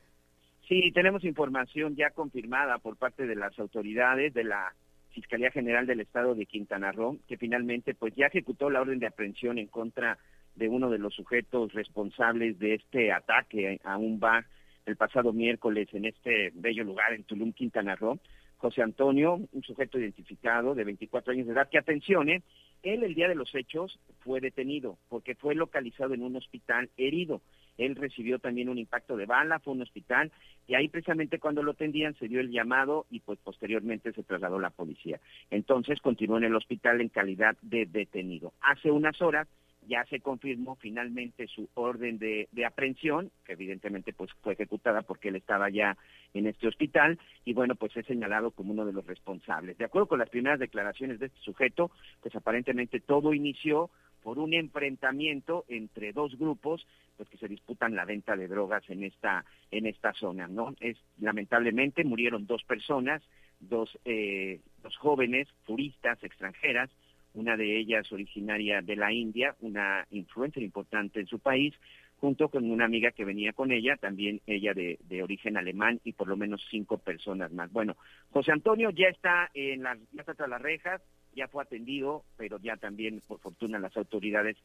Sí, 0.69 0.93
tenemos 0.93 1.25
información 1.25 1.97
ya 1.97 2.11
confirmada 2.11 2.79
por 2.79 2.97
parte 2.97 3.27
de 3.27 3.37
las 3.37 3.59
autoridades 3.59 4.35
de 4.35 4.45
la 4.45 4.75
Fiscalía 5.13 5.51
General 5.51 5.87
del 5.87 6.01
Estado 6.01 6.35
de 6.35 6.45
Quintana 6.45 6.93
Roo, 6.93 7.19
que 7.27 7.39
finalmente 7.39 7.95
pues 7.95 8.15
ya 8.15 8.27
ejecutó 8.27 8.69
la 8.69 8.83
orden 8.83 8.99
de 8.99 9.07
aprehensión 9.07 9.57
en 9.57 9.69
contra 9.69 10.11
de 10.13 10.19
uno 10.59 10.91
de 10.91 10.99
los 10.99 11.15
sujetos 11.15 11.73
responsables 11.73 12.59
de 12.59 12.75
este 12.75 13.13
ataque 13.13 13.81
a 13.85 13.97
un 13.97 14.19
bar 14.19 14.47
el 14.87 14.97
pasado 14.97 15.33
miércoles 15.33 15.89
en 15.93 16.07
este 16.07 16.53
bello 16.55 16.85
lugar 16.85 17.13
en 17.13 17.25
Tulum, 17.25 17.53
Quintana 17.53 17.97
Roo. 17.97 18.19
José 18.59 18.83
Antonio, 18.83 19.39
un 19.53 19.63
sujeto 19.63 19.99
identificado 19.99 20.75
de 20.75 20.85
24 20.85 21.33
años 21.33 21.47
de 21.47 21.53
edad, 21.53 21.69
que 21.69 21.79
atención, 21.79 22.31
¿eh? 22.31 22.43
él 22.83 23.03
el 23.03 23.15
día 23.15 23.29
de 23.29 23.35
los 23.35 23.55
hechos 23.55 23.99
fue 24.21 24.41
detenido 24.41 24.97
porque 25.09 25.35
fue 25.35 25.55
localizado 25.55 26.15
en 26.15 26.23
un 26.23 26.37
hospital 26.37 26.89
herido. 26.97 27.43
Él 27.77 27.95
recibió 27.97 28.39
también 28.39 28.71
un 28.71 28.79
impacto 28.79 29.17
de 29.17 29.27
bala, 29.27 29.59
fue 29.59 29.75
un 29.75 29.83
hospital 29.83 30.33
y 30.67 30.75
ahí 30.75 30.89
precisamente 30.89 31.39
cuando 31.39 31.63
lo 31.63 31.73
atendían 31.73 32.15
se 32.15 32.29
dio 32.29 32.41
el 32.41 32.51
llamado 32.51 33.05
y 33.11 33.21
pues 33.21 33.39
posteriormente 33.41 34.13
se 34.13 34.23
trasladó 34.23 34.59
la 34.59 34.71
policía. 34.71 35.21
Entonces 35.51 36.01
continuó 36.01 36.39
en 36.39 36.45
el 36.45 36.57
hospital 36.57 37.01
en 37.03 37.11
calidad 37.11 37.57
de 37.61 37.85
detenido. 37.85 38.55
Hace 38.63 38.91
unas 38.91 39.21
horas 39.21 39.47
ya 39.87 40.05
se 40.07 40.21
confirmó 40.21 40.77
finalmente 40.77 41.47
su 41.47 41.69
orden 41.75 42.19
de, 42.19 42.49
de, 42.53 42.65
aprehensión, 42.65 43.31
que 43.45 43.53
evidentemente 43.53 44.13
pues 44.13 44.31
fue 44.43 44.55
ejecutada 44.55 45.03
porque 45.03 45.29
él 45.29 45.37
estaba 45.37 45.71
ya 45.71 45.97
en 46.35 46.47
este 46.47 46.69
hospital, 46.69 47.19
y 47.45 47.53
bueno, 47.53 47.75
pues 47.75 47.97
es 47.97 48.07
señalado 48.07 48.51
como 48.51 48.73
uno 48.73 48.85
de 48.85 48.93
los 48.93 49.07
responsables. 49.07 49.79
De 49.79 49.85
acuerdo 49.85 50.09
con 50.09 50.19
las 50.19 50.31
primeras 50.31 50.59
declaraciones 50.59 51.19
de 51.19 51.27
este 51.27 51.41
sujeto, 51.41 51.91
pues 52.21 52.35
aparentemente 52.35 53.01
todo 53.01 53.33
inició 53.33 53.91
por 54.27 54.41
un 54.41 54.55
enfrentamiento 54.55 55.65
entre 55.69 56.13
dos 56.13 56.37
grupos 56.37 56.85
pues 57.17 57.29
que 57.29 57.39
se 57.39 57.47
disputan 57.47 57.95
la 57.95 58.05
venta 58.05 58.35
de 58.35 58.49
drogas 58.49 58.83
en 58.91 59.05
esta 59.05 59.45
en 59.71 59.87
esta 59.87 60.13
zona 60.15 60.49
no 60.49 60.75
es 60.81 60.97
lamentablemente 61.21 62.03
murieron 62.03 62.45
dos 62.45 62.65
personas 62.65 63.23
dos 63.61 63.89
eh, 64.05 64.59
dos 64.83 64.97
jóvenes 64.97 65.47
turistas 65.65 66.21
extranjeras 66.25 66.91
una 67.37 67.57
de 67.57 67.79
ellas 67.79 68.11
originaria 68.11 68.83
de 68.83 68.97
la 68.97 69.13
India, 69.13 69.55
una 69.61 70.07
influencer 70.11 70.63
importante 70.63 71.21
en 71.21 71.27
su 71.27 71.39
país, 71.39 71.75
junto 72.19 72.49
con 72.49 72.71
una 72.71 72.87
amiga 72.87 73.13
que 73.13 73.25
venía 73.25 73.53
con 73.53 73.71
ella, 73.71 73.97
también 73.97 74.41
ella 74.47 74.73
de, 74.73 74.99
de, 75.05 75.23
origen 75.23 75.57
alemán 75.57 76.01
y 76.03 76.13
por 76.13 76.29
lo 76.29 76.37
menos 76.37 76.67
cinco 76.71 76.99
personas 76.99 77.53
más. 77.53 77.71
Bueno, 77.73 77.97
José 78.31 78.53
Antonio 78.53 78.91
ya 78.91 79.09
está 79.09 79.51
en 79.55 79.83
las, 79.83 79.99
ya 80.13 80.23
está 80.23 80.47
las 80.47 80.63
rejas, 80.63 81.03
ya 81.35 81.47
fue 81.49 81.63
atendido, 81.63 82.25
pero 82.37 82.59
ya 82.59 82.77
también, 82.77 83.23
por 83.27 83.39
fortuna, 83.41 83.79
las 83.79 83.97
autoridades 83.97 84.57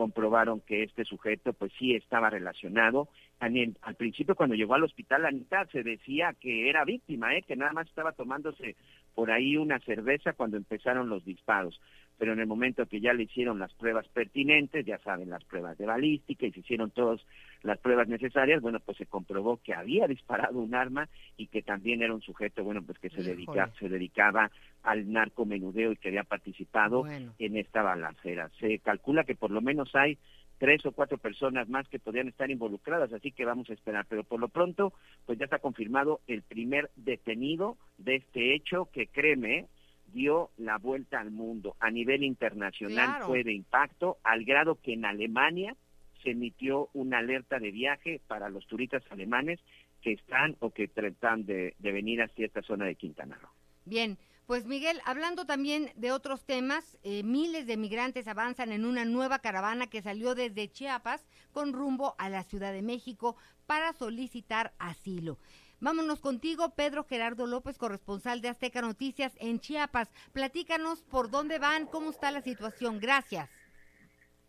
comprobaron 0.00 0.62
que 0.62 0.82
este 0.82 1.04
sujeto 1.04 1.52
pues 1.52 1.72
sí 1.78 1.94
estaba 1.94 2.30
relacionado. 2.30 3.08
Al, 3.38 3.76
al 3.82 3.94
principio 3.96 4.34
cuando 4.34 4.54
llegó 4.54 4.74
al 4.74 4.84
hospital 4.84 5.26
Anita 5.26 5.66
se 5.66 5.82
decía 5.82 6.34
que 6.40 6.70
era 6.70 6.86
víctima, 6.86 7.36
¿eh? 7.36 7.42
que 7.42 7.54
nada 7.54 7.72
más 7.74 7.86
estaba 7.86 8.12
tomándose 8.12 8.76
por 9.20 9.30
ahí 9.30 9.58
una 9.58 9.78
cerveza 9.80 10.32
cuando 10.32 10.56
empezaron 10.56 11.10
los 11.10 11.22
disparos. 11.26 11.78
Pero 12.16 12.32
en 12.32 12.40
el 12.40 12.46
momento 12.46 12.86
que 12.86 13.02
ya 13.02 13.12
le 13.12 13.24
hicieron 13.24 13.58
las 13.58 13.70
pruebas 13.74 14.08
pertinentes, 14.08 14.86
ya 14.86 14.96
saben, 15.00 15.28
las 15.28 15.44
pruebas 15.44 15.76
de 15.76 15.84
balística 15.84 16.46
y 16.46 16.52
se 16.52 16.60
hicieron 16.60 16.90
todas 16.90 17.20
las 17.62 17.76
pruebas 17.80 18.08
necesarias, 18.08 18.62
bueno, 18.62 18.80
pues 18.80 18.96
se 18.96 19.04
comprobó 19.04 19.58
que 19.58 19.74
había 19.74 20.06
disparado 20.06 20.58
un 20.58 20.74
arma 20.74 21.06
y 21.36 21.48
que 21.48 21.60
también 21.60 22.00
era 22.00 22.14
un 22.14 22.22
sujeto, 22.22 22.64
bueno, 22.64 22.82
pues 22.82 22.98
que 22.98 23.10
se, 23.10 23.22
dedica, 23.22 23.70
se 23.78 23.90
dedicaba 23.90 24.50
al 24.84 25.12
narcomenudeo 25.12 25.92
y 25.92 25.96
que 25.96 26.08
había 26.08 26.24
participado 26.24 27.00
bueno. 27.00 27.34
en 27.38 27.58
esta 27.58 27.82
balacera. 27.82 28.48
Se 28.58 28.78
calcula 28.78 29.24
que 29.24 29.34
por 29.34 29.50
lo 29.50 29.60
menos 29.60 29.94
hay 29.94 30.16
tres 30.60 30.84
o 30.84 30.92
cuatro 30.92 31.16
personas 31.16 31.70
más 31.70 31.88
que 31.88 31.98
podrían 31.98 32.28
estar 32.28 32.50
involucradas, 32.50 33.10
así 33.14 33.32
que 33.32 33.46
vamos 33.46 33.70
a 33.70 33.72
esperar. 33.72 34.04
Pero 34.06 34.24
por 34.24 34.38
lo 34.38 34.48
pronto, 34.48 34.92
pues 35.24 35.38
ya 35.38 35.46
está 35.46 35.58
confirmado 35.58 36.20
el 36.26 36.42
primer 36.42 36.90
detenido 36.96 37.78
de 37.96 38.16
este 38.16 38.54
hecho 38.54 38.88
que, 38.92 39.06
créeme, 39.06 39.66
dio 40.12 40.50
la 40.58 40.76
vuelta 40.76 41.18
al 41.18 41.30
mundo. 41.30 41.76
A 41.80 41.90
nivel 41.90 42.22
internacional 42.22 43.06
Claro. 43.08 43.26
fue 43.26 43.42
de 43.42 43.54
impacto, 43.54 44.18
al 44.22 44.44
grado 44.44 44.74
que 44.82 44.92
en 44.92 45.06
Alemania 45.06 45.74
se 46.22 46.32
emitió 46.32 46.90
una 46.92 47.18
alerta 47.18 47.58
de 47.58 47.70
viaje 47.70 48.20
para 48.26 48.50
los 48.50 48.66
turistas 48.66 49.02
alemanes 49.10 49.60
que 50.02 50.12
están 50.12 50.56
o 50.60 50.70
que 50.70 50.88
tratan 50.88 51.46
de, 51.46 51.74
de 51.78 51.92
venir 51.92 52.20
hacia 52.20 52.44
esta 52.44 52.60
zona 52.60 52.84
de 52.84 52.96
Quintana 52.96 53.38
Roo. 53.40 53.48
Bien, 53.86 54.18
pues 54.50 54.66
Miguel, 54.66 55.00
hablando 55.04 55.46
también 55.46 55.92
de 55.94 56.10
otros 56.10 56.44
temas, 56.44 56.98
eh, 57.04 57.22
miles 57.22 57.68
de 57.68 57.76
migrantes 57.76 58.26
avanzan 58.26 58.72
en 58.72 58.84
una 58.84 59.04
nueva 59.04 59.38
caravana 59.38 59.86
que 59.86 60.02
salió 60.02 60.34
desde 60.34 60.68
Chiapas 60.68 61.24
con 61.52 61.72
rumbo 61.72 62.16
a 62.18 62.28
la 62.28 62.42
Ciudad 62.42 62.72
de 62.72 62.82
México 62.82 63.36
para 63.68 63.92
solicitar 63.92 64.72
asilo. 64.80 65.38
Vámonos 65.78 66.18
contigo, 66.18 66.74
Pedro 66.74 67.04
Gerardo 67.04 67.46
López, 67.46 67.78
corresponsal 67.78 68.40
de 68.40 68.48
Azteca 68.48 68.82
Noticias 68.82 69.36
en 69.38 69.60
Chiapas. 69.60 70.10
Platícanos 70.32 71.04
por 71.04 71.30
dónde 71.30 71.60
van, 71.60 71.86
cómo 71.86 72.10
está 72.10 72.32
la 72.32 72.42
situación. 72.42 72.98
Gracias. 72.98 73.48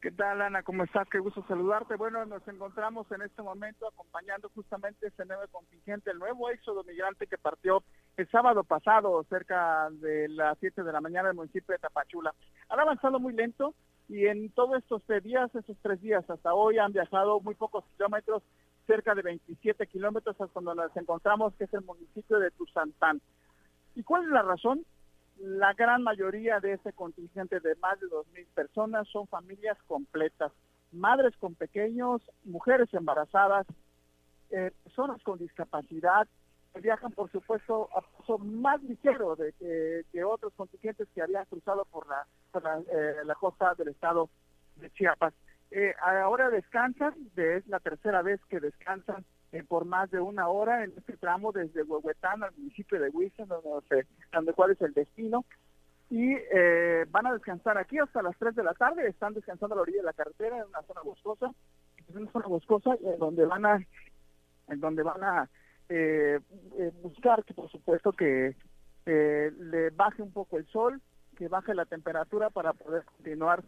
¿Qué 0.01 0.09
tal, 0.09 0.41
Ana? 0.41 0.63
¿Cómo 0.63 0.83
estás? 0.83 1.07
Qué 1.09 1.19
gusto 1.19 1.45
saludarte. 1.47 1.95
Bueno, 1.95 2.25
nos 2.25 2.47
encontramos 2.47 3.05
en 3.11 3.21
este 3.21 3.43
momento 3.43 3.87
acompañando 3.87 4.49
justamente 4.55 5.05
este 5.05 5.25
nuevo 5.25 5.43
contingente, 5.51 6.09
el 6.09 6.17
nuevo 6.17 6.49
éxodo 6.49 6.83
migrante 6.83 7.27
que 7.27 7.37
partió 7.37 7.83
el 8.17 8.29
sábado 8.29 8.63
pasado, 8.63 9.23
cerca 9.29 9.89
de 9.91 10.27
las 10.29 10.57
7 10.59 10.83
de 10.83 10.91
la 10.91 11.01
mañana 11.01 11.29
del 11.29 11.37
municipio 11.37 11.73
de 11.73 11.79
Tapachula. 11.79 12.33
Han 12.69 12.79
avanzado 12.79 13.19
muy 13.19 13.33
lento 13.33 13.73
y 14.09 14.27
en 14.27 14.51
todos 14.51 14.77
estos 14.77 15.01
días, 15.23 15.53
estos 15.55 15.77
tres 15.81 16.01
días 16.01 16.29
hasta 16.29 16.53
hoy, 16.53 16.77
han 16.77 16.91
viajado 16.91 17.39
muy 17.39 17.55
pocos 17.55 17.85
kilómetros, 17.95 18.43
cerca 18.85 19.15
de 19.15 19.21
27 19.21 19.87
kilómetros 19.87 20.39
hasta 20.39 20.59
donde 20.59 20.83
nos 20.83 20.97
encontramos, 20.97 21.53
que 21.55 21.63
es 21.63 21.73
el 21.73 21.81
municipio 21.85 22.39
de 22.39 22.51
Tuzantán. 22.51 23.21
¿Y 23.95 24.03
cuál 24.03 24.23
es 24.23 24.29
la 24.29 24.41
razón? 24.41 24.85
La 25.37 25.73
gran 25.73 26.03
mayoría 26.03 26.59
de 26.59 26.73
este 26.73 26.91
contingente 26.93 27.59
de 27.61 27.75
más 27.75 27.99
de 27.99 28.07
2.000 28.07 28.47
personas 28.53 29.07
son 29.07 29.27
familias 29.27 29.77
completas, 29.87 30.51
madres 30.91 31.35
con 31.37 31.55
pequeños, 31.55 32.21
mujeres 32.43 32.93
embarazadas, 32.93 33.65
eh, 34.49 34.71
personas 34.83 35.23
con 35.23 35.39
discapacidad, 35.39 36.27
viajan 36.79 37.11
por 37.11 37.29
supuesto 37.31 37.89
a 37.95 38.01
paso 38.01 38.37
más 38.37 38.81
ligero 38.83 39.35
de 39.35 39.53
que, 40.11 40.23
otros 40.23 40.53
contingentes 40.53 41.07
que 41.13 41.21
habían 41.21 41.45
cruzado 41.45 41.85
por 41.85 42.07
la, 42.07 42.25
por 42.51 42.63
la, 42.63 42.79
eh, 42.79 43.15
la 43.25 43.35
costa 43.35 43.75
del 43.75 43.89
estado 43.89 44.29
de 44.77 44.89
Chiapas. 44.91 45.33
Eh, 45.71 45.93
ahora 46.01 46.49
descansan, 46.49 47.13
de- 47.35 47.57
es 47.57 47.67
la 47.67 47.79
tercera 47.79 48.21
vez 48.21 48.39
que 48.49 48.59
descansan 48.59 49.25
por 49.67 49.83
más 49.85 50.09
de 50.11 50.19
una 50.21 50.47
hora 50.47 50.83
en 50.85 50.93
este 50.97 51.17
tramo 51.17 51.51
desde 51.51 51.83
Huehuetán 51.83 52.41
al 52.43 52.53
municipio 52.55 52.99
de 53.01 53.09
Huizan, 53.09 53.47
donde, 53.49 53.81
se- 53.89 54.07
donde 54.31 54.53
cuál 54.53 54.71
es 54.71 54.81
el 54.81 54.93
destino. 54.93 55.43
Y 56.09 56.35
eh, 56.53 57.05
van 57.09 57.25
a 57.27 57.33
descansar 57.33 57.77
aquí 57.77 57.97
hasta 57.99 58.21
las 58.21 58.37
3 58.37 58.55
de 58.55 58.63
la 58.63 58.73
tarde, 58.73 59.07
están 59.07 59.33
descansando 59.33 59.75
a 59.75 59.77
la 59.77 59.81
orilla 59.83 59.99
de 59.99 60.05
la 60.05 60.13
carretera 60.13 60.57
en 60.57 60.67
una 60.67 60.81
zona 60.83 61.01
boscosa, 61.01 61.51
es 62.09 62.15
una 62.15 62.31
zona 62.31 62.47
boscosa 62.47 62.95
donde 63.17 63.45
van 63.45 63.65
a, 63.65 63.85
en 64.67 64.79
donde 64.79 65.03
van 65.03 65.23
a 65.23 65.49
eh, 65.93 66.39
eh, 66.79 66.91
buscar 67.01 67.43
que 67.43 67.53
por 67.53 67.69
supuesto 67.69 68.13
que 68.13 68.55
eh, 69.05 69.51
le 69.59 69.89
baje 69.91 70.21
un 70.21 70.31
poco 70.31 70.57
el 70.57 70.65
sol, 70.67 71.01
que 71.37 71.47
baje 71.47 71.73
la 71.73 71.85
temperatura 71.85 72.49
para 72.49 72.71
poder 72.73 73.03
continuar 73.03 73.63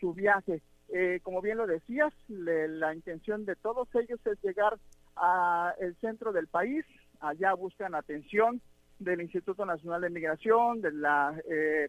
su 0.00 0.12
viaje. 0.14 0.60
Eh, 0.90 1.20
como 1.22 1.40
bien 1.42 1.58
lo 1.58 1.66
decías, 1.66 2.12
le- 2.28 2.66
la 2.68 2.94
intención 2.94 3.44
de 3.44 3.54
todos 3.56 3.88
ellos 3.94 4.18
es 4.26 4.42
llegar 4.42 4.78
a 5.16 5.74
el 5.78 5.94
centro 5.96 6.32
del 6.32 6.46
país, 6.46 6.84
allá 7.20 7.54
buscan 7.54 7.94
atención 7.94 8.60
del 8.98 9.20
Instituto 9.20 9.64
Nacional 9.66 10.00
de 10.00 10.10
Migración, 10.10 10.80
de 10.80 10.92
la 10.92 11.34
eh, 11.48 11.88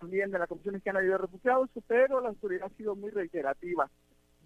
también 0.00 0.30
de 0.30 0.38
la 0.38 0.46
Comisión 0.46 0.74
Mexicana 0.74 1.00
de 1.00 1.18
Refugiados, 1.18 1.68
pero 1.86 2.20
la 2.20 2.28
autoridad 2.30 2.66
ha 2.72 2.76
sido 2.76 2.94
muy 2.96 3.10
reiterativa. 3.10 3.90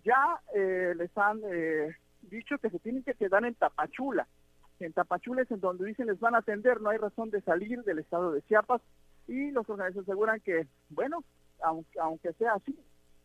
Ya 0.04 0.40
eh, 0.54 0.94
les 0.96 1.16
han 1.16 1.40
eh, 1.44 1.94
dicho 2.22 2.58
que 2.58 2.70
se 2.70 2.78
tienen 2.80 3.02
que 3.04 3.14
quedar 3.14 3.44
en 3.44 3.54
Tapachula. 3.54 4.26
En 4.80 4.92
Tapachula 4.92 5.42
es 5.42 5.50
en 5.50 5.60
donde 5.60 5.86
dicen 5.86 6.06
les 6.06 6.18
van 6.18 6.34
a 6.34 6.38
atender, 6.38 6.80
no 6.80 6.90
hay 6.90 6.98
razón 6.98 7.30
de 7.30 7.40
salir 7.42 7.82
del 7.84 8.00
estado 8.00 8.32
de 8.32 8.42
Chiapas 8.42 8.82
y 9.28 9.50
los 9.52 9.68
organismos 9.68 10.08
aseguran 10.08 10.40
que, 10.40 10.66
bueno, 10.90 11.22
aunque, 11.62 12.00
aunque 12.00 12.32
sea 12.34 12.54
así, 12.54 12.76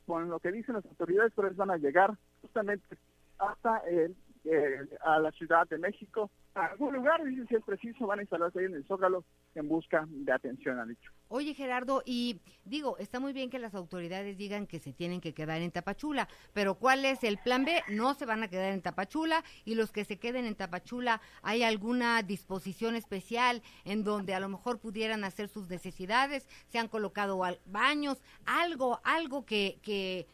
con 0.06 0.30
lo 0.30 0.40
que 0.40 0.52
dicen 0.52 0.76
las 0.76 0.86
autoridades, 0.86 1.34
pero 1.36 1.54
van 1.56 1.72
a 1.72 1.78
llegar 1.78 2.18
justamente 2.42 2.98
hasta 3.40 3.80
el, 3.80 4.16
eh, 4.50 4.88
a 5.04 5.20
la 5.20 5.32
Ciudad 5.32 5.68
de 5.68 5.78
México, 5.78 6.32
a 6.56 6.66
algún 6.68 6.94
lugar, 6.96 7.24
dicen 7.24 7.48
si 7.48 7.56
es 7.56 7.64
preciso, 7.64 8.08
van 8.08 8.20
a 8.20 8.22
instalarse 8.24 8.60
ahí 8.60 8.66
en 8.66 8.76
el 8.76 8.86
Zócalo 8.86 9.24
en 9.56 9.68
busca 9.68 10.06
de 10.08 10.32
atención, 10.32 10.80
han 10.80 10.90
dicho. 10.90 11.12
Oye, 11.30 11.54
Gerardo, 11.54 12.02
y 12.06 12.40
digo, 12.64 12.98
está 13.00 13.20
muy 13.20 13.34
bien 13.34 13.50
que 13.50 13.60
las 13.60 13.76
autoridades 13.76 14.38
digan 14.38 14.66
que 14.66 14.80
se 14.80 14.94
tienen 14.94 15.20
que 15.22 15.34
quedar 15.34 15.62
en 15.62 15.72
Tapachula, 15.72 16.28
pero 16.54 16.76
¿cuál 16.76 17.06
es 17.06 17.24
el 17.24 17.38
plan 17.38 17.66
B? 17.66 17.84
No 17.90 18.14
se 18.14 18.26
van 18.26 18.44
a 18.44 18.48
quedar 18.48 18.72
en 18.72 18.82
Tapachula 18.82 19.44
y 19.66 19.76
los 19.76 19.92
que 19.92 20.06
se 20.06 20.18
queden 20.20 20.46
en 20.46 20.56
Tapachula, 20.56 21.22
¿hay 21.42 21.64
alguna 21.64 22.24
disposición 22.24 22.96
especial 22.96 23.62
en 23.84 24.04
donde 24.04 24.34
a 24.34 24.40
lo 24.40 24.48
mejor 24.50 24.80
pudieran 24.80 25.24
hacer 25.24 25.50
sus 25.50 25.68
necesidades? 25.70 26.48
¿Se 26.70 26.80
han 26.80 26.88
colocado 26.88 27.44
al- 27.44 27.60
baños? 27.66 28.22
Algo, 28.46 29.00
algo 29.04 29.46
que, 29.46 29.80
que, 29.82 30.28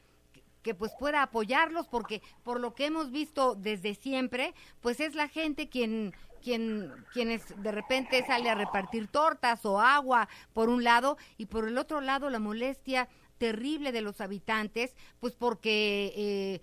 que 0.63 0.73
pues 0.73 0.91
pueda 0.97 1.21
apoyarlos 1.21 1.87
porque 1.87 2.21
por 2.43 2.59
lo 2.59 2.73
que 2.73 2.85
hemos 2.87 3.11
visto 3.11 3.53
desde 3.55 3.93
siempre, 3.95 4.53
pues 4.81 4.99
es 4.99 5.13
la 5.15 5.27
gente 5.27 5.69
quien 5.69 6.13
quien 6.41 6.91
quienes 7.13 7.41
de 7.61 7.71
repente 7.71 8.25
sale 8.25 8.49
a 8.49 8.55
repartir 8.55 9.07
tortas 9.07 9.65
o 9.65 9.79
agua 9.79 10.27
por 10.53 10.69
un 10.69 10.83
lado 10.83 11.17
y 11.37 11.45
por 11.45 11.67
el 11.67 11.77
otro 11.77 12.01
lado 12.01 12.29
la 12.29 12.39
molestia 12.39 13.07
terrible 13.37 13.91
de 13.91 14.01
los 14.01 14.19
habitantes, 14.21 14.95
pues 15.19 15.33
porque 15.35 16.13
eh, 16.15 16.61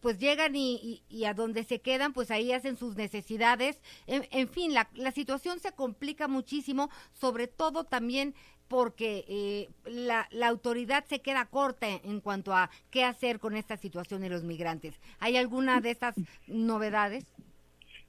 pues 0.00 0.18
llegan 0.18 0.56
y, 0.56 1.02
y- 1.08 1.24
a 1.26 1.32
donde 1.34 1.62
se 1.62 1.80
quedan, 1.80 2.12
pues 2.12 2.30
ahí 2.32 2.52
hacen 2.52 2.76
sus 2.76 2.96
necesidades. 2.96 3.80
En, 4.08 4.26
en 4.32 4.48
fin, 4.48 4.74
la, 4.74 4.88
la 4.94 5.12
situación 5.12 5.60
se 5.60 5.72
complica 5.72 6.26
muchísimo, 6.26 6.90
sobre 7.12 7.46
todo 7.46 7.84
también 7.84 8.34
porque 8.72 9.26
eh, 9.28 9.68
la, 9.84 10.26
la 10.30 10.48
autoridad 10.48 11.04
se 11.04 11.20
queda 11.20 11.44
corta 11.44 11.86
en, 11.86 12.20
cuanto 12.20 12.54
a 12.54 12.70
qué 12.90 13.04
hacer 13.04 13.38
con 13.38 13.54
esta 13.54 13.76
situación 13.76 14.22
de 14.22 14.30
los 14.30 14.44
migrantes. 14.44 14.98
¿Hay 15.20 15.36
alguna 15.36 15.82
de 15.82 15.90
estas 15.90 16.14
novedades? 16.46 17.26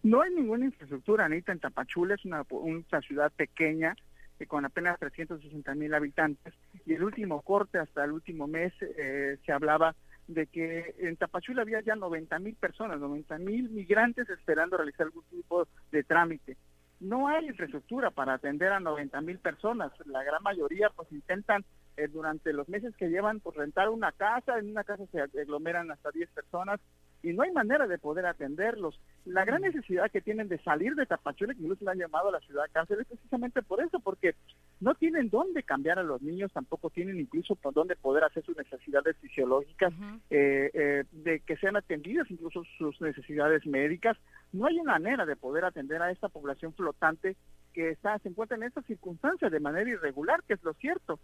No 0.03 0.21
hay 0.21 0.33
ninguna 0.33 0.63
infraestructura, 0.63 1.25
Anita, 1.25 1.51
en 1.51 1.59
Tapachula, 1.59 2.15
es 2.15 2.23
una, 2.23 2.45
una 2.49 3.01
ciudad 3.01 3.29
pequeña, 3.33 3.97
con 4.47 4.63
apenas 4.63 4.97
360 4.99 5.75
mil 5.75 5.93
habitantes. 5.93 6.53
Y 6.85 6.93
el 6.93 7.03
último 7.03 7.41
corte, 7.41 7.77
hasta 7.77 8.05
el 8.05 8.13
último 8.13 8.47
mes, 8.47 8.71
se 9.45 9.51
hablaba 9.51 9.93
de 10.27 10.47
que 10.47 10.95
en 10.99 11.17
Tapachula 11.17 11.63
había 11.63 11.81
ya 11.81 11.97
90 11.97 12.39
mil 12.39 12.55
personas, 12.55 13.01
90 13.01 13.37
mil 13.39 13.69
migrantes 13.69 14.29
esperando 14.29 14.77
realizar 14.77 15.07
algún 15.07 15.25
tipo 15.25 15.67
de 15.91 16.03
trámite. 16.05 16.55
No 17.03 17.27
hay 17.27 17.47
infraestructura 17.47 18.11
para 18.11 18.35
atender 18.35 18.71
a 18.71 18.79
90 18.79 19.19
mil 19.21 19.37
personas. 19.37 19.91
La 20.05 20.23
gran 20.23 20.41
mayoría 20.41 20.89
pues 20.95 21.11
intentan 21.11 21.65
eh, 21.97 22.07
durante 22.07 22.53
los 22.53 22.69
meses 22.69 22.95
que 22.95 23.09
llevan 23.09 23.41
pues 23.41 23.57
rentar 23.57 23.89
una 23.89 24.13
casa, 24.13 24.57
en 24.57 24.69
una 24.69 24.85
casa 24.85 25.03
se 25.11 25.21
aglomeran 25.21 25.91
hasta 25.91 26.11
10 26.11 26.29
personas 26.31 26.79
y 27.23 27.31
no 27.31 27.43
hay 27.43 27.51
manera 27.51 27.87
de 27.87 27.97
poder 27.97 28.25
atenderlos. 28.25 28.99
La 29.25 29.45
gran 29.45 29.61
necesidad 29.61 30.11
que 30.11 30.19
tienen 30.19 30.49
de 30.49 30.59
salir 30.59 30.93
de 30.93 31.05
Tapachula, 31.05 31.53
que 31.53 31.61
incluso 31.61 31.85
le 31.85 31.91
han 31.91 31.97
llamado 31.97 32.27
a 32.27 32.33
la 32.33 32.39
ciudad 32.41 32.65
cárcel, 32.71 32.99
es 32.99 33.07
precisamente 33.07 33.61
por 33.61 33.81
eso, 33.81 34.01
porque 34.01 34.35
no 34.81 34.93
tienen 34.95 35.29
dónde 35.29 35.63
cambiar 35.63 35.99
a 35.99 36.03
los 36.03 36.21
niños, 36.21 36.51
tampoco 36.51 36.89
tienen 36.89 37.17
incluso 37.17 37.55
por 37.55 37.73
dónde 37.73 37.95
poder 37.95 38.25
hacer 38.25 38.43
sus 38.43 38.57
necesidades 38.57 39.15
fisiológicas, 39.17 39.93
eh, 40.29 40.69
eh, 40.73 41.03
de 41.11 41.39
que 41.39 41.55
sean 41.57 41.77
atendidas 41.77 42.29
incluso 42.29 42.63
sus 42.77 42.99
necesidades 42.99 43.65
médicas. 43.65 44.17
No 44.51 44.67
hay 44.67 44.77
una 44.79 44.93
manera 44.99 45.25
de 45.25 45.37
poder 45.37 45.63
atender 45.63 46.01
a 46.01 46.11
esta 46.11 46.27
población 46.27 46.73
flotante 46.73 47.37
que 47.73 47.91
está, 47.91 48.19
se 48.19 48.29
encuentra 48.29 48.57
en 48.57 48.63
estas 48.63 48.85
circunstancias 48.85 49.49
de 49.49 49.59
manera 49.61 49.89
irregular, 49.89 50.43
que 50.45 50.55
es 50.55 50.63
lo 50.63 50.73
cierto. 50.73 51.19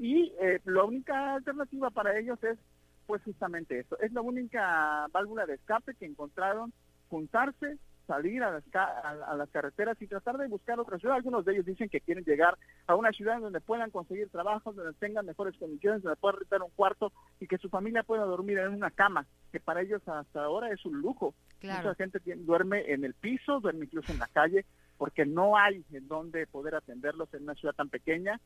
Y 0.00 0.32
eh, 0.40 0.60
la 0.64 0.82
única 0.82 1.36
alternativa 1.36 1.90
para 1.90 2.18
ellos 2.18 2.42
es 2.42 2.58
pues 3.06 3.22
justamente 3.22 3.78
eso. 3.78 3.98
Es 4.00 4.12
la 4.12 4.20
única 4.20 5.06
válvula 5.12 5.46
de 5.46 5.54
escape 5.54 5.94
que 5.94 6.06
encontraron, 6.06 6.72
juntarse, 7.08 7.78
salir 8.06 8.42
a 8.42 8.52
las, 8.52 8.64
a, 8.74 9.34
las 9.36 9.48
carreteras 9.50 10.00
y 10.00 10.06
tratar 10.06 10.38
de 10.38 10.46
buscar 10.46 10.78
otra 10.78 10.98
ciudad. 10.98 11.16
Algunos 11.16 11.44
de 11.44 11.54
ellos 11.54 11.66
dicen 11.66 11.88
que 11.88 12.00
quieren 12.00 12.24
llegar 12.24 12.56
a 12.86 12.94
una 12.94 13.12
ciudad 13.12 13.40
donde 13.40 13.60
puedan 13.60 13.90
conseguir 13.90 14.28
trabajo, 14.30 14.72
donde 14.72 14.92
tengan 14.94 15.26
mejores 15.26 15.56
condiciones, 15.58 16.02
donde 16.02 16.16
puedan 16.16 16.40
rentar 16.40 16.62
un 16.62 16.70
cuarto 16.70 17.12
y 17.40 17.46
que 17.46 17.58
su 17.58 17.68
familia 17.68 18.02
pueda 18.02 18.24
dormir 18.24 18.58
en 18.58 18.74
una 18.74 18.90
cama, 18.90 19.26
que 19.52 19.60
para 19.60 19.82
ellos 19.82 20.06
hasta 20.06 20.44
ahora 20.44 20.70
es 20.72 20.84
un 20.84 21.00
lujo. 21.00 21.34
Mucha 21.62 21.94
gente 21.96 22.20
duerme 22.36 22.92
en 22.92 23.04
el 23.04 23.14
piso, 23.14 23.60
duerme 23.60 23.86
incluso 23.86 24.12
en 24.12 24.18
la 24.18 24.28
calle, 24.28 24.64
porque 24.98 25.26
no 25.26 25.56
hay 25.56 25.84
en 25.92 26.06
donde 26.06 26.46
poder 26.46 26.76
atenderlos 26.76 27.32
en 27.34 27.42
una 27.42 27.54
ciudad 27.54 27.74
tan 27.74 27.88
pequeña 27.88 28.40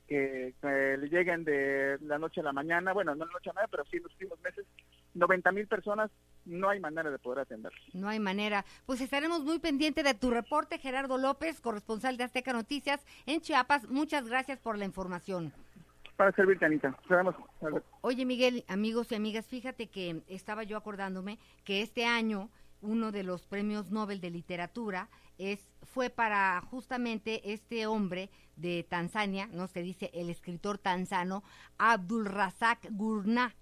que, 0.00 0.54
le 0.62 1.08
lleguen 1.08 1.44
de 1.44 1.98
la 2.02 2.18
noche 2.18 2.40
a 2.40 2.44
la 2.44 2.52
mañana, 2.52 2.92
bueno, 2.92 3.14
no 3.14 3.24
la 3.24 3.32
noche 3.32 3.50
a 3.50 3.52
la 3.52 3.60
mañana, 3.60 3.70
pero 3.70 3.84
sí 3.86 3.96
en 3.96 4.02
los 4.04 4.12
últimos 4.12 4.40
meses, 4.40 4.66
90 5.14 5.52
mil 5.52 5.66
personas, 5.66 6.10
no 6.44 6.68
hay 6.68 6.80
manera 6.80 7.10
de 7.10 7.18
poder 7.18 7.40
atenderlos. 7.40 7.82
No 7.94 8.08
hay 8.08 8.20
manera. 8.20 8.64
Pues 8.86 9.00
estaremos 9.00 9.42
muy 9.42 9.58
pendientes 9.58 10.04
de 10.04 10.14
tu 10.14 10.30
reporte, 10.30 10.78
Gerardo 10.78 11.18
López, 11.18 11.60
corresponsal 11.60 12.16
de 12.16 12.24
Azteca 12.24 12.52
Noticias 12.52 13.04
en 13.26 13.40
Chiapas. 13.40 13.88
Muchas 13.88 14.28
gracias 14.28 14.58
por 14.58 14.78
la 14.78 14.84
información. 14.84 15.52
Para 16.16 16.32
servirte, 16.32 16.64
Anita. 16.64 16.96
Oye, 18.00 18.24
Miguel, 18.24 18.64
amigos 18.68 19.12
y 19.12 19.16
amigas, 19.16 19.46
fíjate 19.46 19.88
que 19.88 20.22
estaba 20.28 20.62
yo 20.62 20.78
acordándome 20.78 21.38
que 21.64 21.82
este 21.82 22.06
año 22.06 22.48
uno 22.82 23.12
de 23.12 23.22
los 23.22 23.42
premios 23.46 23.90
Nobel 23.90 24.20
de 24.20 24.30
Literatura 24.30 25.08
es 25.38 25.60
fue 25.82 26.10
para 26.10 26.60
justamente 26.70 27.52
este 27.52 27.86
hombre 27.86 28.30
de 28.56 28.84
Tanzania, 28.88 29.48
no 29.52 29.66
se 29.68 29.82
dice 29.82 30.10
el 30.14 30.30
escritor 30.30 30.78
tanzano 30.78 31.42
Abdul 31.78 32.26
Razak 32.26 32.88
Gurnah. 32.90 33.54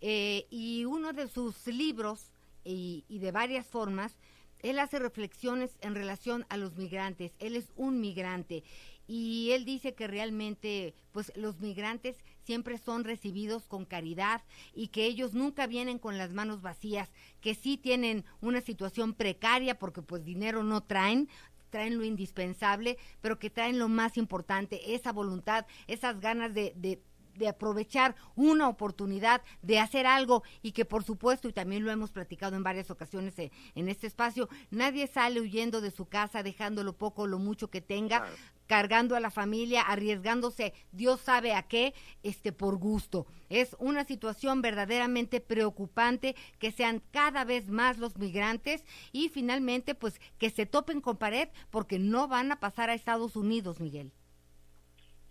Eh, 0.00 0.46
y 0.50 0.84
uno 0.84 1.12
de 1.12 1.28
sus 1.28 1.66
libros 1.66 2.32
y, 2.64 3.04
y 3.08 3.18
de 3.18 3.32
varias 3.32 3.66
formas, 3.66 4.16
él 4.60 4.78
hace 4.78 4.98
reflexiones 4.98 5.76
en 5.80 5.94
relación 5.94 6.46
a 6.48 6.56
los 6.56 6.76
migrantes. 6.76 7.32
Él 7.38 7.56
es 7.56 7.72
un 7.76 8.00
migrante 8.00 8.62
y 9.08 9.50
él 9.52 9.64
dice 9.64 9.94
que 9.94 10.06
realmente 10.06 10.94
pues 11.12 11.32
los 11.34 11.60
migrantes 11.60 12.16
siempre 12.48 12.78
son 12.78 13.04
recibidos 13.04 13.66
con 13.66 13.84
caridad 13.84 14.40
y 14.74 14.88
que 14.88 15.04
ellos 15.04 15.34
nunca 15.34 15.66
vienen 15.66 15.98
con 15.98 16.16
las 16.16 16.32
manos 16.32 16.62
vacías, 16.62 17.10
que 17.42 17.54
sí 17.54 17.76
tienen 17.76 18.24
una 18.40 18.62
situación 18.62 19.12
precaria 19.12 19.78
porque 19.78 20.00
pues 20.00 20.24
dinero 20.24 20.62
no 20.62 20.82
traen, 20.82 21.28
traen 21.68 21.98
lo 21.98 22.04
indispensable, 22.04 22.96
pero 23.20 23.38
que 23.38 23.50
traen 23.50 23.78
lo 23.78 23.90
más 23.90 24.16
importante, 24.16 24.94
esa 24.94 25.12
voluntad, 25.12 25.66
esas 25.88 26.20
ganas 26.20 26.54
de, 26.54 26.72
de, 26.74 27.02
de 27.38 27.48
aprovechar 27.48 28.16
una 28.36 28.68
oportunidad 28.68 29.42
de 29.62 29.78
hacer 29.78 30.06
algo 30.06 30.42
y 30.62 30.72
que 30.72 30.84
por 30.84 31.04
supuesto, 31.04 31.48
y 31.48 31.52
también 31.52 31.84
lo 31.84 31.90
hemos 31.90 32.10
platicado 32.10 32.56
en 32.56 32.62
varias 32.62 32.90
ocasiones 32.90 33.38
eh, 33.38 33.50
en, 33.74 33.88
este 33.88 34.06
espacio, 34.06 34.48
nadie 34.70 35.06
sale 35.06 35.40
huyendo 35.40 35.80
de 35.80 35.90
su 35.90 36.06
casa 36.06 36.42
dejando 36.42 36.84
lo 36.84 36.96
poco 36.96 37.22
o 37.22 37.26
lo 37.26 37.38
mucho 37.38 37.70
que 37.70 37.80
tenga, 37.80 38.26
cargando 38.66 39.16
a 39.16 39.20
la 39.20 39.30
familia, 39.30 39.82
arriesgándose, 39.82 40.74
Dios 40.92 41.20
sabe 41.20 41.54
a 41.54 41.62
qué, 41.62 41.94
este 42.22 42.52
por 42.52 42.76
gusto. 42.76 43.26
Es 43.48 43.74
una 43.78 44.04
situación 44.04 44.60
verdaderamente 44.60 45.40
preocupante 45.40 46.36
que 46.58 46.70
sean 46.70 47.02
cada 47.10 47.44
vez 47.44 47.70
más 47.70 47.98
los 47.98 48.18
migrantes 48.18 48.84
y 49.10 49.30
finalmente 49.30 49.94
pues 49.94 50.20
que 50.38 50.50
se 50.50 50.66
topen 50.66 51.00
con 51.00 51.16
pared 51.16 51.48
porque 51.70 51.98
no 51.98 52.28
van 52.28 52.52
a 52.52 52.60
pasar 52.60 52.90
a 52.90 52.94
Estados 52.94 53.36
Unidos, 53.36 53.80
Miguel. 53.80 54.12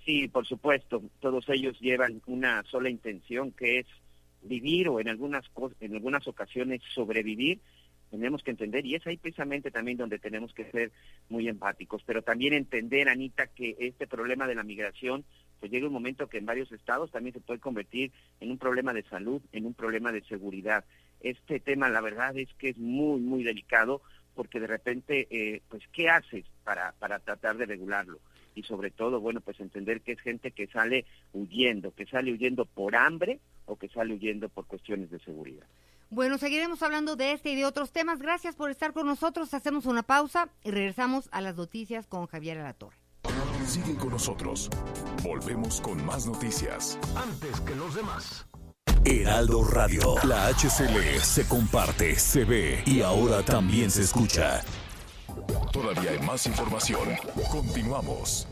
Sí, 0.07 0.29
por 0.29 0.47
supuesto, 0.47 1.03
todos 1.19 1.49
ellos 1.49 1.77
llevan 1.81 2.21
una 2.27 2.63
sola 2.63 2.89
intención 2.89 3.51
que 3.51 3.79
es 3.79 3.87
vivir 4.41 4.87
o 4.87 5.01
en 5.01 5.09
algunas 5.09 5.43
en 5.81 5.95
algunas 5.95 6.25
ocasiones 6.29 6.81
sobrevivir. 6.95 7.59
Tenemos 8.09 8.41
que 8.41 8.51
entender 8.51 8.85
y 8.85 8.95
es 8.95 9.05
ahí 9.05 9.17
precisamente 9.17 9.69
también 9.69 9.97
donde 9.97 10.17
tenemos 10.17 10.53
que 10.53 10.71
ser 10.71 10.93
muy 11.27 11.49
empáticos, 11.49 12.03
pero 12.05 12.21
también 12.21 12.53
entender, 12.53 13.09
Anita, 13.09 13.47
que 13.47 13.75
este 13.79 14.07
problema 14.07 14.47
de 14.47 14.55
la 14.55 14.63
migración 14.63 15.25
pues 15.59 15.73
llega 15.73 15.87
un 15.87 15.93
momento 15.93 16.29
que 16.29 16.37
en 16.37 16.45
varios 16.45 16.71
estados 16.71 17.11
también 17.11 17.33
se 17.33 17.41
puede 17.41 17.59
convertir 17.59 18.13
en 18.39 18.51
un 18.51 18.57
problema 18.57 18.93
de 18.93 19.03
salud, 19.03 19.41
en 19.51 19.65
un 19.65 19.73
problema 19.73 20.13
de 20.13 20.23
seguridad. 20.23 20.85
Este 21.19 21.59
tema, 21.59 21.89
la 21.89 21.99
verdad 21.99 22.37
es 22.37 22.47
que 22.53 22.69
es 22.69 22.77
muy, 22.77 23.19
muy 23.19 23.43
delicado 23.43 24.01
porque 24.35 24.61
de 24.61 24.67
repente, 24.67 25.27
eh, 25.29 25.63
pues, 25.67 25.83
¿qué 25.91 26.07
haces 26.07 26.45
para, 26.63 26.93
para 26.93 27.19
tratar 27.19 27.57
de 27.57 27.65
regularlo? 27.65 28.21
Y 28.57 28.63
sobre 28.63 28.89
todo, 28.89 29.19
bueno, 29.19 29.39
pues 29.41 29.59
entender 29.59 30.01
que 30.01 30.13
es 30.13 30.19
gente 30.19 30.51
que 30.51 30.67
sale 30.67 31.05
huyendo, 31.33 31.91
que 31.91 32.07
sale 32.07 32.31
huyendo 32.31 32.65
por 32.65 32.95
hambre 32.95 33.39
o 33.65 33.75
que 33.75 33.87
sale 33.87 34.15
huyendo 34.15 34.49
por 34.49 34.65
cuestiones 34.65 35.11
de 35.11 35.19
seguridad. 35.19 35.67
Bueno, 36.09 36.37
seguiremos 36.37 36.81
hablando 36.81 37.15
de 37.15 37.33
este 37.33 37.51
y 37.51 37.55
de 37.55 37.65
otros 37.65 37.91
temas. 37.91 38.19
Gracias 38.19 38.55
por 38.55 38.71
estar 38.71 38.93
con 38.93 39.05
nosotros. 39.05 39.53
Hacemos 39.53 39.85
una 39.85 40.03
pausa 40.03 40.49
y 40.63 40.71
regresamos 40.71 41.29
a 41.31 41.41
las 41.41 41.55
noticias 41.55 42.07
con 42.07 42.25
Javier 42.27 42.57
Alatorre. 42.57 42.97
Sigue 43.65 43.95
con 43.95 44.09
nosotros. 44.09 44.69
Volvemos 45.21 45.81
con 45.81 46.03
más 46.05 46.25
noticias. 46.25 46.97
Antes 47.15 47.59
que 47.61 47.75
los 47.75 47.93
demás. 47.93 48.47
Heraldo 49.05 49.63
Radio. 49.65 50.15
La 50.23 50.47
HCL 50.47 51.19
se 51.21 51.47
comparte, 51.47 52.15
se 52.15 52.45
ve 52.45 52.81
y 52.85 53.01
ahora 53.01 53.43
también 53.43 53.91
se 53.91 54.01
escucha. 54.01 54.63
Todavía 55.71 56.11
hay 56.11 56.19
más 56.19 56.45
información. 56.45 57.15
Continuamos. 57.51 58.47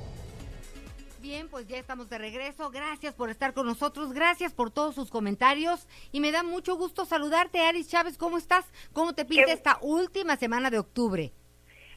Bien, 1.22 1.50
pues 1.50 1.68
ya 1.68 1.78
estamos 1.78 2.08
de 2.08 2.20
regreso. 2.20 2.70
Gracias 2.70 3.16
por 3.16 3.32
estar 3.32 3.54
con 3.54 3.66
nosotros. 3.66 4.14
Gracias 4.14 4.54
por 4.54 4.70
todos 4.70 4.94
sus 4.94 5.10
comentarios. 5.10 5.88
Y 6.12 6.20
me 6.20 6.32
da 6.32 6.44
mucho 6.44 6.76
gusto 6.76 7.04
saludarte, 7.04 7.62
Aris 7.62 7.90
Chávez. 7.90 8.18
¿Cómo 8.18 8.38
estás? 8.38 8.66
¿Cómo 8.94 9.14
te 9.14 9.26
pinta 9.26 9.52
esta 9.52 9.80
última 9.82 10.38
semana 10.38 10.70
de 10.70 10.78
octubre? 10.78 11.32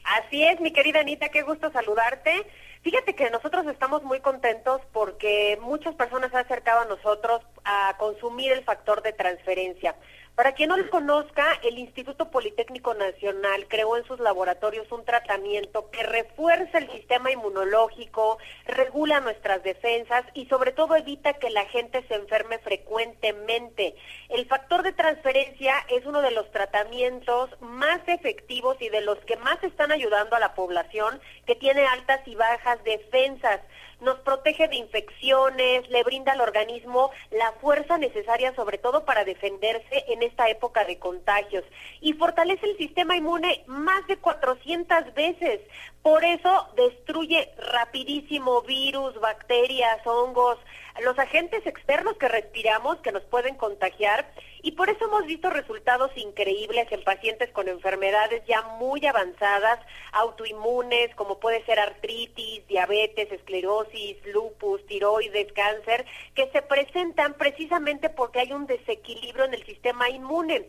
Así 0.03 0.43
es, 0.43 0.59
mi 0.59 0.71
querida 0.73 1.01
Anita, 1.01 1.29
qué 1.29 1.43
gusto 1.43 1.71
saludarte. 1.71 2.47
Fíjate 2.81 3.13
que 3.13 3.29
nosotros 3.29 3.67
estamos 3.67 4.03
muy 4.03 4.19
contentos 4.21 4.81
porque 4.93 5.59
muchas 5.61 5.93
personas 5.95 6.31
se 6.31 6.37
han 6.37 6.45
acercado 6.45 6.81
a 6.81 6.85
nosotros 6.85 7.41
a 7.65 7.95
consumir 7.99 8.51
el 8.51 8.63
factor 8.63 9.03
de 9.03 9.13
transferencia. 9.13 9.95
Para 10.39 10.53
quien 10.53 10.69
no 10.69 10.77
lo 10.77 10.89
conozca, 10.89 11.59
el 11.63 11.77
Instituto 11.77 12.31
Politécnico 12.31 12.93
Nacional 12.93 13.67
creó 13.67 13.97
en 13.97 14.05
sus 14.05 14.21
laboratorios 14.21 14.89
un 14.89 15.03
tratamiento 15.03 15.91
que 15.91 16.01
refuerza 16.01 16.77
el 16.77 16.89
sistema 16.91 17.29
inmunológico, 17.29 18.37
regula 18.65 19.19
nuestras 19.19 19.61
defensas 19.63 20.23
y 20.33 20.45
sobre 20.45 20.71
todo 20.71 20.95
evita 20.95 21.33
que 21.33 21.49
la 21.49 21.65
gente 21.65 22.05
se 22.07 22.15
enferme 22.15 22.57
frecuentemente. 22.59 23.95
El 24.29 24.45
factor 24.45 24.81
de 24.81 24.93
transferencia 24.93 25.73
es 25.89 26.05
uno 26.05 26.21
de 26.21 26.31
los 26.31 26.49
tratamientos 26.51 27.49
más 27.59 27.99
efectivos 28.07 28.77
y 28.79 28.87
de 28.87 29.01
los 29.01 29.17
que 29.25 29.35
más 29.35 29.61
están 29.61 29.91
ayudando 29.91 30.37
a 30.37 30.39
la 30.39 30.55
población 30.55 31.19
que 31.45 31.55
tiene 31.55 31.85
altas 31.85 32.25
y 32.25 32.35
bajas 32.35 32.81
defensas 32.85 33.59
nos 34.01 34.19
protege 34.19 34.67
de 34.67 34.77
infecciones, 34.77 35.89
le 35.89 36.03
brinda 36.03 36.33
al 36.33 36.41
organismo 36.41 37.11
la 37.31 37.51
fuerza 37.53 37.97
necesaria 37.97 38.53
sobre 38.55 38.77
todo 38.77 39.05
para 39.05 39.25
defenderse 39.25 40.05
en 40.07 40.23
esta 40.23 40.49
época 40.49 40.85
de 40.85 40.99
contagios 40.99 41.63
y 42.01 42.13
fortalece 42.13 42.65
el 42.65 42.77
sistema 42.77 43.15
inmune 43.15 43.63
más 43.67 44.05
de 44.07 44.17
400 44.17 45.13
veces. 45.13 45.61
Por 46.01 46.23
eso 46.23 46.67
destruye 46.75 47.51
rapidísimo 47.71 48.61
virus, 48.61 49.19
bacterias, 49.19 50.05
hongos, 50.05 50.57
los 51.01 51.17
agentes 51.17 51.65
externos 51.65 52.17
que 52.17 52.27
respiramos 52.27 52.97
que 52.97 53.11
nos 53.11 53.23
pueden 53.23 53.55
contagiar 53.55 54.31
y 54.61 54.73
por 54.73 54.89
eso 54.89 55.05
hemos 55.05 55.25
visto 55.25 55.49
resultados 55.49 56.11
increíbles 56.15 56.91
en 56.91 57.03
pacientes 57.03 57.49
con 57.51 57.69
enfermedades 57.69 58.43
ya 58.45 58.61
muy 58.79 59.05
avanzadas, 59.05 59.79
autoinmunes, 60.11 61.15
como 61.15 61.39
puede 61.39 61.63
ser 61.65 61.79
artritis, 61.79 62.67
diabetes, 62.67 63.31
esclerosis, 63.31 64.17
lupus, 64.33 64.85
tiroides, 64.85 65.51
cáncer, 65.53 66.05
que 66.35 66.49
se 66.51 66.61
presentan 66.61 67.35
precisamente 67.35 68.09
porque 68.09 68.39
hay 68.39 68.51
un 68.51 68.67
desequilibrio 68.67 69.45
en 69.45 69.53
el 69.53 69.65
sistema 69.65 70.09
inmune. 70.09 70.67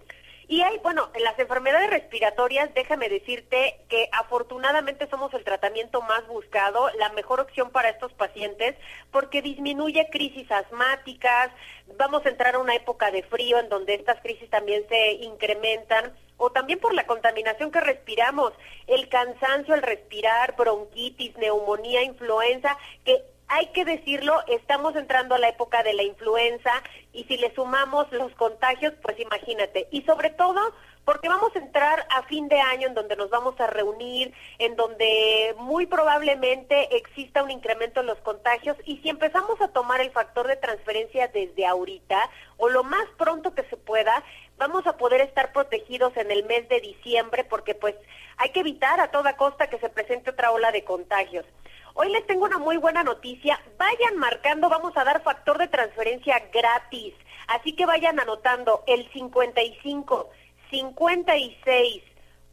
Y 0.50 0.62
hay, 0.62 0.78
bueno, 0.78 1.10
en 1.14 1.22
las 1.22 1.38
enfermedades 1.38 1.90
respiratorias, 1.90 2.74
déjame 2.74 3.08
decirte 3.08 3.78
que 3.88 4.08
afortunadamente 4.10 5.06
somos 5.08 5.32
el 5.32 5.44
tratamiento 5.44 6.02
más 6.02 6.26
buscado, 6.26 6.90
la 6.98 7.08
mejor 7.10 7.38
opción 7.38 7.70
para 7.70 7.88
estos 7.88 8.12
pacientes, 8.14 8.74
porque 9.12 9.42
disminuye 9.42 10.08
crisis 10.10 10.50
asmáticas, 10.50 11.52
vamos 11.96 12.26
a 12.26 12.30
entrar 12.30 12.56
a 12.56 12.58
una 12.58 12.74
época 12.74 13.12
de 13.12 13.22
frío 13.22 13.60
en 13.60 13.68
donde 13.68 13.94
estas 13.94 14.20
crisis 14.22 14.50
también 14.50 14.84
se 14.88 15.12
incrementan, 15.12 16.16
o 16.36 16.50
también 16.50 16.80
por 16.80 16.94
la 16.94 17.06
contaminación 17.06 17.70
que 17.70 17.80
respiramos, 17.80 18.52
el 18.88 19.08
cansancio 19.08 19.74
al 19.74 19.82
respirar, 19.82 20.56
bronquitis, 20.56 21.36
neumonía, 21.36 22.02
influenza, 22.02 22.76
que 23.04 23.22
hay 23.50 23.66
que 23.72 23.84
decirlo, 23.84 24.40
estamos 24.46 24.94
entrando 24.94 25.34
a 25.34 25.38
la 25.38 25.48
época 25.48 25.82
de 25.82 25.92
la 25.92 26.04
influenza 26.04 26.70
y 27.12 27.24
si 27.24 27.36
le 27.36 27.52
sumamos 27.52 28.10
los 28.12 28.32
contagios, 28.36 28.94
pues 29.02 29.18
imagínate. 29.18 29.88
Y 29.90 30.02
sobre 30.02 30.30
todo 30.30 30.72
porque 31.04 31.28
vamos 31.28 31.50
a 31.56 31.58
entrar 31.58 32.06
a 32.10 32.22
fin 32.24 32.46
de 32.48 32.60
año 32.60 32.86
en 32.86 32.94
donde 32.94 33.16
nos 33.16 33.28
vamos 33.28 33.58
a 33.58 33.66
reunir, 33.66 34.32
en 34.58 34.76
donde 34.76 35.56
muy 35.58 35.86
probablemente 35.86 36.96
exista 36.96 37.42
un 37.42 37.50
incremento 37.50 38.00
en 38.00 38.06
los 38.06 38.18
contagios 38.18 38.76
y 38.84 38.98
si 38.98 39.08
empezamos 39.08 39.60
a 39.60 39.72
tomar 39.72 40.00
el 40.00 40.12
factor 40.12 40.46
de 40.46 40.54
transferencia 40.54 41.26
desde 41.26 41.66
ahorita 41.66 42.30
o 42.58 42.68
lo 42.68 42.84
más 42.84 43.04
pronto 43.18 43.52
que 43.52 43.64
se 43.64 43.76
pueda, 43.76 44.22
vamos 44.58 44.86
a 44.86 44.96
poder 44.96 45.22
estar 45.22 45.52
protegidos 45.52 46.16
en 46.16 46.30
el 46.30 46.44
mes 46.44 46.68
de 46.68 46.80
diciembre 46.80 47.42
porque 47.42 47.74
pues 47.74 47.96
hay 48.36 48.50
que 48.50 48.60
evitar 48.60 49.00
a 49.00 49.10
toda 49.10 49.36
costa 49.36 49.68
que 49.68 49.78
se 49.78 49.88
presente 49.88 50.30
otra 50.30 50.52
ola 50.52 50.70
de 50.70 50.84
contagios. 50.84 51.46
Hoy 51.94 52.10
les 52.10 52.26
tengo 52.26 52.44
una 52.44 52.58
muy 52.58 52.76
buena 52.76 53.02
noticia. 53.02 53.60
Vayan 53.78 54.16
marcando, 54.16 54.68
vamos 54.68 54.96
a 54.96 55.04
dar 55.04 55.22
factor 55.22 55.58
de 55.58 55.68
transferencia 55.68 56.38
gratis. 56.52 57.14
Así 57.48 57.74
que 57.74 57.86
vayan 57.86 58.20
anotando 58.20 58.84
el 58.86 59.10
55 59.12 60.30
56 60.70 62.02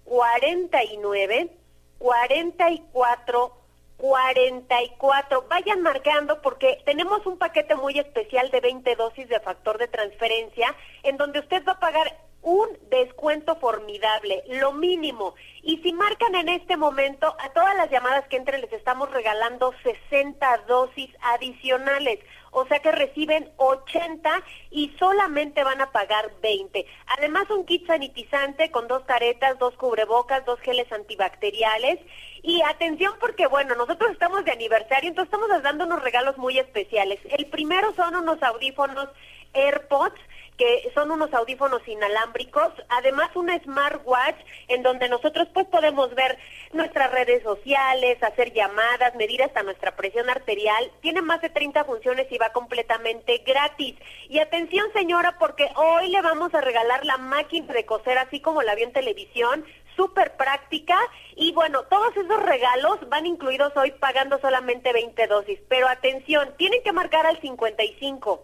49 0.05 1.51
44 1.99 3.57
44. 3.97 5.45
Vayan 5.49 5.81
marcando 5.81 6.41
porque 6.41 6.81
tenemos 6.85 7.25
un 7.25 7.38
paquete 7.38 7.75
muy 7.75 7.97
especial 7.99 8.49
de 8.51 8.61
20 8.61 8.95
dosis 8.95 9.27
de 9.27 9.39
factor 9.39 9.77
de 9.77 9.88
transferencia 9.88 10.75
en 11.03 11.17
donde 11.17 11.39
usted 11.39 11.63
va 11.65 11.73
a 11.73 11.79
pagar 11.79 12.26
un 12.47 12.69
descuento 12.89 13.57
formidable, 13.57 14.41
lo 14.47 14.71
mínimo. 14.71 15.35
Y 15.63 15.79
si 15.79 15.91
marcan 15.91 16.33
en 16.33 16.47
este 16.47 16.77
momento, 16.77 17.35
a 17.41 17.49
todas 17.49 17.75
las 17.75 17.91
llamadas 17.91 18.25
que 18.29 18.37
entren 18.37 18.61
les 18.61 18.71
estamos 18.71 19.11
regalando 19.11 19.73
60 19.83 20.59
dosis 20.65 21.09
adicionales. 21.23 22.19
O 22.51 22.65
sea 22.65 22.79
que 22.79 22.93
reciben 22.93 23.51
80 23.57 24.41
y 24.71 24.95
solamente 24.97 25.65
van 25.65 25.81
a 25.81 25.91
pagar 25.91 26.31
20. 26.41 26.85
Además 27.17 27.49
un 27.49 27.65
kit 27.65 27.85
sanitizante 27.85 28.71
con 28.71 28.87
dos 28.87 29.03
caretas, 29.03 29.59
dos 29.59 29.75
cubrebocas, 29.75 30.45
dos 30.45 30.57
geles 30.61 30.89
antibacteriales. 30.93 31.99
Y 32.43 32.61
atención 32.61 33.13
porque 33.19 33.47
bueno, 33.47 33.75
nosotros 33.75 34.11
estamos 34.11 34.45
de 34.45 34.51
aniversario, 34.53 35.09
entonces 35.09 35.33
estamos 35.33 35.63
dando 35.63 35.83
unos 35.83 36.01
regalos 36.01 36.37
muy 36.37 36.57
especiales. 36.57 37.19
El 37.37 37.47
primero 37.47 37.93
son 37.95 38.15
unos 38.15 38.41
audífonos 38.41 39.09
AirPods 39.53 40.21
que 40.57 40.91
son 40.95 41.11
unos 41.11 41.33
audífonos 41.33 41.87
inalámbricos, 41.87 42.73
además 42.89 43.29
una 43.35 43.57
smartwatch 43.59 44.37
en 44.67 44.81
donde 44.81 45.07
nosotros 45.07 45.47
pues 45.53 45.67
podemos 45.67 46.13
ver 46.15 46.37
nuestras 46.73 47.11
redes 47.11 47.43
sociales, 47.43 48.21
hacer 48.23 48.53
llamadas, 48.53 49.15
medir 49.15 49.43
hasta 49.43 49.63
nuestra 49.63 49.95
presión 49.95 50.29
arterial, 50.29 50.91
tiene 51.01 51.21
más 51.21 51.41
de 51.41 51.49
30 51.49 51.83
funciones 51.85 52.27
y 52.31 52.37
va 52.37 52.49
completamente 52.51 53.37
gratis. 53.45 53.95
Y 54.29 54.39
atención 54.39 54.87
señora, 54.93 55.37
porque 55.37 55.69
hoy 55.75 56.09
le 56.09 56.21
vamos 56.21 56.53
a 56.53 56.61
regalar 56.61 57.05
la 57.05 57.17
máquina 57.17 57.71
de 57.73 57.85
coser 57.85 58.17
así 58.17 58.39
como 58.39 58.63
la 58.63 58.75
vi 58.75 58.83
en 58.83 58.93
televisión, 58.93 59.63
súper 59.95 60.35
práctica. 60.37 60.97
Y 61.35 61.51
bueno, 61.53 61.83
todos 61.83 62.15
esos 62.17 62.41
regalos 62.43 62.97
van 63.09 63.25
incluidos 63.25 63.75
hoy 63.75 63.91
pagando 63.91 64.39
solamente 64.39 64.91
20 64.91 65.27
dosis, 65.27 65.59
pero 65.69 65.87
atención, 65.87 66.53
tienen 66.57 66.81
que 66.83 66.93
marcar 66.93 67.25
al 67.25 67.39
55, 67.41 68.43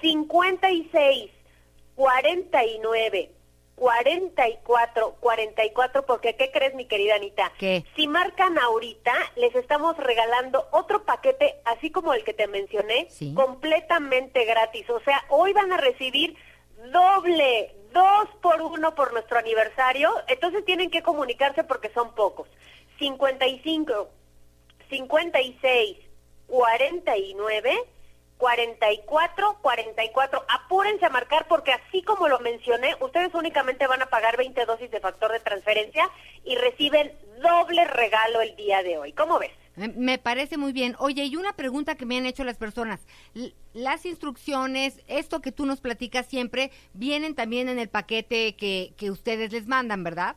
56 0.00 1.30
49, 1.94 3.30
44, 3.74 5.16
44, 5.20 6.06
porque 6.06 6.36
¿qué 6.36 6.50
crees, 6.50 6.74
mi 6.74 6.86
querida 6.86 7.16
Anita? 7.16 7.52
¿Qué? 7.58 7.84
Si 7.96 8.06
marcan 8.06 8.58
ahorita, 8.58 9.12
les 9.36 9.54
estamos 9.54 9.96
regalando 9.96 10.68
otro 10.70 11.04
paquete, 11.04 11.56
así 11.64 11.90
como 11.90 12.14
el 12.14 12.24
que 12.24 12.34
te 12.34 12.46
mencioné, 12.46 13.08
completamente 13.34 14.44
gratis. 14.44 14.88
O 14.90 15.00
sea, 15.00 15.24
hoy 15.28 15.52
van 15.52 15.72
a 15.72 15.78
recibir 15.78 16.36
doble, 16.92 17.74
dos 17.92 18.28
por 18.40 18.60
uno 18.62 18.94
por 18.94 19.12
nuestro 19.12 19.38
aniversario. 19.38 20.12
Entonces 20.28 20.64
tienen 20.64 20.90
que 20.90 21.02
comunicarse 21.02 21.64
porque 21.64 21.90
son 21.90 22.14
pocos. 22.14 22.48
55, 22.98 24.08
56, 24.90 25.98
49 26.46 27.84
44 28.42 29.58
44. 29.62 30.44
Apúrense 30.48 31.06
a 31.06 31.10
marcar 31.10 31.46
porque 31.46 31.70
así 31.70 32.02
como 32.02 32.26
lo 32.26 32.40
mencioné, 32.40 32.96
ustedes 32.98 33.32
únicamente 33.34 33.86
van 33.86 34.02
a 34.02 34.06
pagar 34.06 34.36
20 34.36 34.64
dosis 34.64 34.90
de 34.90 34.98
factor 34.98 35.30
de 35.30 35.38
transferencia 35.38 36.10
y 36.44 36.56
reciben 36.56 37.12
doble 37.40 37.84
regalo 37.84 38.40
el 38.40 38.56
día 38.56 38.82
de 38.82 38.98
hoy. 38.98 39.12
¿Cómo 39.12 39.38
ves? 39.38 39.52
Me 39.76 40.18
parece 40.18 40.56
muy 40.56 40.72
bien. 40.72 40.96
Oye, 40.98 41.24
y 41.24 41.36
una 41.36 41.52
pregunta 41.52 41.94
que 41.94 42.04
me 42.04 42.18
han 42.18 42.26
hecho 42.26 42.42
las 42.42 42.56
personas. 42.56 43.06
Las 43.74 44.04
instrucciones, 44.06 45.00
esto 45.06 45.40
que 45.40 45.52
tú 45.52 45.64
nos 45.64 45.80
platicas 45.80 46.26
siempre, 46.26 46.72
vienen 46.94 47.36
también 47.36 47.68
en 47.68 47.78
el 47.78 47.90
paquete 47.90 48.56
que, 48.56 48.92
que 48.96 49.12
ustedes 49.12 49.52
les 49.52 49.68
mandan, 49.68 50.02
¿verdad? 50.02 50.34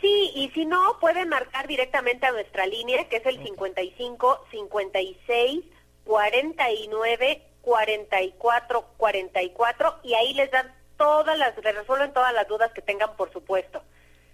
Sí, 0.00 0.30
y 0.36 0.48
si 0.50 0.64
no, 0.64 0.96
pueden 1.00 1.28
marcar 1.28 1.66
directamente 1.66 2.24
a 2.24 2.30
nuestra 2.30 2.66
línea, 2.66 3.08
que 3.08 3.16
es 3.16 3.26
el 3.26 3.42
55 3.42 4.46
56 4.52 5.64
49 6.04 7.42
44 7.62 8.86
44 8.96 10.00
y 10.02 10.14
ahí 10.14 10.34
les 10.34 10.50
dan 10.50 10.74
todas 10.96 11.38
las, 11.38 11.56
les 11.56 11.74
resuelven 11.74 12.12
todas 12.12 12.32
las 12.32 12.46
dudas 12.48 12.72
que 12.72 12.82
tengan, 12.82 13.16
por 13.16 13.32
supuesto. 13.32 13.82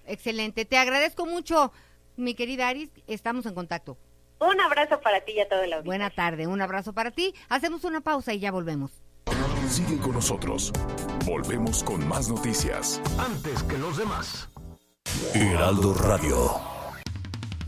Excelente, 0.06 0.64
te 0.64 0.78
agradezco 0.78 1.26
mucho, 1.26 1.72
mi 2.16 2.34
querida 2.34 2.68
Aris, 2.68 2.90
estamos 3.06 3.46
en 3.46 3.54
contacto. 3.54 3.96
Un 4.40 4.60
abrazo 4.60 5.00
para 5.00 5.20
ti 5.22 5.32
y 5.32 5.40
a 5.40 5.48
todo 5.48 5.62
el 5.62 5.72
auditorio. 5.72 5.84
Buena 5.84 6.10
tarde, 6.10 6.46
un 6.46 6.60
abrazo 6.60 6.92
para 6.92 7.10
ti. 7.10 7.34
Hacemos 7.48 7.84
una 7.84 8.00
pausa 8.00 8.32
y 8.32 8.38
ya 8.38 8.52
volvemos. 8.52 8.92
Sigue 9.68 9.98
con 9.98 10.12
nosotros. 10.12 10.72
Volvemos 11.26 11.84
con 11.84 12.06
más 12.08 12.30
noticias. 12.30 13.02
Antes 13.18 13.62
que 13.64 13.76
los 13.76 13.98
demás. 13.98 14.48
Heraldo 15.34 15.92
Radio. 15.92 16.77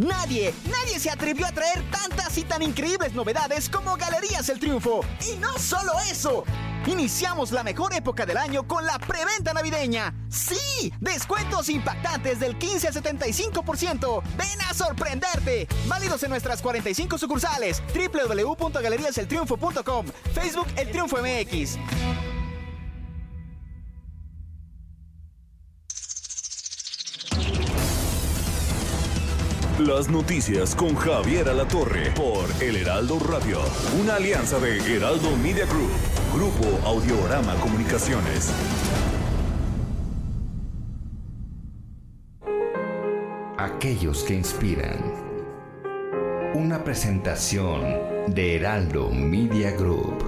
Nadie, 0.01 0.53
nadie 0.71 0.99
se 0.99 1.11
atrevió 1.11 1.47
a 1.47 1.53
traer 1.53 1.85
tantas 1.91 2.39
y 2.39 2.45
tan 2.45 2.63
increíbles 2.63 3.13
novedades 3.13 3.69
como 3.69 3.97
Galerías 3.97 4.49
El 4.49 4.59
Triunfo. 4.59 5.05
Y 5.31 5.37
no 5.37 5.53
solo 5.59 5.93
eso. 6.11 6.45
Iniciamos 6.87 7.53
la 7.53 7.63
mejor 7.63 7.93
época 7.93 8.25
del 8.25 8.39
año 8.39 8.67
con 8.67 8.87
la 8.87 8.99
preventa 8.99 9.53
navideña. 9.53 10.15
¡Sí! 10.31 10.91
Descuentos 11.01 11.69
impactantes 11.69 12.41
del 12.41 12.57
15 12.57 12.89
al 12.89 12.95
75%. 12.95 14.23
¡Ven 14.39 14.63
a 14.71 14.73
sorprenderte! 14.73 15.69
Válidos 15.87 16.23
en 16.23 16.31
nuestras 16.31 16.63
45 16.63 17.19
sucursales. 17.19 17.83
www.galeriaseltriunfo.com. 17.93 20.07
Facebook 20.33 20.69
El 20.77 20.91
Triunfo 20.91 21.19
MX. 21.19 21.77
Las 29.81 30.11
noticias 30.11 30.75
con 30.75 30.95
Javier 30.95 31.49
Alatorre 31.49 32.11
por 32.11 32.45
El 32.63 32.77
Heraldo 32.77 33.19
Radio, 33.19 33.61
una 33.99 34.17
alianza 34.17 34.59
de 34.59 34.77
Heraldo 34.77 35.35
Media 35.39 35.65
Group, 35.65 35.91
Grupo 36.35 36.87
Audiorama 36.87 37.55
Comunicaciones. 37.55 38.53
Aquellos 43.57 44.23
que 44.25 44.35
inspiran. 44.35 44.99
Una 46.55 46.85
presentación 46.85 47.81
de 48.27 48.57
Heraldo 48.57 49.11
Media 49.11 49.71
Group. 49.71 50.23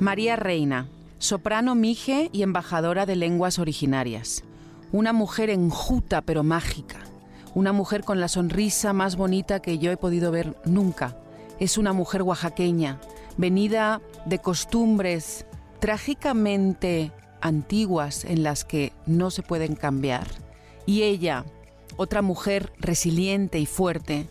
María 0.00 0.36
Reina, 0.36 0.86
soprano 1.16 1.74
mije 1.74 2.28
y 2.30 2.42
embajadora 2.42 3.06
de 3.06 3.16
lenguas 3.16 3.58
originarias 3.58 4.45
una 4.92 5.12
mujer 5.12 5.50
enjuta 5.50 6.22
pero 6.22 6.42
mágica. 6.42 6.98
Una 7.54 7.72
mujer 7.72 8.04
con 8.04 8.20
la 8.20 8.28
sonrisa 8.28 8.92
más 8.92 9.16
bonita 9.16 9.60
que 9.60 9.78
yo 9.78 9.90
he 9.90 9.96
podido 9.96 10.30
ver 10.30 10.56
nunca. 10.64 11.16
Es 11.58 11.78
una 11.78 11.92
mujer 11.92 12.22
oaxaqueña 12.22 13.00
venida 13.36 14.00
de 14.24 14.38
costumbres 14.38 15.46
trágicamente 15.78 17.12
antiguas 17.40 18.24
en 18.24 18.42
las 18.42 18.64
que 18.64 18.92
no 19.06 19.30
se 19.30 19.42
pueden 19.42 19.74
cambiar. 19.74 20.26
Y 20.84 21.02
ella, 21.02 21.44
otra 21.96 22.22
mujer 22.22 22.72
resiliente 22.78 23.58
y 23.58 23.66
fuerte, 23.66 24.26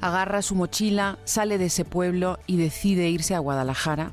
agarra 0.00 0.42
su 0.42 0.54
mochila, 0.54 1.18
sale 1.24 1.58
de 1.58 1.66
ese 1.66 1.84
pueblo 1.84 2.38
y 2.46 2.56
decide 2.56 3.10
irse 3.10 3.34
a 3.34 3.40
Guadalajara 3.40 4.12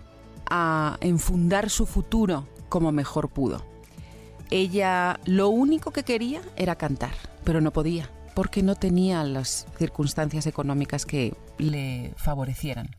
a 0.49 0.97
enfundar 1.01 1.69
su 1.69 1.85
futuro 1.85 2.47
como 2.69 2.91
mejor 2.91 3.29
pudo. 3.29 3.74
Ella 4.51 5.19
lo 5.25 5.49
único 5.49 5.91
que 5.91 6.03
quería 6.03 6.41
era 6.55 6.75
cantar, 6.75 7.13
pero 7.43 7.61
no 7.61 7.71
podía, 7.71 8.09
porque 8.33 8.61
no 8.61 8.75
tenía 8.75 9.23
las 9.23 9.65
circunstancias 9.77 10.45
económicas 10.45 11.05
que 11.05 11.35
le 11.57 12.13
favorecieran. 12.17 12.95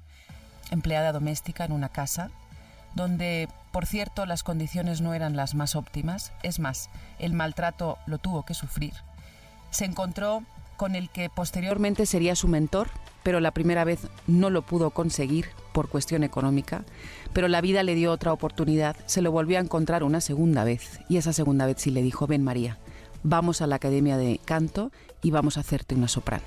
Empleada 0.70 1.12
doméstica 1.12 1.64
en 1.64 1.72
una 1.72 1.90
casa, 1.90 2.30
donde, 2.94 3.48
por 3.72 3.86
cierto, 3.86 4.26
las 4.26 4.42
condiciones 4.42 5.00
no 5.00 5.14
eran 5.14 5.36
las 5.36 5.54
más 5.54 5.76
óptimas, 5.76 6.32
es 6.42 6.58
más, 6.58 6.90
el 7.18 7.32
maltrato 7.32 7.98
lo 8.06 8.18
tuvo 8.18 8.44
que 8.44 8.54
sufrir. 8.54 8.94
Se 9.70 9.84
encontró 9.84 10.42
con 10.76 10.94
el 10.94 11.10
que 11.10 11.30
posteriormente 11.30 12.06
sería 12.06 12.36
su 12.36 12.48
mentor, 12.48 12.88
pero 13.22 13.40
la 13.40 13.50
primera 13.50 13.84
vez 13.84 14.06
no 14.26 14.50
lo 14.50 14.62
pudo 14.62 14.90
conseguir 14.90 15.46
por 15.72 15.88
cuestión 15.88 16.22
económica, 16.22 16.84
pero 17.32 17.48
la 17.48 17.60
vida 17.60 17.82
le 17.82 17.94
dio 17.94 18.12
otra 18.12 18.32
oportunidad, 18.32 18.96
se 19.06 19.22
lo 19.22 19.32
volvió 19.32 19.58
a 19.58 19.62
encontrar 19.62 20.04
una 20.04 20.20
segunda 20.20 20.64
vez 20.64 21.00
y 21.08 21.16
esa 21.16 21.32
segunda 21.32 21.66
vez 21.66 21.76
sí 21.78 21.90
le 21.90 22.02
dijo, 22.02 22.26
ven 22.26 22.44
María, 22.44 22.78
vamos 23.22 23.60
a 23.60 23.66
la 23.66 23.76
Academia 23.76 24.16
de 24.16 24.40
Canto 24.44 24.92
y 25.22 25.32
vamos 25.32 25.56
a 25.56 25.60
hacerte 25.60 25.94
una 25.94 26.08
soprano. 26.08 26.44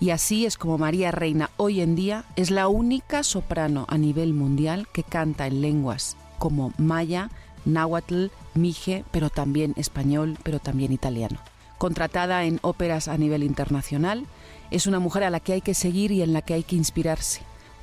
Y 0.00 0.10
así 0.10 0.46
es 0.46 0.58
como 0.58 0.78
María 0.78 1.12
Reina 1.12 1.50
hoy 1.56 1.80
en 1.80 1.94
día 1.94 2.24
es 2.34 2.50
la 2.50 2.66
única 2.66 3.22
soprano 3.22 3.86
a 3.88 3.96
nivel 3.96 4.34
mundial 4.34 4.88
que 4.92 5.04
canta 5.04 5.46
en 5.46 5.60
lenguas 5.60 6.16
como 6.40 6.72
maya, 6.76 7.30
náhuatl, 7.64 8.26
mije, 8.54 9.04
pero 9.12 9.30
también 9.30 9.74
español, 9.76 10.36
pero 10.42 10.58
también 10.58 10.92
italiano 10.92 11.38
contratada 11.82 12.44
en 12.44 12.60
óperas 12.62 13.08
a 13.08 13.18
nivel 13.18 13.42
internacional. 13.42 14.28
Es 14.70 14.86
una 14.86 15.00
mujer 15.00 15.24
a 15.24 15.30
la 15.30 15.40
que 15.40 15.54
hay 15.54 15.62
que 15.62 15.74
seguir 15.74 16.12
y 16.12 16.22
en 16.22 16.32
la 16.32 16.40
que 16.40 16.54
hay 16.54 16.62
que 16.62 16.76
inspirarse, 16.76 17.40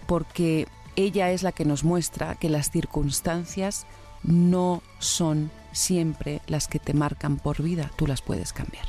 porque 0.07 0.69
ella 0.95 1.31
es 1.31 1.43
la 1.43 1.51
que 1.51 1.65
nos 1.65 1.83
muestra 1.83 2.35
que 2.35 2.47
las 2.47 2.71
circunstancias 2.71 3.85
no 4.23 4.81
son 4.99 5.51
siempre 5.73 6.39
las 6.47 6.69
que 6.69 6.79
te 6.79 6.93
marcan 6.93 7.35
por 7.35 7.61
vida, 7.61 7.91
tú 7.97 8.07
las 8.07 8.21
puedes 8.21 8.53
cambiar. 8.53 8.85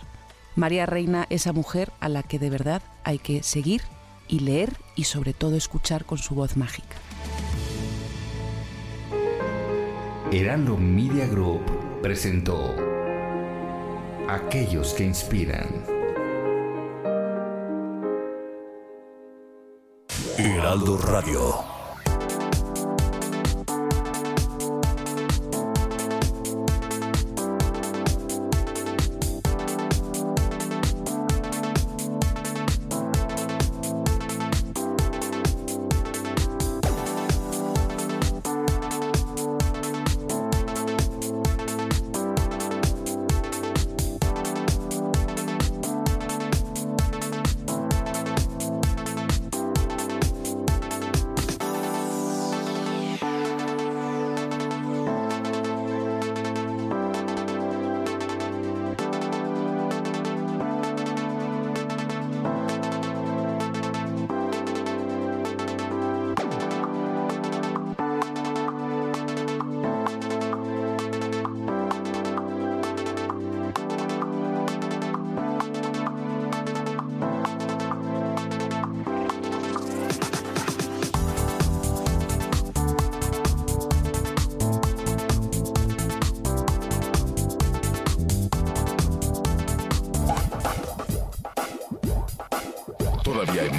María 0.55 0.87
Reina, 0.87 1.27
esa 1.29 1.53
mujer 1.53 1.91
a 1.99 2.09
la 2.09 2.23
que 2.23 2.39
de 2.39 2.51
verdad 2.51 2.81
hay 3.03 3.19
que 3.19 3.43
seguir 3.43 3.83
y 4.29 4.39
leer 4.39 4.77
y 4.95 5.05
sobre 5.05 5.33
todo 5.33 5.57
escuchar 5.57 6.05
con 6.05 6.19
su 6.19 6.37
voz 6.37 6.57
mágica. 6.57 6.95
Heraldo 10.31 10.77
Media 10.77 11.27
Group 11.27 11.63
presentó 12.01 12.90
aquellos 14.35 14.95
que 14.95 15.05
inspiran. 15.05 15.67
Heraldo 20.39 20.97
Radio. 20.99 21.70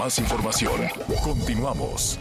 Más 0.02 0.18
información. 0.18 0.82
Continuamos. 1.24 2.18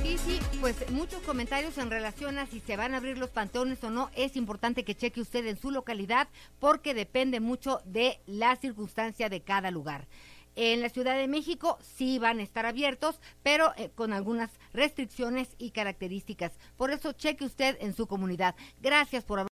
Sí, 0.00 0.16
sí, 0.24 0.38
pues 0.60 0.88
muchos 0.92 1.20
comentarios 1.22 1.76
en 1.76 1.90
relación 1.90 2.38
a 2.38 2.46
si 2.46 2.60
se 2.60 2.76
van 2.76 2.94
a 2.94 2.98
abrir 2.98 3.18
los 3.18 3.30
panteones 3.30 3.82
o 3.82 3.90
no. 3.90 4.10
Es 4.14 4.36
importante 4.36 4.84
que 4.84 4.94
cheque 4.94 5.20
usted 5.20 5.44
en 5.46 5.58
su 5.58 5.72
localidad 5.72 6.28
porque 6.60 6.94
depende 6.94 7.40
mucho 7.40 7.80
de 7.84 8.20
la 8.26 8.54
circunstancia 8.54 9.28
de 9.28 9.42
cada 9.42 9.72
lugar. 9.72 10.06
En 10.54 10.80
la 10.80 10.88
Ciudad 10.88 11.16
de 11.16 11.26
México 11.26 11.78
sí 11.96 12.20
van 12.20 12.38
a 12.38 12.44
estar 12.44 12.64
abiertos, 12.64 13.20
pero 13.42 13.72
eh, 13.76 13.90
con 13.92 14.12
algunas 14.12 14.50
restricciones 14.72 15.48
y 15.58 15.72
características. 15.72 16.52
Por 16.76 16.92
eso 16.92 17.10
cheque 17.10 17.44
usted 17.44 17.76
en 17.80 17.92
su 17.92 18.06
comunidad. 18.06 18.54
Gracias 18.80 19.24
por 19.24 19.40
haber. 19.40 19.50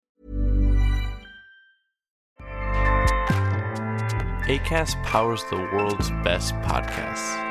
ACAST 4.50 5.02
powers 5.04 5.46
the 5.46 5.56
world's 5.56 6.12
best 6.26 6.54
podcasts. 6.56 7.51